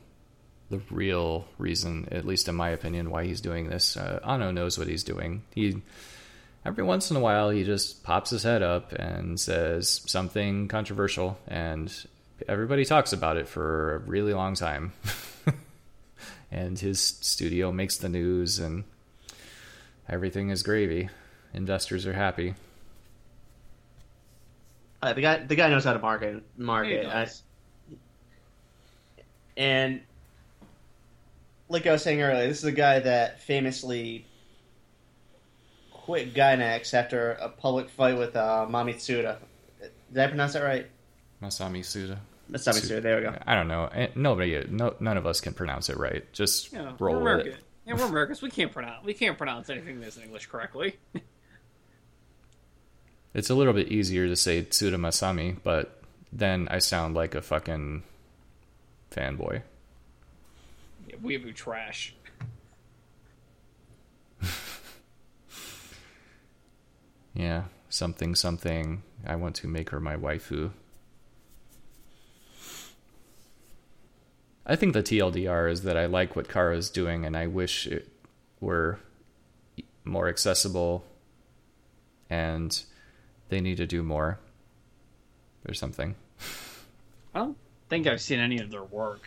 the 0.70 0.80
real 0.90 1.46
reason, 1.58 2.08
at 2.10 2.26
least 2.26 2.48
in 2.48 2.54
my 2.54 2.70
opinion, 2.70 3.10
why 3.10 3.24
he's 3.24 3.40
doing 3.40 3.68
this. 3.68 3.96
Uh, 3.96 4.20
Anno 4.24 4.50
knows 4.50 4.78
what 4.78 4.88
he's 4.88 5.04
doing. 5.04 5.42
He 5.54 5.82
every 6.64 6.84
once 6.84 7.10
in 7.10 7.16
a 7.16 7.20
while 7.20 7.50
he 7.50 7.64
just 7.64 8.02
pops 8.04 8.30
his 8.30 8.42
head 8.42 8.62
up 8.62 8.92
and 8.92 9.38
says 9.38 10.02
something 10.06 10.68
controversial, 10.68 11.38
and 11.46 11.92
everybody 12.46 12.84
talks 12.84 13.12
about 13.12 13.36
it 13.36 13.48
for 13.48 13.94
a 13.94 13.98
really 13.98 14.34
long 14.34 14.54
time. 14.54 14.92
and 16.58 16.78
his 16.78 17.00
studio 17.00 17.70
makes 17.70 17.96
the 17.96 18.08
news, 18.08 18.58
and 18.58 18.84
everything 20.08 20.50
is 20.50 20.62
gravy. 20.62 21.08
Investors 21.54 22.04
are 22.06 22.12
happy. 22.14 22.54
Uh, 25.00 25.12
the 25.12 25.20
guy, 25.20 25.38
the 25.38 25.54
guy 25.54 25.68
knows 25.68 25.84
how 25.84 25.92
to 25.92 25.98
market. 26.00 26.42
Market, 26.56 27.06
I- 27.06 27.28
and 29.56 30.00
like 31.68 31.86
I 31.86 31.92
was 31.92 32.02
saying 32.02 32.20
earlier, 32.22 32.46
this 32.48 32.58
is 32.58 32.64
a 32.64 32.72
guy 32.72 32.98
that 33.00 33.40
famously 33.40 34.26
quit 35.92 36.34
Gainax 36.34 36.94
after 36.94 37.32
a 37.32 37.48
public 37.48 37.88
fight 37.90 38.16
with 38.18 38.34
uh, 38.34 38.66
Mami 38.68 38.94
Tsuda. 38.94 39.36
Did 40.12 40.18
I 40.22 40.26
pronounce 40.26 40.54
that 40.54 40.62
right? 40.62 40.86
Masami 41.42 41.80
Suda. 42.56 42.58
Masami 42.58 42.80
Tsuda. 42.90 43.02
There 43.02 43.16
we 43.16 43.22
go. 43.22 43.34
I 43.46 43.54
don't 43.54 43.68
know. 43.68 43.84
Eh, 43.92 44.08
Nobody, 44.14 44.64
no, 44.70 44.94
none 45.00 45.16
of 45.16 45.26
us 45.26 45.40
can 45.40 45.52
pronounce 45.54 45.88
it 45.88 45.96
right. 45.98 46.30
Just 46.32 46.72
Yeah, 46.72 46.92
roll 46.98 47.14
we're 47.16 47.18
with 47.20 47.22
American. 47.22 47.52
it. 47.52 47.58
Yeah, 47.86 47.94
we're 47.94 48.04
Americans. 48.06 48.42
We 48.42 48.50
can't 48.50 48.72
pronounce. 48.72 49.04
We 49.04 49.14
can't 49.14 49.36
pronounce 49.38 49.70
anything 49.70 50.00
that's 50.00 50.16
in 50.16 50.22
English 50.24 50.46
correctly. 50.46 50.96
It's 53.34 53.50
a 53.50 53.54
little 53.54 53.74
bit 53.74 53.88
easier 53.88 54.26
to 54.26 54.34
say 54.34 54.62
Tsuda 54.62 54.94
Masami, 54.96 55.56
but 55.62 56.00
then 56.32 56.66
I 56.70 56.78
sound 56.78 57.14
like 57.14 57.34
a 57.34 57.42
fucking 57.42 58.02
fanboy. 59.12 59.62
Yeah, 61.06 61.16
weeaboo 61.22 61.54
trash. 61.54 62.14
Yeah, 67.34 67.64
something, 67.88 68.34
something. 68.34 69.02
I 69.26 69.36
want 69.36 69.54
to 69.56 69.68
make 69.68 69.90
her 69.90 70.00
my 70.00 70.16
waifu. 70.16 70.72
I 74.68 74.76
think 74.76 74.92
the 74.92 75.02
TLDR 75.02 75.70
is 75.70 75.82
that 75.82 75.96
I 75.96 76.06
like 76.06 76.36
what 76.36 76.48
Khara 76.48 76.76
is 76.76 76.90
doing, 76.90 77.24
and 77.24 77.34
I 77.34 77.46
wish 77.46 77.86
it 77.86 78.06
were 78.60 78.98
more 80.04 80.28
accessible, 80.28 81.04
and 82.28 82.78
they 83.48 83.60
need 83.60 83.78
to 83.78 83.86
do 83.86 84.02
more, 84.02 84.38
or 85.66 85.72
something. 85.72 86.14
I 87.34 87.38
don't 87.40 87.56
think 87.88 88.06
I've 88.06 88.20
seen 88.20 88.40
any 88.40 88.58
of 88.58 88.70
their 88.70 88.84
work. 88.84 89.26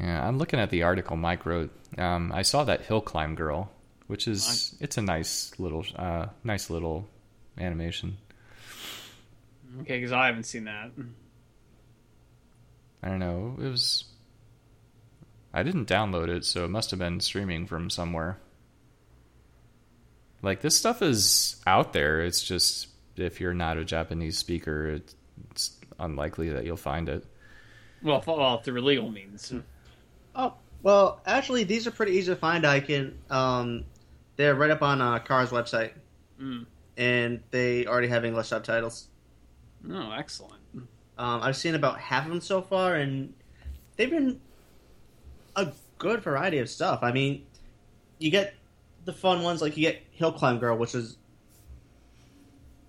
Yeah, 0.00 0.26
I'm 0.26 0.38
looking 0.38 0.58
at 0.58 0.70
the 0.70 0.82
article 0.82 1.16
Mike 1.16 1.46
wrote. 1.46 1.70
Um, 1.96 2.32
I 2.32 2.42
saw 2.42 2.64
that 2.64 2.82
hill 2.82 3.00
climb 3.00 3.36
girl, 3.36 3.70
which 4.08 4.26
is 4.26 4.76
it's 4.80 4.96
a 4.96 5.02
nice 5.02 5.52
little, 5.58 5.84
uh, 5.94 6.26
nice 6.42 6.70
little 6.70 7.06
animation. 7.56 8.16
Okay, 9.82 9.98
because 9.98 10.12
I 10.12 10.26
haven't 10.26 10.44
seen 10.44 10.64
that. 10.64 10.90
I 13.02 13.08
don't 13.08 13.18
know. 13.20 13.56
It 13.60 13.68
was. 13.68 14.04
I 15.52 15.62
didn't 15.62 15.88
download 15.88 16.28
it, 16.28 16.44
so 16.44 16.64
it 16.64 16.68
must 16.68 16.90
have 16.90 16.98
been 16.98 17.20
streaming 17.20 17.66
from 17.66 17.90
somewhere. 17.90 18.38
Like 20.42 20.60
this 20.60 20.76
stuff 20.76 21.02
is 21.02 21.56
out 21.66 21.92
there. 21.92 22.20
It's 22.20 22.42
just 22.42 22.88
if 23.16 23.40
you're 23.40 23.54
not 23.54 23.76
a 23.78 23.84
Japanese 23.84 24.38
speaker, 24.38 25.00
it's 25.50 25.76
unlikely 25.98 26.50
that 26.50 26.64
you'll 26.64 26.76
find 26.76 27.08
it. 27.08 27.24
Well, 28.02 28.22
well, 28.26 28.58
through 28.58 28.80
legal 28.82 29.10
means. 29.10 29.52
Oh 30.36 30.54
well, 30.82 31.20
actually, 31.26 31.64
these 31.64 31.86
are 31.86 31.90
pretty 31.90 32.12
easy 32.12 32.32
to 32.32 32.36
find. 32.36 32.64
I 32.64 32.80
can. 32.80 33.18
Um, 33.30 33.84
they're 34.36 34.54
right 34.54 34.70
up 34.70 34.82
on 34.82 35.00
uh, 35.00 35.18
Car's 35.18 35.50
website, 35.50 35.92
Mm. 36.40 36.66
and 36.96 37.40
they 37.50 37.86
already 37.86 38.06
have 38.06 38.24
English 38.24 38.46
subtitles. 38.48 39.08
Oh, 39.90 40.12
excellent. 40.12 40.54
Um, 41.18 41.42
I've 41.42 41.56
seen 41.56 41.74
about 41.74 41.98
half 41.98 42.24
of 42.24 42.30
them 42.30 42.40
so 42.40 42.62
far, 42.62 42.94
and 42.94 43.34
they've 43.96 44.10
been 44.10 44.40
a 45.56 45.72
good 45.98 46.22
variety 46.22 46.58
of 46.58 46.70
stuff. 46.70 47.00
I 47.02 47.10
mean, 47.10 47.44
you 48.18 48.30
get 48.30 48.54
the 49.04 49.12
fun 49.12 49.42
ones 49.42 49.60
like 49.60 49.76
you 49.76 49.82
get 49.82 50.02
Hill 50.12 50.32
Climb 50.32 50.58
Girl, 50.58 50.78
which 50.78 50.94
is, 50.94 51.16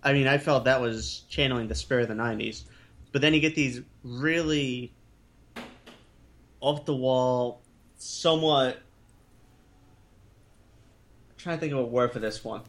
I 0.04 0.14
mean, 0.14 0.28
I 0.28 0.38
felt 0.38 0.66
that 0.66 0.80
was 0.80 1.24
channeling 1.30 1.68
the 1.68 1.76
spirit 1.76 2.04
of 2.04 2.16
the 2.16 2.22
'90s, 2.24 2.64
but 3.12 3.22
then 3.22 3.34
you 3.34 3.40
get 3.40 3.56
these 3.56 3.82
really 4.04 4.94
off 6.60 6.86
the 6.86 6.96
wall, 6.96 7.62
somewhat. 7.98 8.76
I'm 11.30 11.38
trying 11.38 11.58
to 11.58 11.62
think 11.62 11.74
of 11.74 11.80
a 11.80 11.86
word 11.86 12.14
for 12.14 12.20
this 12.20 12.44
one. 12.44 12.62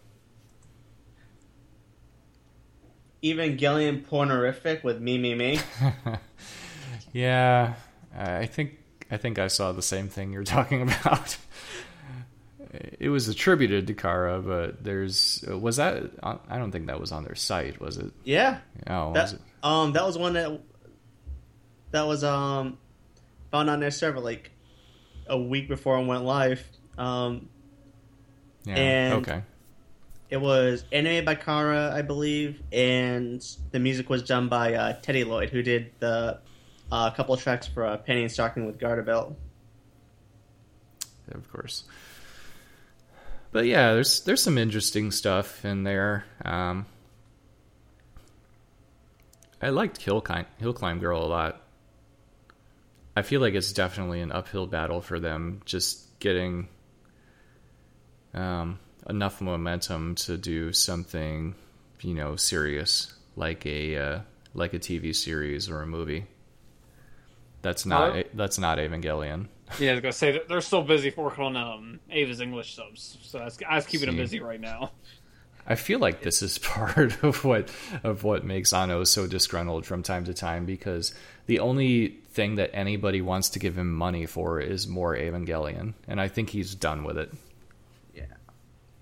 Evangelion 3.23 4.05
pornorific 4.05 4.83
with 4.83 5.01
me, 5.01 5.19
me, 5.19 5.35
me. 5.35 5.61
yeah, 7.13 7.75
I 8.17 8.47
think 8.47 8.79
I 9.11 9.17
think 9.17 9.39
I 9.39 9.49
saw 9.49 9.73
the 9.73 9.83
same 9.83 10.09
thing 10.09 10.33
you're 10.33 10.45
talking 10.59 10.83
about. 10.83 11.37
it 12.73 13.09
was 13.11 13.29
attributed 13.29 13.87
to 13.89 13.95
Khara, 13.95 14.45
but 14.45 14.83
there's 14.85 15.45
was 15.49 15.77
that 15.77 16.05
I 16.23 16.59
don't 16.59 16.71
think 16.73 16.87
that 16.87 17.01
was 17.01 17.13
on 17.13 17.25
their 17.25 17.35
site, 17.35 17.81
was 17.81 17.97
it? 17.99 18.13
Yeah. 18.25 18.59
Oh, 18.87 19.13
that, 19.13 19.23
was 19.23 19.33
it? 19.35 19.41
Um, 19.63 19.93
that 19.93 20.05
was 20.07 20.17
one 20.17 20.33
that 20.35 20.61
that 21.91 22.07
was 22.07 22.25
um 22.25 22.79
found 23.51 23.69
on 23.69 23.81
their 23.81 23.91
server 23.91 24.21
like 24.21 24.51
a 25.27 25.39
week 25.39 25.69
before 25.69 25.99
it 25.99 26.07
went 26.07 26.25
live. 26.25 26.65
Um, 26.97 27.49
Yeah. 28.65 28.75
and- 28.77 29.15
okay. 29.27 29.43
It 30.31 30.41
was 30.41 30.85
animated 30.93 31.25
by 31.25 31.35
Khara, 31.35 31.93
I 31.93 32.03
believe, 32.03 32.63
and 32.73 33.45
the 33.73 33.81
music 33.81 34.09
was 34.09 34.23
done 34.23 34.49
by 34.49 34.75
uh, 34.75 35.01
TeddyLoid, 35.01 35.51
who 35.51 35.61
did 35.63 35.91
the 35.99 36.39
uh, 36.93 37.11
couple 37.11 37.37
tracks 37.37 37.67
for 37.67 37.85
uh, 37.85 37.99
Panty 37.99 38.23
and 38.23 38.31
Stocking 38.31 38.65
with 38.65 38.79
Garter 38.79 39.03
Belt. 39.03 39.37
of 41.33 41.51
course. 41.53 41.85
But 43.53 43.67
yeah, 43.67 43.95
there's 43.95 44.21
there's 44.21 44.43
some 44.43 44.57
interesting 44.57 45.11
stuff 45.11 45.65
in 45.65 45.83
there. 45.83 46.25
Um, 46.45 46.87
I 49.61 49.71
liked 49.71 50.01
Hill 50.01 50.21
Climb, 50.21 50.47
Hill 50.59 50.73
Climb 50.73 51.01
Girl 51.01 51.25
a 51.25 51.27
lot. 51.27 51.63
I 53.17 53.23
feel 53.23 53.41
like 53.41 53.55
it's 53.55 53.73
definitely 53.73 54.21
an 54.21 54.31
uphill 54.31 54.69
battle 54.69 55.01
for 55.01 55.19
them, 55.19 55.63
just 55.65 56.19
getting 56.21 56.69
um, 58.33 58.79
enough 59.09 59.41
momentum 59.41 60.15
to 60.17 60.37
do 60.37 60.73
something, 60.73 61.55
you 62.01 62.15
know, 62.15 62.37
serious 62.37 63.15
like 63.37 63.65
a 63.67 63.97
uh, 63.97 64.21
like 64.55 64.75
a 64.75 64.79
TV 64.79 65.15
series 65.15 65.69
or 65.69 65.83
a 65.83 65.87
movie. 65.87 66.27
That's 67.63 67.85
not 67.87 68.17
Oh. 68.17 68.23
that's 68.35 68.59
not 68.59 68.79
Evangelion. 68.79 69.49
Yeah, 69.79 69.91
I 69.91 69.95
was 69.95 70.01
gonna 70.01 70.13
say 70.13 70.41
they're 70.49 70.61
still 70.61 70.83
busy 70.83 71.13
working 71.17 71.45
on 71.45 71.57
um, 71.57 72.01
Eva's 72.11 72.41
English 72.41 72.75
subs, 72.75 73.19
so 73.23 73.39
that's, 73.39 73.59
was 73.71 73.87
keeping 73.87 74.07
them 74.07 74.17
busy 74.17 74.41
right 74.41 74.61
now. 74.61 74.91
I 75.67 75.77
feel 75.77 76.01
like 76.01 76.23
this 76.23 76.43
is 76.43 76.59
part 76.59 77.23
of 77.23 77.45
what 77.45 77.71
of 78.03 78.25
what 78.25 78.45
makes 78.45 78.73
Anno 78.73 79.05
so 79.05 79.27
disgruntled 79.27 79.87
from 79.87 80.03
time 80.03 80.25
to 80.25 80.35
time 80.35 80.67
because 80.67 81.15
the 81.47 81.61
only 81.61 82.09
thing 82.33 82.57
that 82.57 82.71
anybody 82.73 83.21
wants 83.21 83.51
to 83.51 83.59
give 83.59 83.77
him 83.79 83.93
money 83.95 84.27
for 84.27 84.61
is 84.61 84.89
more 84.89 85.15
Evangelion, 85.15 85.95
and 86.09 86.21
I 86.21 86.29
think 86.29 86.51
he's 86.51 86.75
done 86.75 87.05
with 87.05 87.19
it. 87.19 87.31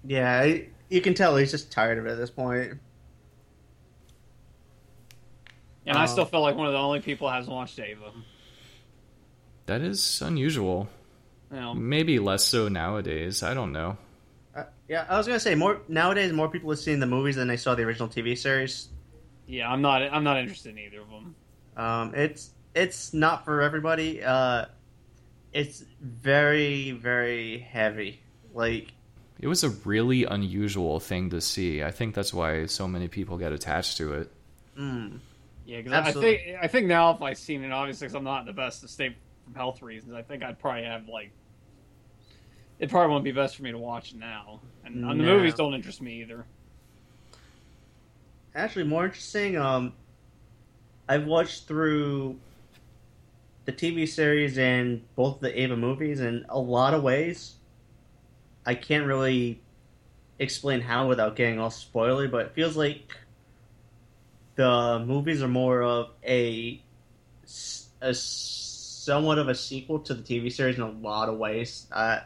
Yeah, 0.08 0.42
yeah, 0.42 0.62
you 0.88 1.00
can 1.02 1.12
tell 1.12 1.36
he's 1.36 1.50
just 1.50 1.70
tired 1.70 1.98
of 1.98 2.06
it 2.06 2.10
at 2.10 2.16
this 2.16 2.30
point. 2.30 2.78
And 5.86 5.96
I 5.96 6.06
still 6.06 6.24
feel 6.24 6.40
like 6.40 6.56
one 6.56 6.66
of 6.66 6.72
the 6.72 6.78
only 6.78 7.00
people 7.00 7.28
that 7.28 7.34
hasn't 7.34 7.54
watched 7.54 7.78
Eva. 7.78 8.12
That 9.66 9.82
is 9.82 10.22
unusual. 10.22 10.88
You 11.50 11.60
know, 11.60 11.74
Maybe 11.74 12.18
less 12.18 12.44
so 12.44 12.68
nowadays. 12.68 13.42
I 13.42 13.52
don't 13.52 13.72
know. 13.72 13.98
Uh, 14.54 14.64
yeah, 14.88 15.06
I 15.08 15.18
was 15.18 15.26
gonna 15.26 15.40
say 15.40 15.54
more 15.54 15.80
nowadays. 15.88 16.32
More 16.32 16.48
people 16.48 16.70
have 16.70 16.78
seen 16.78 17.00
the 17.00 17.06
movies 17.06 17.36
than 17.36 17.48
they 17.48 17.56
saw 17.56 17.74
the 17.74 17.82
original 17.82 18.08
TV 18.08 18.36
series. 18.36 18.88
yeah, 19.46 19.70
I'm 19.70 19.82
not. 19.82 20.02
I'm 20.02 20.24
not 20.24 20.38
interested 20.38 20.70
in 20.72 20.78
either 20.78 21.00
of 21.00 21.08
them. 21.10 21.34
Um, 21.76 22.14
it's 22.14 22.50
it's 22.74 23.12
not 23.14 23.44
for 23.44 23.60
everybody. 23.62 24.22
Uh, 24.22 24.66
it's 25.52 25.84
very 26.00 26.92
very 26.92 27.58
heavy. 27.58 28.20
Like 28.52 28.92
It 29.40 29.46
was 29.46 29.62
a 29.62 29.70
really 29.70 30.24
unusual 30.24 30.98
thing 30.98 31.30
to 31.30 31.40
see. 31.40 31.82
I 31.82 31.90
think 31.92 32.14
that's 32.14 32.34
why 32.34 32.66
so 32.66 32.88
many 32.88 33.06
people 33.08 33.38
get 33.38 33.52
attached 33.52 33.96
to 33.98 34.14
it. 34.14 34.32
mm, 34.76 35.18
Yeah, 35.64 35.80
because 35.82 35.92
I 35.92 36.12
think 36.12 36.42
I 36.60 36.66
think 36.66 36.86
now 36.88 37.10
if 37.12 37.22
I 37.22 37.34
seen 37.34 37.62
it, 37.62 37.70
obviously, 37.70 38.06
because 38.06 38.16
I'm 38.16 38.24
not 38.24 38.40
in 38.40 38.46
the 38.46 38.52
best 38.52 38.82
of 38.82 38.90
state 38.90 39.14
from 39.44 39.54
health 39.54 39.80
reasons, 39.80 40.12
I 40.14 40.22
think 40.22 40.42
I'd 40.42 40.58
probably 40.58 40.84
have 40.84 41.08
like. 41.08 41.30
It 42.80 42.90
probably 42.90 43.10
won't 43.10 43.24
be 43.24 43.32
best 43.32 43.56
for 43.56 43.62
me 43.64 43.72
to 43.72 43.78
watch 43.78 44.14
now, 44.14 44.60
and, 44.84 45.04
and 45.04 45.20
the 45.20 45.24
movies 45.24 45.54
don't 45.54 45.74
interest 45.74 46.00
me 46.00 46.20
either. 46.22 46.44
actually 48.54 48.84
more 48.84 49.04
interesting. 49.06 49.56
Um, 49.56 49.92
I've 51.08 51.26
watched 51.26 51.66
through 51.66 52.38
the 53.64 53.72
TV 53.72 54.06
series 54.08 54.58
and 54.58 55.02
both 55.16 55.40
the 55.40 55.56
Eva 55.60 55.76
movies 55.76 56.20
in 56.20 56.46
a 56.48 56.58
lot 56.58 56.94
of 56.94 57.02
ways. 57.02 57.54
I 58.68 58.74
can't 58.74 59.06
really 59.06 59.60
explain 60.38 60.82
how 60.82 61.08
without 61.08 61.36
getting 61.36 61.58
all 61.58 61.70
spoilery, 61.70 62.30
but 62.30 62.44
it 62.46 62.52
feels 62.52 62.76
like 62.76 63.16
the 64.56 65.02
movies 65.06 65.42
are 65.42 65.48
more 65.48 65.82
of 65.82 66.10
a, 66.22 66.78
a 68.02 68.12
somewhat 68.12 69.38
of 69.38 69.48
a 69.48 69.54
sequel 69.54 70.00
to 70.00 70.12
the 70.12 70.22
TV 70.22 70.52
series 70.52 70.76
in 70.76 70.82
a 70.82 70.90
lot 70.90 71.30
of 71.30 71.38
ways. 71.38 71.86
Uh, 71.90 72.20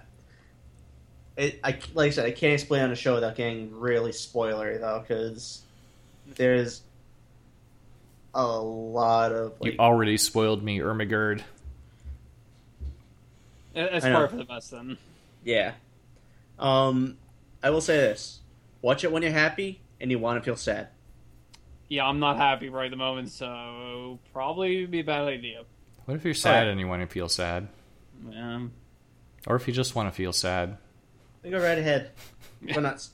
it, 1.37 1.61
I 1.63 1.79
like 1.95 2.09
I 2.09 2.11
said, 2.11 2.27
I 2.27 2.33
can't 2.33 2.55
explain 2.55 2.83
on 2.83 2.91
the 2.91 2.97
show 2.97 3.15
without 3.15 3.37
getting 3.37 3.79
really 3.79 4.11
spoilery 4.11 4.81
though, 4.81 4.99
because 5.07 5.63
there's 6.35 6.83
a 8.35 8.45
lot 8.59 9.31
of 9.31 9.53
You 9.61 9.77
already 9.79 10.17
spoiled 10.17 10.65
me, 10.65 10.81
Ermagerd. 10.81 11.43
It- 13.75 13.91
It's 13.93 14.05
I 14.05 14.09
know. 14.11 14.19
probably 14.27 14.29
for 14.29 14.37
the 14.39 14.45
best 14.45 14.71
then. 14.73 14.99
yeah. 15.45 15.75
Um, 16.59 17.19
I 17.63 17.71
will 17.71 17.81
say 17.81 17.97
this: 17.97 18.41
watch 18.81 19.05
it 19.05 19.13
when 19.13 19.23
you're 19.23 19.33
happy 19.33 19.83
and 20.01 20.11
you 20.11 20.19
want 20.19 20.39
to 20.39 20.45
feel 20.45 20.57
sad. 20.57 20.89
Yeah, 21.89 22.07
I'm 22.07 22.21
not 22.21 22.37
happy 22.39 22.69
right 22.71 22.87
at 22.87 22.91
the 22.91 22.97
moment, 22.97 23.31
so 23.31 24.19
probably 24.33 24.87
be 24.87 25.01
a 25.01 25.05
bad 25.05 25.29
idea. 25.29 25.65
What 26.07 26.17
if 26.17 26.25
you're 26.25 26.35
sad 26.35 26.55
Alright. 26.55 26.69
and 26.69 26.81
you 26.81 26.89
want 26.89 27.03
to 27.03 27.07
feel 27.07 27.29
sad? 27.29 27.69
Um, 28.35 28.73
Or 29.47 29.57
if 29.57 29.69
you 29.69 29.75
just 29.75 29.95
want 29.95 30.09
to 30.09 30.13
feel 30.15 30.33
sad? 30.33 30.79
We 31.43 31.51
go 31.51 31.63
right 31.63 31.79
ahead. 31.79 32.11
Yeah. 32.63 32.75
We're 32.77 32.83
not. 32.83 33.07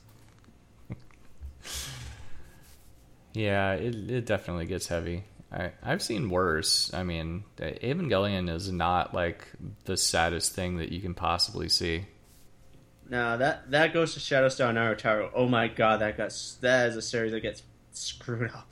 Yeah, 3.33 3.73
it, 3.73 3.95
it 4.09 4.25
definitely 4.25 4.65
gets 4.65 4.87
heavy. 4.87 5.23
I, 5.51 5.71
I've 5.83 6.01
seen 6.01 6.29
worse. 6.29 6.93
I 6.93 7.03
mean, 7.03 7.43
Evangelion 7.59 8.49
is 8.49 8.71
not 8.71 9.13
like 9.13 9.47
the 9.85 9.97
saddest 9.97 10.53
thing 10.53 10.77
that 10.77 10.91
you 10.91 11.01
can 11.01 11.13
possibly 11.13 11.69
see. 11.69 12.05
No, 13.09 13.37
that 13.37 13.71
that 13.71 13.91
goes 13.93 14.13
to 14.13 14.19
Shadow 14.19 14.49
Star 14.49 14.71
Narutaru. 14.71 15.31
Oh 15.33 15.47
my 15.47 15.67
god, 15.67 16.01
that 16.01 16.15
got 16.17 16.31
that 16.61 16.89
is 16.89 16.95
a 16.95 17.01
series 17.01 17.31
that 17.31 17.41
gets 17.41 17.63
screwed 17.91 18.51
up. 18.51 18.71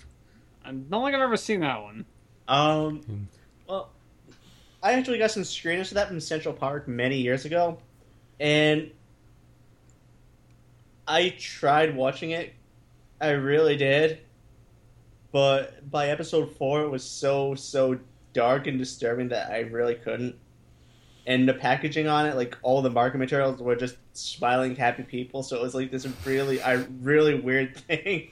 I 0.63 0.71
don't 0.71 0.89
think 0.89 1.15
I've 1.15 1.21
ever 1.21 1.37
seen 1.37 1.61
that 1.61 1.81
one. 1.81 2.05
Um, 2.47 2.99
Hmm. 3.01 3.23
well, 3.67 3.89
I 4.83 4.93
actually 4.93 5.17
got 5.17 5.31
some 5.31 5.43
screeners 5.43 5.87
of 5.89 5.95
that 5.95 6.07
from 6.07 6.19
Central 6.19 6.53
Park 6.53 6.87
many 6.87 7.17
years 7.17 7.45
ago, 7.45 7.79
and 8.39 8.91
I 11.07 11.29
tried 11.39 11.95
watching 11.95 12.31
it. 12.31 12.53
I 13.19 13.29
really 13.31 13.75
did, 13.77 14.19
but 15.31 15.89
by 15.89 16.09
episode 16.09 16.51
four, 16.57 16.81
it 16.83 16.89
was 16.89 17.03
so 17.03 17.55
so 17.55 17.97
dark 18.33 18.67
and 18.67 18.77
disturbing 18.77 19.29
that 19.29 19.49
I 19.51 19.61
really 19.61 19.95
couldn't. 19.95 20.35
And 21.27 21.47
the 21.47 21.53
packaging 21.53 22.07
on 22.07 22.25
it, 22.25 22.35
like 22.35 22.57
all 22.63 22.81
the 22.81 22.89
marketing 22.89 23.19
materials, 23.19 23.61
were 23.61 23.75
just 23.75 23.97
smiling, 24.13 24.75
happy 24.75 25.03
people. 25.03 25.43
So 25.43 25.57
it 25.57 25.61
was 25.61 25.75
like 25.75 25.91
this 25.91 26.07
really, 26.25 26.61
I 26.61 26.85
really 27.01 27.39
weird 27.39 27.75
thing. 27.87 28.31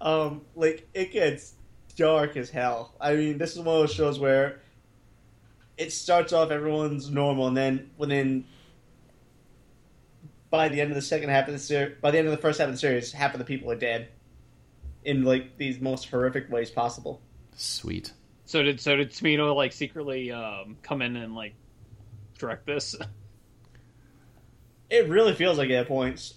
um, 0.00 0.42
like 0.54 0.88
it 0.94 1.12
gets 1.12 1.54
dark 1.96 2.36
as 2.36 2.48
hell. 2.48 2.94
I 3.00 3.14
mean, 3.14 3.36
this 3.38 3.52
is 3.52 3.58
one 3.58 3.76
of 3.76 3.82
those 3.82 3.92
shows 3.92 4.18
where 4.18 4.60
it 5.76 5.92
starts 5.92 6.32
off 6.32 6.50
everyone's 6.50 7.10
normal, 7.10 7.48
and 7.48 7.56
then 7.56 7.90
within 7.98 8.44
by 10.50 10.68
the 10.68 10.80
end 10.80 10.90
of 10.90 10.94
the 10.94 11.02
second 11.02 11.28
half 11.28 11.46
of 11.46 11.52
the 11.52 11.58
series, 11.58 11.96
by 12.00 12.10
the 12.10 12.18
end 12.18 12.26
of 12.26 12.32
the 12.32 12.40
first 12.40 12.58
half 12.58 12.68
of 12.68 12.74
the 12.74 12.78
series, 12.78 13.12
half 13.12 13.34
of 13.34 13.38
the 13.38 13.44
people 13.44 13.70
are 13.70 13.76
dead 13.76 14.08
in 15.04 15.24
like 15.24 15.58
these 15.58 15.80
most 15.80 16.08
horrific 16.08 16.50
ways 16.50 16.70
possible. 16.70 17.20
Sweet. 17.56 18.12
So 18.48 18.62
did 18.62 18.80
so 18.80 18.96
did 18.96 19.10
Tomino 19.10 19.54
like 19.54 19.72
secretly 19.74 20.32
um, 20.32 20.78
come 20.82 21.02
in 21.02 21.16
and 21.16 21.34
like 21.34 21.54
direct 22.38 22.66
this? 22.66 22.96
It 24.90 25.06
really 25.10 25.34
feels 25.34 25.58
like 25.58 25.68
it 25.68 25.74
at 25.74 25.86
points. 25.86 26.32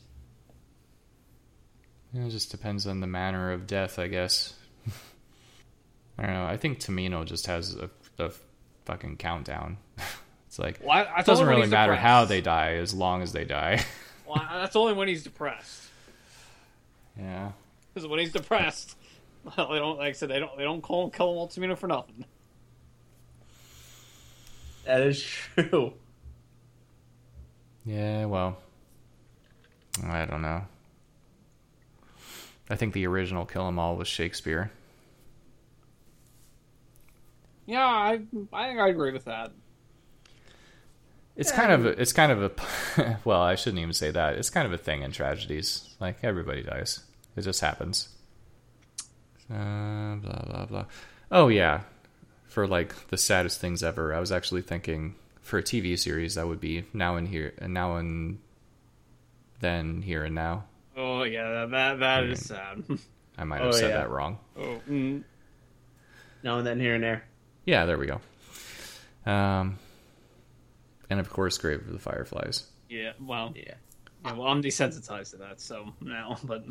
It 2.14 2.30
just 2.32 2.52
depends 2.52 2.86
on 2.86 3.00
the 3.00 3.08
manner 3.08 3.54
of 3.54 3.66
death, 3.66 3.98
I 3.98 4.08
guess. 4.08 4.54
I 6.18 6.24
don't 6.26 6.34
know. 6.34 6.46
I 6.46 6.58
think 6.58 6.80
Tomino 6.82 7.24
just 7.24 7.46
has 7.48 7.76
a, 7.76 7.90
a 8.20 8.32
fucking 8.84 9.16
countdown. 9.16 9.78
it's 10.48 10.60
like 10.60 10.82
Well, 10.82 10.90
I, 10.92 11.04
I 11.04 11.20
it 11.22 11.26
doesn't 11.26 11.26
told 11.26 11.40
him 11.40 11.48
when 11.48 11.56
really 11.60 11.70
matter 11.70 11.94
depressed. 11.94 12.06
how 12.06 12.26
they 12.26 12.42
die 12.42 12.74
as 12.74 12.94
long 12.94 13.22
as 13.22 13.32
they 13.32 13.46
die. 13.46 13.86
Well, 14.28 14.46
that's 14.52 14.76
only 14.76 14.92
when 14.94 15.08
he's 15.08 15.24
depressed. 15.24 15.84
yeah. 17.18 17.52
Because 17.94 18.06
when 18.06 18.20
he's 18.20 18.34
depressed, 18.34 18.98
well, 19.58 19.70
they 19.72 19.80
don't 19.80 19.98
like 19.98 20.10
I 20.10 20.12
said 20.12 20.30
they 20.30 20.40
don't 20.40 20.58
they 20.58 20.64
don't 20.64 20.82
call 20.82 21.06
him 21.06 21.12
kill 21.12 21.32
him 21.32 21.38
Ultimino 21.48 21.78
for 21.78 21.88
nothing. 21.88 22.26
That 24.86 25.02
is 25.02 25.22
true. 25.22 25.94
Yeah, 27.86 28.26
well, 28.26 28.58
I 30.06 30.26
don't 30.26 30.42
know. 30.42 30.64
I 32.70 32.76
think 32.76 32.94
the 32.94 33.06
original 33.08 33.46
Kill 33.46 33.68
'Em 33.68 33.80
All 33.80 33.96
was 33.96 34.08
Shakespeare. 34.08 34.72
Yeah, 37.66 37.86
I 37.86 38.22
I 38.54 38.68
think 38.68 38.80
I 38.80 38.90
agree 38.90 39.12
with 39.12 39.26
that. 39.26 39.52
It's 41.36 41.52
kind 41.52 41.72
of 41.72 41.86
a, 41.86 41.90
it's 42.02 42.14
kind 42.14 42.32
of 42.32 42.44
a 42.44 43.20
well, 43.26 43.42
I 43.42 43.56
shouldn't 43.56 43.80
even 43.82 43.94
say 43.94 44.12
that. 44.12 44.36
It's 44.36 44.50
kind 44.50 44.68
of 44.68 44.74
a 44.74 44.78
thing 44.78 45.02
in 45.02 45.12
tragedies. 45.12 45.96
Like 46.00 46.18
everybody 46.24 46.64
dies. 46.64 47.04
It 47.36 47.42
just 47.42 47.62
happens. 47.62 48.10
Uh, 49.52 50.16
blah 50.16 50.42
blah 50.46 50.66
blah. 50.66 50.86
Oh 51.32 51.48
yeah, 51.50 51.82
for 52.48 52.68
like 52.68 53.10
the 53.10 53.18
saddest 53.18 53.60
things 53.60 53.84
ever. 53.84 54.14
I 54.14 54.20
was 54.20 54.32
actually 54.32 54.62
thinking 54.62 55.16
for 55.42 55.58
a 55.60 55.64
TV 55.64 55.98
series 56.00 56.36
that 56.36 56.48
would 56.48 56.62
be 56.62 56.86
now 56.94 57.16
and 57.18 57.28
here 57.28 57.54
and 57.58 57.74
now 57.74 57.96
and 57.98 58.40
then 59.60 60.02
here 60.04 60.24
and 60.24 60.36
now. 60.36 60.66
Oh 60.96 61.24
yeah, 61.24 61.52
that 61.66 61.72
that, 61.72 62.00
that 62.00 62.24
is 62.26 62.46
sad. 62.46 62.84
I 63.38 63.44
might 63.44 63.60
have 63.62 63.70
Oh, 63.70 63.72
said 63.72 63.90
yeah. 63.92 63.98
that 63.98 64.10
wrong. 64.10 64.38
oh, 64.58 64.80
mm, 64.90 65.24
Now 66.44 66.58
and 66.60 66.68
then, 66.68 66.80
here 66.80 66.96
and 66.96 67.04
there. 67.04 67.24
Yeah, 67.66 67.86
there 67.86 67.98
we 67.98 68.08
go. 68.08 68.20
Um, 69.26 69.80
and 71.10 71.20
of 71.20 71.30
course, 71.30 71.58
Grave 71.58 71.80
of 71.88 71.92
the 71.94 72.00
Fireflies. 72.00 72.66
yeah. 72.90 73.14
Well, 73.20 73.54
Yeah. 73.56 73.74
yeah, 74.26 74.34
well, 74.34 74.48
I'm 74.48 74.62
desensitized 74.62 75.32
to 75.32 75.38
that, 75.38 75.60
so 75.62 75.94
now. 76.02 76.38
But 76.44 76.64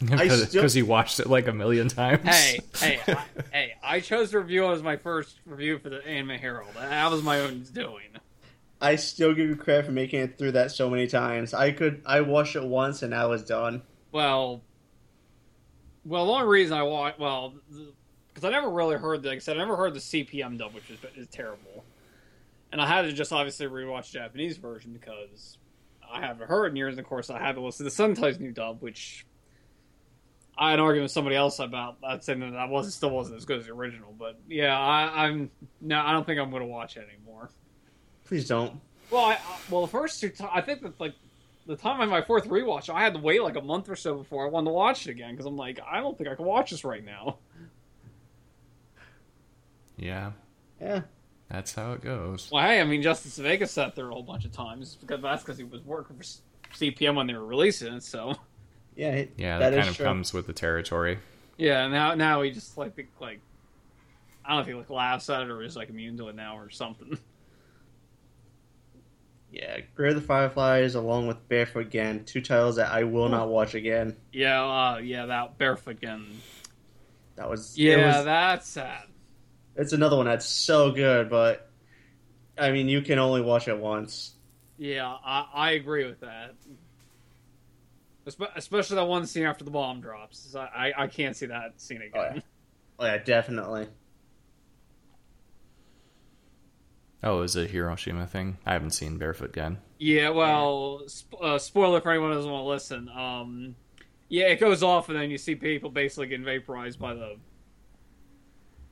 Because 0.00 0.48
still- 0.48 0.68
he 0.68 0.82
watched 0.82 1.20
it 1.20 1.26
like 1.28 1.46
a 1.46 1.52
million 1.52 1.88
times. 1.88 2.24
hey, 2.24 2.60
hey, 2.78 3.00
I, 3.06 3.24
hey! 3.52 3.74
I 3.82 4.00
chose 4.00 4.30
to 4.30 4.40
review 4.40 4.64
it 4.66 4.72
as 4.72 4.82
my 4.82 4.96
first 4.96 5.40
review 5.44 5.78
for 5.78 5.90
the 5.90 6.06
Anime 6.06 6.38
Herald. 6.38 6.70
That 6.74 7.10
was 7.10 7.22
my 7.22 7.40
own 7.40 7.64
doing. 7.72 8.08
I 8.80 8.96
still 8.96 9.34
give 9.34 9.48
you 9.48 9.56
credit 9.56 9.84
for 9.84 9.92
making 9.92 10.20
it 10.20 10.38
through 10.38 10.52
that 10.52 10.70
so 10.70 10.88
many 10.88 11.06
times. 11.06 11.52
I 11.52 11.70
could. 11.72 12.02
I 12.06 12.22
watched 12.22 12.56
it 12.56 12.64
once 12.64 13.02
and 13.02 13.14
I 13.14 13.26
was 13.26 13.42
done. 13.44 13.82
Well, 14.10 14.62
well, 16.04 16.26
the 16.26 16.32
only 16.32 16.46
reason 16.46 16.76
I 16.76 16.82
watched, 16.82 17.18
well, 17.18 17.54
because 18.28 18.44
I 18.44 18.50
never 18.50 18.70
really 18.70 18.96
heard, 18.96 19.22
the, 19.22 19.28
like 19.28 19.36
I 19.36 19.40
said, 19.40 19.56
I 19.56 19.58
never 19.60 19.76
heard 19.76 19.94
the 19.94 20.00
CPM 20.00 20.58
dub, 20.58 20.72
which 20.72 20.88
is, 20.90 20.98
is 21.14 21.28
terrible, 21.28 21.84
and 22.72 22.80
I 22.80 22.86
had 22.86 23.02
to 23.02 23.12
just 23.12 23.32
obviously 23.32 23.66
rewatch 23.66 24.12
the 24.12 24.18
Japanese 24.18 24.56
version 24.56 24.92
because 24.94 25.58
I 26.10 26.20
haven't 26.20 26.48
heard 26.48 26.68
in 26.68 26.76
years. 26.76 26.94
And 26.94 27.00
of 27.00 27.06
course, 27.06 27.28
I 27.28 27.38
had 27.38 27.56
to 27.56 27.60
listen 27.60 27.84
to 27.84 27.92
Sentai's 27.92 28.40
new 28.40 28.52
dub, 28.52 28.80
which 28.80 29.26
I 30.60 30.70
had 30.70 30.78
an 30.78 30.84
argument 30.84 31.04
with 31.06 31.12
somebody 31.12 31.34
else 31.36 31.58
about. 31.58 32.00
that, 32.02 32.22
saying 32.22 32.40
that 32.40 32.52
that 32.52 32.68
wasn't 32.68 32.92
still 32.94 33.10
wasn't 33.10 33.38
as 33.38 33.44
good 33.46 33.58
as 33.60 33.66
the 33.66 33.72
original, 33.72 34.14
but 34.18 34.38
yeah, 34.46 34.78
I, 34.78 35.24
I'm 35.26 35.50
no, 35.80 35.98
I 36.00 36.12
don't 36.12 36.26
think 36.26 36.38
I'm 36.38 36.50
going 36.50 36.62
to 36.62 36.68
watch 36.68 36.96
it 36.98 37.08
anymore. 37.12 37.50
Please 38.26 38.46
don't. 38.46 38.78
Well, 39.10 39.24
I, 39.24 39.32
I- 39.34 39.38
well, 39.70 39.80
the 39.82 39.88
first 39.90 40.20
two, 40.20 40.28
ti 40.28 40.44
I 40.52 40.60
think 40.60 40.82
that 40.82 41.00
like 41.00 41.14
the 41.66 41.76
time 41.76 42.00
of 42.00 42.08
my 42.10 42.20
fourth 42.22 42.46
rewatch, 42.46 42.88
I 42.92 43.00
had 43.02 43.14
to 43.14 43.20
wait 43.20 43.42
like 43.42 43.56
a 43.56 43.60
month 43.62 43.88
or 43.88 43.96
so 43.96 44.16
before 44.18 44.44
I 44.46 44.50
wanted 44.50 44.66
to 44.66 44.72
watch 44.74 45.06
it 45.06 45.10
again 45.12 45.30
because 45.32 45.46
I'm 45.46 45.56
like, 45.56 45.80
I 45.90 45.98
don't 46.00 46.16
think 46.18 46.28
I 46.28 46.34
can 46.34 46.44
watch 46.44 46.70
this 46.70 46.84
right 46.84 47.04
now. 47.04 47.38
Yeah, 49.96 50.32
Yeah. 50.80 51.02
that's 51.50 51.74
how 51.74 51.92
it 51.92 52.00
goes. 52.02 52.48
Well, 52.50 52.62
hey, 52.62 52.80
I 52.80 52.84
mean, 52.84 53.02
Justin 53.02 53.30
Sevakis 53.30 53.68
sat 53.68 53.94
there 53.94 54.08
a 54.08 54.12
whole 54.12 54.22
bunch 54.22 54.44
of 54.44 54.52
times 54.52 54.96
because 55.00 55.20
that's 55.20 55.42
because 55.42 55.58
he 55.58 55.64
was 55.64 55.82
working 55.82 56.16
for 56.16 56.22
CPM 56.74 57.16
when 57.16 57.26
they 57.26 57.34
were 57.34 57.44
releasing 57.44 57.92
it. 57.94 58.02
So 58.02 58.34
Yeah. 58.96 59.10
it- 59.12 59.32
Yeah, 59.36 59.58
that, 59.58 59.72
is 59.72 59.78
kind 59.78 59.88
of 59.88 59.96
true. 59.96 60.04
comes 60.06 60.32
with 60.32 60.46
the 60.46 60.52
territory. 60.52 61.18
yeah, 61.56 61.86
now 61.88 62.14
now 62.14 62.42
he 62.42 62.50
just 62.50 62.76
like 62.78 62.94
think, 62.94 63.08
like 63.20 63.40
I 64.44 64.50
don't 64.50 64.56
know 64.58 64.60
if 64.62 64.66
he 64.68 64.74
like 64.74 64.90
laughs 64.90 65.28
at 65.30 65.42
it 65.42 65.50
or 65.50 65.62
is 65.62 65.76
like 65.76 65.88
immune 65.90 66.16
to 66.18 66.28
it 66.28 66.34
now 66.36 66.58
or 66.58 66.70
something. 66.70 67.18
Yeah, 69.52 69.80
Grave 69.96 70.14
of 70.16 70.22
the 70.22 70.26
Fireflies, 70.28 70.94
along 70.94 71.26
with 71.26 71.48
Barefoot 71.48 71.90
Gen, 71.90 72.24
two 72.24 72.40
titles 72.40 72.76
that 72.76 72.92
I 72.92 73.02
will 73.02 73.28
not 73.28 73.48
watch 73.48 73.74
again. 73.74 74.16
yeah, 74.32 74.62
uh, 74.62 74.98
yeah, 74.98 75.26
that 75.26 75.58
Barefoot 75.58 76.00
Gen. 76.00 76.40
That 77.34 77.50
was 77.50 77.76
Yeah, 77.76 78.18
was, 78.18 78.24
that's 78.26 78.68
sad. 78.68 79.02
it's 79.74 79.92
another 79.92 80.16
one 80.16 80.26
that's 80.26 80.46
so 80.46 80.92
good, 80.92 81.28
but 81.30 81.68
I 82.56 82.70
mean, 82.70 82.88
you 82.88 83.02
can 83.02 83.18
only 83.18 83.40
watch 83.42 83.66
it 83.66 83.76
once. 83.76 84.34
Yeah, 84.78 85.16
I, 85.24 85.46
I 85.52 85.70
agree 85.72 86.06
with 86.06 86.20
that. 86.20 86.54
Espe- 88.30 88.50
Especially 88.56 88.96
that 88.96 89.06
one 89.06 89.26
scene 89.26 89.44
after 89.44 89.64
the 89.64 89.70
bomb 89.70 90.00
drops. 90.00 90.54
I, 90.54 90.60
I, 90.96 91.02
I 91.04 91.06
can't 91.06 91.36
see 91.36 91.46
that 91.46 91.80
scene 91.80 92.02
again. 92.02 92.10
Oh, 92.14 92.34
yeah. 92.34 92.40
Oh 93.00 93.04
yeah, 93.06 93.18
definitely. 93.18 93.88
Oh, 97.22 97.42
is 97.42 97.54
it 97.54 97.68
a 97.68 97.72
Hiroshima 97.72 98.26
thing? 98.26 98.56
I 98.64 98.72
haven't 98.72 98.92
seen 98.92 99.18
Barefoot 99.18 99.52
Gen. 99.54 99.78
Yeah, 99.98 100.30
well, 100.30 101.02
sp- 101.08 101.36
uh, 101.40 101.58
spoiler 101.58 102.00
for 102.00 102.10
anyone 102.10 102.30
who 102.30 102.36
doesn't 102.36 102.50
want 102.50 102.64
to 102.64 102.68
listen. 102.68 103.08
Um, 103.10 103.76
yeah, 104.28 104.46
it 104.46 104.58
goes 104.60 104.82
off, 104.82 105.10
and 105.10 105.18
then 105.18 105.30
you 105.30 105.36
see 105.36 105.54
people 105.54 105.90
basically 105.90 106.28
getting 106.28 106.46
vaporized 106.46 106.98
by 106.98 107.12
the, 107.12 107.36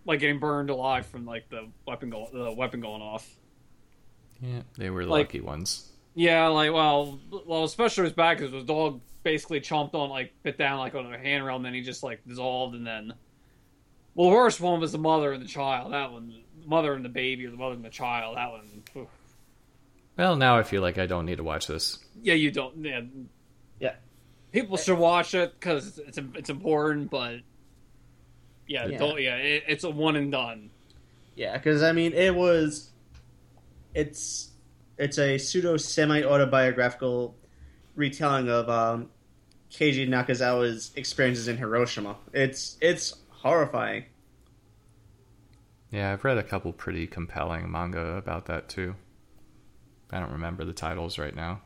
like 0.05 0.21
getting 0.21 0.39
burned 0.39 0.69
alive 0.69 1.07
from 1.07 1.25
like 1.25 1.49
the 1.49 1.69
weapon 1.87 2.11
go- 2.11 2.29
the 2.33 2.53
weapon 2.53 2.81
going 2.81 3.01
off. 3.01 3.27
Yeah, 4.43 4.61
they 4.77 4.91
were 4.91 5.05
the 5.05 5.11
Like- 5.11 5.29
lucky 5.29 5.41
ones. 5.41 5.91
Yeah, 6.15 6.49
like 6.49 6.73
well, 6.73 7.21
well, 7.47 7.65
especially 7.65 8.05
his 8.05 8.13
back 8.13 8.39
because 8.39 8.53
his 8.53 8.65
dog 8.65 9.01
basically 9.23 9.61
chomped 9.61 9.95
on 9.95 10.11
like 10.11 10.33
bit 10.43 10.59
down 10.59 10.79
like 10.79 10.95
on 10.95 11.13
a 11.13 11.19
handrail, 11.19 11.57
and 11.57 11.65
then 11.65 11.75
he 11.75 11.81
just 11.83 12.03
like 12.03 12.21
dissolved, 12.27 12.75
and 12.75 12.87
then. 12.87 13.13
Well, 14.15 14.31
the 14.31 14.35
worst 14.37 14.61
one 14.61 14.81
was 14.81 14.91
the 14.91 14.99
mother 14.99 15.33
and 15.33 15.41
the 15.43 15.47
child. 15.49 15.93
That 15.93 16.11
one, 16.11 16.35
the 16.61 16.67
mother 16.67 16.93
and 16.95 17.05
the 17.05 17.09
baby, 17.09 17.47
or 17.47 17.51
the 17.51 17.57
mother 17.57 17.75
and 17.77 17.85
the 17.85 17.91
child. 17.91 18.37
That 18.37 18.51
one. 18.51 18.83
oof. 18.97 19.09
Well, 20.17 20.35
now 20.35 20.59
I 20.59 20.65
feel 20.65 20.83
like 20.83 20.99
I 20.99 21.07
don't 21.07 21.25
need 21.27 21.37
to 21.37 21.45
watch 21.45 21.69
this. 21.69 21.99
Yeah, 22.21 22.35
you 22.35 22.51
don't. 22.51 22.85
Yeah, 22.85 23.03
Yeah. 23.79 23.95
people 24.51 24.77
should 24.77 24.99
watch 24.99 25.35
it 25.35 25.53
because 25.59 25.99
it's 25.99 26.19
it's 26.35 26.51
important, 26.51 27.11
but 27.11 27.37
yeah, 28.67 28.87
Yeah. 28.87 28.99
don't. 28.99 29.23
Yeah, 29.23 29.37
it, 29.37 29.65
it's 29.69 29.85
a 29.85 29.91
one 29.91 30.17
and 30.17 30.33
done. 30.33 30.71
Yeah, 31.37 31.57
because 31.57 31.85
I 31.85 31.93
mean, 31.93 32.13
it 32.13 32.35
was. 32.35 32.91
It's 33.95 34.51
it's 34.97 35.19
a 35.19 35.39
pseudo 35.39 35.77
semi 35.77 36.25
autobiographical 36.25 37.37
retelling 37.99 38.49
of 38.49 38.71
um, 38.71 39.11
Keiji 39.71 40.09
Nakazawa's 40.09 40.93
experiences 40.97 41.49
in 41.49 41.59
Hiroshima. 41.59 42.17
It's 42.33 42.79
it's 42.81 43.15
horrifying. 43.29 44.05
Yeah, 45.91 46.13
I've 46.13 46.25
read 46.25 46.39
a 46.39 46.43
couple 46.43 46.73
pretty 46.73 47.07
compelling 47.07 47.71
manga 47.71 48.17
about 48.17 48.47
that 48.47 48.69
too. 48.69 48.95
I 50.11 50.21
don't 50.21 50.33
remember 50.33 50.65
the 50.65 50.73
titles 50.73 51.19
right 51.19 51.35
now. 51.35 51.61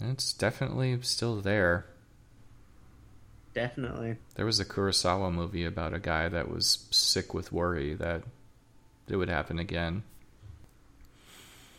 It's 0.00 0.32
definitely 0.32 0.98
still 1.02 1.40
there. 1.40 1.86
Definitely. 3.52 4.16
There 4.34 4.46
was 4.46 4.60
a 4.60 4.64
Kurosawa 4.64 5.32
movie 5.32 5.64
about 5.64 5.92
a 5.92 5.98
guy 5.98 6.28
that 6.28 6.50
was 6.50 6.86
sick 6.90 7.34
with 7.34 7.52
worry 7.52 7.94
that 7.94 8.22
it 9.08 9.16
would 9.16 9.28
happen 9.28 9.58
again. 9.58 10.04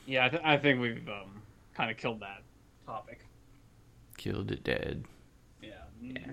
Yeah, 0.06 0.26
I, 0.26 0.30
th- 0.30 0.41
I 0.43 0.58
think 0.58 0.82
we've 0.82 1.08
um, 1.08 1.41
kind 1.76 1.91
of 1.91 1.97
killed 1.97 2.20
that 2.22 2.41
topic. 2.86 3.20
Killed 4.18 4.52
it 4.52 4.64
dead. 4.64 5.06
Yeah. 5.62 5.72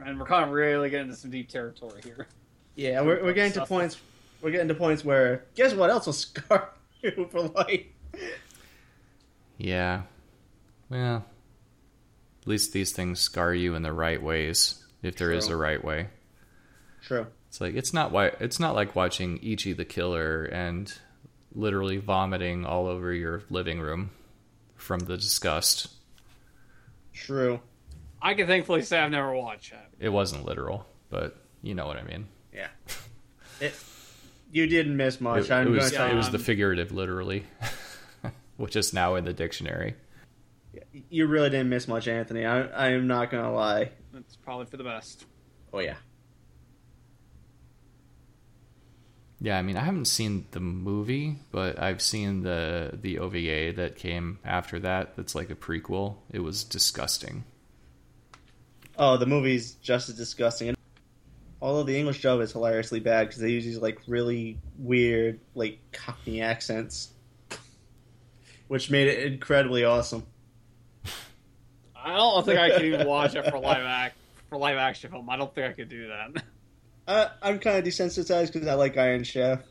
and 0.04 0.18
we're 0.18 0.26
kind 0.26 0.44
of 0.44 0.50
really 0.50 0.88
getting 0.90 1.06
into 1.08 1.18
some 1.18 1.30
deep 1.30 1.48
territory 1.48 2.00
here. 2.02 2.26
Yeah, 2.74 3.00
we're, 3.02 3.22
we're 3.22 3.32
getting 3.34 3.52
to 3.52 3.58
Stuff. 3.58 3.68
points. 3.68 3.98
We're 4.40 4.50
getting 4.52 4.68
to 4.68 4.74
points 4.74 5.04
where 5.04 5.44
guess 5.54 5.74
what 5.74 5.90
else 5.90 6.06
will 6.06 6.12
scar 6.14 6.70
you 7.02 7.28
for 7.30 7.42
life. 7.42 7.84
Yeah. 9.56 10.02
Well, 10.88 11.24
at 12.42 12.46
least 12.48 12.72
these 12.72 12.92
things 12.92 13.20
scar 13.20 13.52
you 13.52 13.74
in 13.74 13.82
the 13.82 13.92
right 13.92 14.22
ways, 14.22 14.82
if 15.02 15.16
there 15.16 15.32
is 15.32 15.46
True. 15.48 15.56
a 15.56 15.58
right 15.58 15.84
way. 15.84 16.08
True. 17.02 17.26
It's 17.48 17.60
like 17.60 17.74
it's 17.74 17.92
not 17.92 18.12
why 18.12 18.32
it's 18.40 18.60
not 18.60 18.74
like 18.74 18.94
watching 18.96 19.38
Ichi 19.42 19.72
the 19.72 19.84
Killer 19.84 20.44
and 20.44 20.92
literally 21.58 21.96
vomiting 21.96 22.64
all 22.64 22.86
over 22.86 23.12
your 23.12 23.42
living 23.50 23.80
room 23.80 24.10
from 24.76 25.00
the 25.00 25.16
disgust. 25.16 25.88
True. 27.12 27.60
I 28.22 28.34
can 28.34 28.46
thankfully 28.46 28.82
say 28.82 28.98
I've 28.98 29.10
never 29.10 29.34
watched 29.34 29.72
that. 29.72 29.90
It 29.98 30.08
wasn't 30.08 30.44
literal, 30.44 30.86
but 31.10 31.36
you 31.62 31.74
know 31.74 31.86
what 31.86 31.96
I 31.96 32.02
mean. 32.02 32.28
Yeah. 32.54 32.68
It. 33.60 33.74
You 34.52 34.66
didn't 34.66 34.96
miss 34.96 35.20
much. 35.20 35.46
It, 35.46 35.50
I'm 35.50 35.62
it 35.62 35.64
going 35.70 35.76
was 35.78 35.90
to 35.90 36.06
it 36.06 36.10
you. 36.10 36.16
was 36.16 36.30
the 36.30 36.38
figurative 36.38 36.92
literally, 36.92 37.44
which 38.56 38.76
is 38.76 38.94
now 38.94 39.16
in 39.16 39.24
the 39.24 39.32
dictionary. 39.32 39.94
You 41.10 41.26
really 41.26 41.50
didn't 41.50 41.68
miss 41.68 41.88
much, 41.88 42.08
Anthony. 42.08 42.46
I, 42.46 42.62
I 42.62 42.88
am 42.90 43.06
not 43.08 43.30
going 43.30 43.42
to 43.42 43.50
lie. 43.50 43.90
It's 44.14 44.36
probably 44.36 44.66
for 44.66 44.76
the 44.76 44.84
best. 44.84 45.26
Oh 45.72 45.80
yeah. 45.80 45.96
Yeah, 49.40 49.56
I 49.56 49.62
mean, 49.62 49.76
I 49.76 49.84
haven't 49.84 50.06
seen 50.06 50.46
the 50.50 50.60
movie, 50.60 51.36
but 51.52 51.80
I've 51.80 52.02
seen 52.02 52.42
the 52.42 52.98
the 53.00 53.18
OVA 53.20 53.72
that 53.76 53.94
came 53.96 54.40
after 54.44 54.80
that. 54.80 55.16
That's 55.16 55.34
like 55.34 55.50
a 55.50 55.54
prequel. 55.54 56.16
It 56.32 56.40
was 56.40 56.64
disgusting. 56.64 57.44
Oh, 58.98 59.16
the 59.16 59.26
movie's 59.26 59.72
just 59.74 60.08
as 60.08 60.16
disgusting. 60.16 60.74
Although 61.62 61.84
the 61.84 61.96
English 61.96 62.22
dub 62.22 62.40
is 62.40 62.52
hilariously 62.52 62.98
bad 62.98 63.28
because 63.28 63.40
they 63.40 63.50
use 63.50 63.64
these 63.64 63.78
like 63.78 64.00
really 64.08 64.58
weird, 64.76 65.38
like 65.54 65.78
Cockney 65.92 66.42
accents, 66.42 67.10
which 68.66 68.90
made 68.90 69.06
it 69.06 69.32
incredibly 69.32 69.84
awesome. 69.84 70.26
I 71.96 72.16
don't 72.16 72.44
think 72.44 72.58
I 72.58 72.70
could 72.70 72.84
even 72.84 73.06
watch 73.06 73.36
it 73.36 73.48
for 73.48 73.58
live 73.58 73.84
act 73.84 74.16
for 74.48 74.58
live 74.58 74.78
action 74.78 75.10
film. 75.10 75.28
I 75.30 75.36
don't 75.36 75.54
think 75.54 75.68
I 75.68 75.72
could 75.74 75.88
do 75.88 76.08
that. 76.08 76.42
Uh, 77.08 77.30
I'm 77.40 77.58
kind 77.58 77.78
of 77.78 77.84
desensitized 77.84 78.52
because 78.52 78.68
I 78.68 78.74
like 78.74 78.98
Iron 78.98 79.24
Chef, 79.24 79.62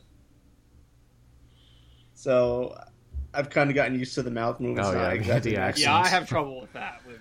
so 2.12 2.76
I've 3.32 3.48
kind 3.48 3.70
of 3.70 3.76
gotten 3.76 3.96
used 3.96 4.16
to 4.16 4.24
the 4.24 4.30
mouth 4.30 4.58
movements. 4.58 4.90
Oh, 4.90 4.92
yeah, 4.92 5.10
exactly 5.12 5.52
the 5.52 5.72
the 5.72 5.80
yeah, 5.80 5.98
I 5.98 6.08
have 6.08 6.28
trouble 6.28 6.60
with 6.60 6.72
that. 6.72 7.00
With 7.06 7.20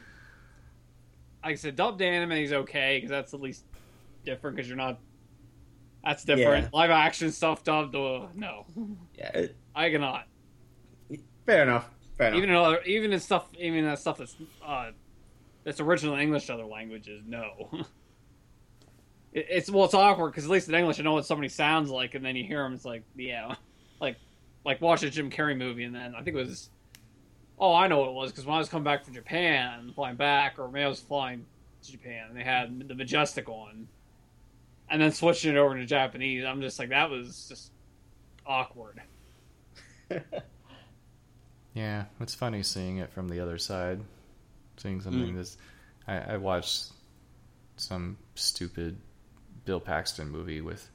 like 1.44 1.52
I 1.52 1.56
said, 1.56 1.76
dubbed 1.76 2.02
anime 2.02 2.32
is 2.32 2.52
okay 2.52 2.98
because 2.98 3.12
that's 3.12 3.36
at 3.36 3.42
least 3.42 3.64
different 4.26 4.56
because 4.56 4.68
you're 4.68 4.76
not. 4.76 5.00
That's 6.04 6.24
different. 6.24 6.70
Yeah. 6.74 6.80
Live 6.80 6.90
action 6.90 7.32
stuff 7.32 7.64
dubbed, 7.64 7.96
uh, 7.96 8.26
no, 8.34 8.66
Yeah, 9.20 9.30
it, 9.38 9.56
I 9.76 9.92
cannot. 9.92 10.26
fair 11.46 11.62
enough. 11.62 11.92
Fair 12.18 12.30
enough. 12.30 12.38
Even 12.40 12.50
in 12.50 12.56
other, 12.56 12.82
even 12.86 13.14
in 13.14 13.20
stuff, 13.20 13.50
even 13.60 13.86
in 13.86 13.98
stuff 13.98 14.18
that's 14.18 14.36
uh, 14.66 14.90
that's 15.64 15.80
original 15.80 16.16
English 16.16 16.48
to 16.48 16.56
other 16.56 16.66
languages, 16.66 17.22
no. 17.24 17.70
it, 19.38 19.48
it's 19.50 19.70
well, 19.70 19.86
it's 19.86 19.94
awkward 19.94 20.32
because 20.32 20.46
at 20.46 20.50
least 20.50 20.68
in 20.70 20.76
English, 20.76 21.00
I 21.00 21.04
know 21.04 21.14
what 21.14 21.26
somebody 21.26 21.50
sounds 21.50 21.90
like, 21.90 22.16
and 22.16 22.24
then 22.26 22.36
you 22.36 22.44
hear 22.44 22.64
them, 22.64 22.74
it's 22.74 22.86
like, 22.86 23.04
yeah, 23.16 23.56
like 24.02 24.18
like 24.66 24.82
watch 24.82 25.04
a 25.04 25.10
Jim 25.10 25.30
Carrey 25.30 25.58
movie, 25.58 25.84
and 25.84 25.96
then 25.96 26.14
I 26.16 26.22
think 26.24 26.36
it 26.36 26.46
was, 26.46 26.70
oh, 27.60 27.74
I 27.74 27.88
know 27.88 28.00
what 28.00 28.10
it 28.10 28.14
was 28.14 28.32
because 28.32 28.46
when 28.46 28.56
I 28.56 28.60
was 28.60 28.70
coming 28.70 28.84
back 28.84 29.06
from 29.06 29.14
Japan, 29.14 29.92
flying 29.96 30.16
back, 30.18 30.60
or 30.60 30.68
maybe 30.68 30.86
I 30.86 30.90
was 30.90 31.00
flying 31.00 31.46
to 31.84 31.92
Japan, 31.92 32.26
and 32.30 32.38
they 32.38 32.44
had 32.44 32.88
the 32.88 32.96
Majestic 32.96 33.48
on, 33.50 33.88
and 34.90 35.02
then 35.02 35.12
switching 35.12 35.52
it 35.56 35.58
over 35.58 35.76
to 35.76 35.86
Japanese, 35.86 36.44
I'm 36.46 36.62
just 36.62 36.80
like, 36.80 36.90
that 36.90 37.10
was 37.10 37.48
just 37.48 37.72
awkward. 38.46 39.02
Yeah, 41.74 42.06
it's 42.20 42.34
funny 42.34 42.64
seeing 42.64 42.98
it 42.98 43.12
from 43.12 43.30
the 43.30 43.40
other 43.40 43.60
side. 43.60 44.00
Seeing 44.78 45.00
something 45.00 45.34
Mm. 45.34 45.36
that's. 45.36 45.58
I, 46.08 46.34
I 46.34 46.38
watched 46.38 46.88
some 47.76 48.18
stupid 48.34 48.98
Bill 49.68 49.80
Paxton 49.80 50.30
movie 50.32 50.62
with. 50.62 50.90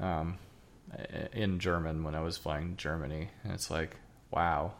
Um, 0.00 0.38
in 1.32 1.58
German 1.58 2.02
when 2.04 2.14
I 2.14 2.20
was 2.20 2.36
flying 2.36 2.70
to 2.70 2.76
Germany, 2.76 3.28
and 3.44 3.52
it's 3.52 3.70
like, 3.70 3.96
wow, 4.30 4.72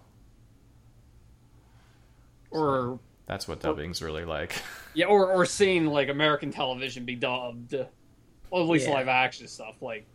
Or 2.51 2.99
that's 3.26 3.49
what 3.49 3.61
dubbing's 3.61 4.03
really 4.03 4.24
like. 4.24 4.53
Yeah, 4.94 5.07
or 5.07 5.30
or 5.30 5.44
seeing 5.44 5.86
like 5.86 6.09
American 6.09 6.51
television 6.51 7.05
be 7.05 7.16
dubbed, 7.16 7.74
or 7.74 8.61
at 8.62 8.66
least 8.68 8.86
Yeah. 8.88 8.94
live 8.94 9.09
action 9.09 9.47
stuff, 9.47 9.82
like 9.82 10.07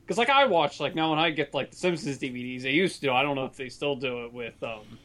because 0.00 0.16
like 0.16 0.30
I 0.30 0.46
watch 0.46 0.80
like 0.80 0.94
now 0.94 1.10
when 1.10 1.18
I 1.18 1.28
get 1.30 1.52
like 1.52 1.70
the 1.72 1.76
Simpsons 1.76 2.18
DVDs, 2.18 2.62
they 2.62 2.70
used 2.70 3.02
to. 3.02 3.12
I 3.12 3.22
don't 3.22 3.36
know 3.36 3.44
if 3.44 3.56
they 3.56 3.68
still 3.68 3.96
do 3.96 4.24
it 4.24 4.32
with. 4.32 4.62
um 4.62 4.98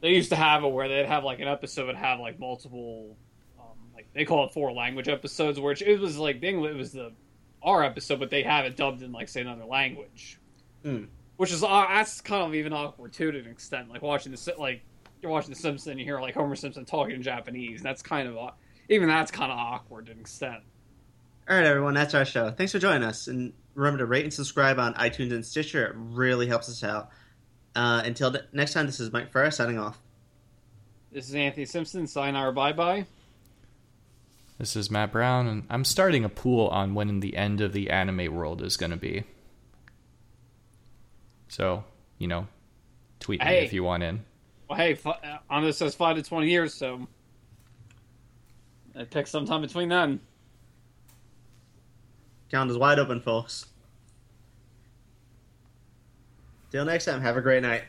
They 0.00 0.10
used 0.10 0.30
to 0.30 0.36
have 0.36 0.64
it 0.64 0.68
where 0.68 0.88
they'd 0.88 1.04
have 1.04 1.24
like 1.24 1.40
an 1.40 1.48
episode 1.48 1.88
would 1.88 1.96
have 1.96 2.20
like 2.20 2.38
multiple, 2.38 3.18
like 3.94 4.06
they 4.14 4.24
call 4.24 4.46
it 4.46 4.52
four 4.52 4.72
language 4.72 5.08
episodes, 5.08 5.58
which 5.60 5.82
it 5.82 5.98
was 6.00 6.18
like 6.18 6.40
the 6.40 6.48
English, 6.48 6.72
it 6.72 6.76
was 6.76 6.92
the 6.92 7.12
our 7.62 7.82
episode, 7.82 8.20
but 8.20 8.30
they 8.30 8.42
have 8.42 8.64
it 8.66 8.76
dubbed 8.76 9.02
in 9.02 9.12
like 9.12 9.28
say 9.28 9.40
another 9.40 9.64
language, 9.64 10.38
Hmm. 10.82 11.04
which 11.36 11.50
is 11.52 11.62
uh, 11.64 11.86
that's 11.88 12.20
kind 12.20 12.42
of 12.42 12.54
even 12.54 12.72
awkward 12.72 13.12
too 13.12 13.30
to 13.32 13.38
an 13.38 13.46
extent. 13.46 13.88
Like 13.90 14.02
watching 14.02 14.32
the 14.32 14.54
like 14.58 14.82
you're 15.22 15.30
watching 15.32 15.50
the 15.50 15.56
Simpsons 15.58 15.86
and 15.90 15.98
you 15.98 16.04
hear 16.04 16.20
like 16.20 16.34
Homer 16.34 16.56
Simpson 16.56 16.84
talking 16.84 17.14
in 17.14 17.22
Japanese, 17.22 17.80
and 17.80 17.86
that's 17.86 18.02
kind 18.02 18.28
of 18.28 18.50
even 18.88 19.08
that's 19.08 19.30
kind 19.30 19.50
of 19.50 19.58
awkward 19.58 20.06
to 20.06 20.12
an 20.12 20.20
extent. 20.20 20.62
All 21.48 21.56
right, 21.56 21.66
everyone, 21.66 21.94
that's 21.94 22.14
our 22.14 22.24
show. 22.24 22.50
Thanks 22.50 22.72
for 22.72 22.78
joining 22.78 23.02
us, 23.02 23.28
and 23.28 23.52
remember 23.74 23.98
to 23.98 24.06
rate 24.06 24.24
and 24.24 24.32
subscribe 24.32 24.78
on 24.78 24.94
iTunes 24.94 25.32
and 25.32 25.44
Stitcher. 25.44 25.86
It 25.86 25.92
really 25.96 26.46
helps 26.46 26.68
us 26.68 26.82
out. 26.84 27.10
Uh, 27.74 28.02
until 28.04 28.34
next 28.52 28.72
time, 28.72 28.86
this 28.86 29.00
is 29.00 29.12
Mike 29.12 29.32
Ferrer 29.32 29.50
signing 29.50 29.78
off. 29.78 29.98
This 31.12 31.28
is 31.28 31.34
Anthony 31.34 31.66
Simpson. 31.66 32.06
Sayonara, 32.06 32.52
bye 32.52 32.72
bye. 32.72 33.06
This 34.58 34.76
is 34.76 34.90
Matt 34.90 35.10
Brown, 35.12 35.48
and 35.48 35.64
I'm 35.68 35.84
starting 35.84 36.24
a 36.24 36.28
pool 36.28 36.68
on 36.68 36.94
when 36.94 37.20
the 37.20 37.36
end 37.36 37.60
of 37.60 37.72
the 37.72 37.90
anime 37.90 38.32
world 38.32 38.62
is 38.62 38.76
going 38.76 38.92
to 38.92 38.96
be. 38.96 39.24
So, 41.48 41.84
you 42.18 42.28
know, 42.28 42.46
tweet 43.18 43.40
me 43.44 43.46
if 43.58 43.72
you 43.72 43.82
want 43.82 44.04
in. 44.04 44.24
Well, 44.68 44.78
hey, 44.78 44.94
fi- 44.94 45.10
uh, 45.10 45.38
on 45.50 45.64
this 45.64 45.78
says 45.78 45.94
five 45.94 46.16
to 46.16 46.22
twenty 46.22 46.50
years, 46.50 46.72
so 46.72 47.06
I 48.96 49.04
pick 49.04 49.26
sometime 49.26 49.60
between 49.60 49.88
then. 49.88 50.20
Calendar's 52.50 52.78
wide 52.78 52.98
open, 52.98 53.20
folks. 53.20 53.66
Till 56.70 56.84
next 56.84 57.04
time, 57.04 57.20
have 57.20 57.36
a 57.36 57.40
great 57.40 57.62
night. 57.62 57.82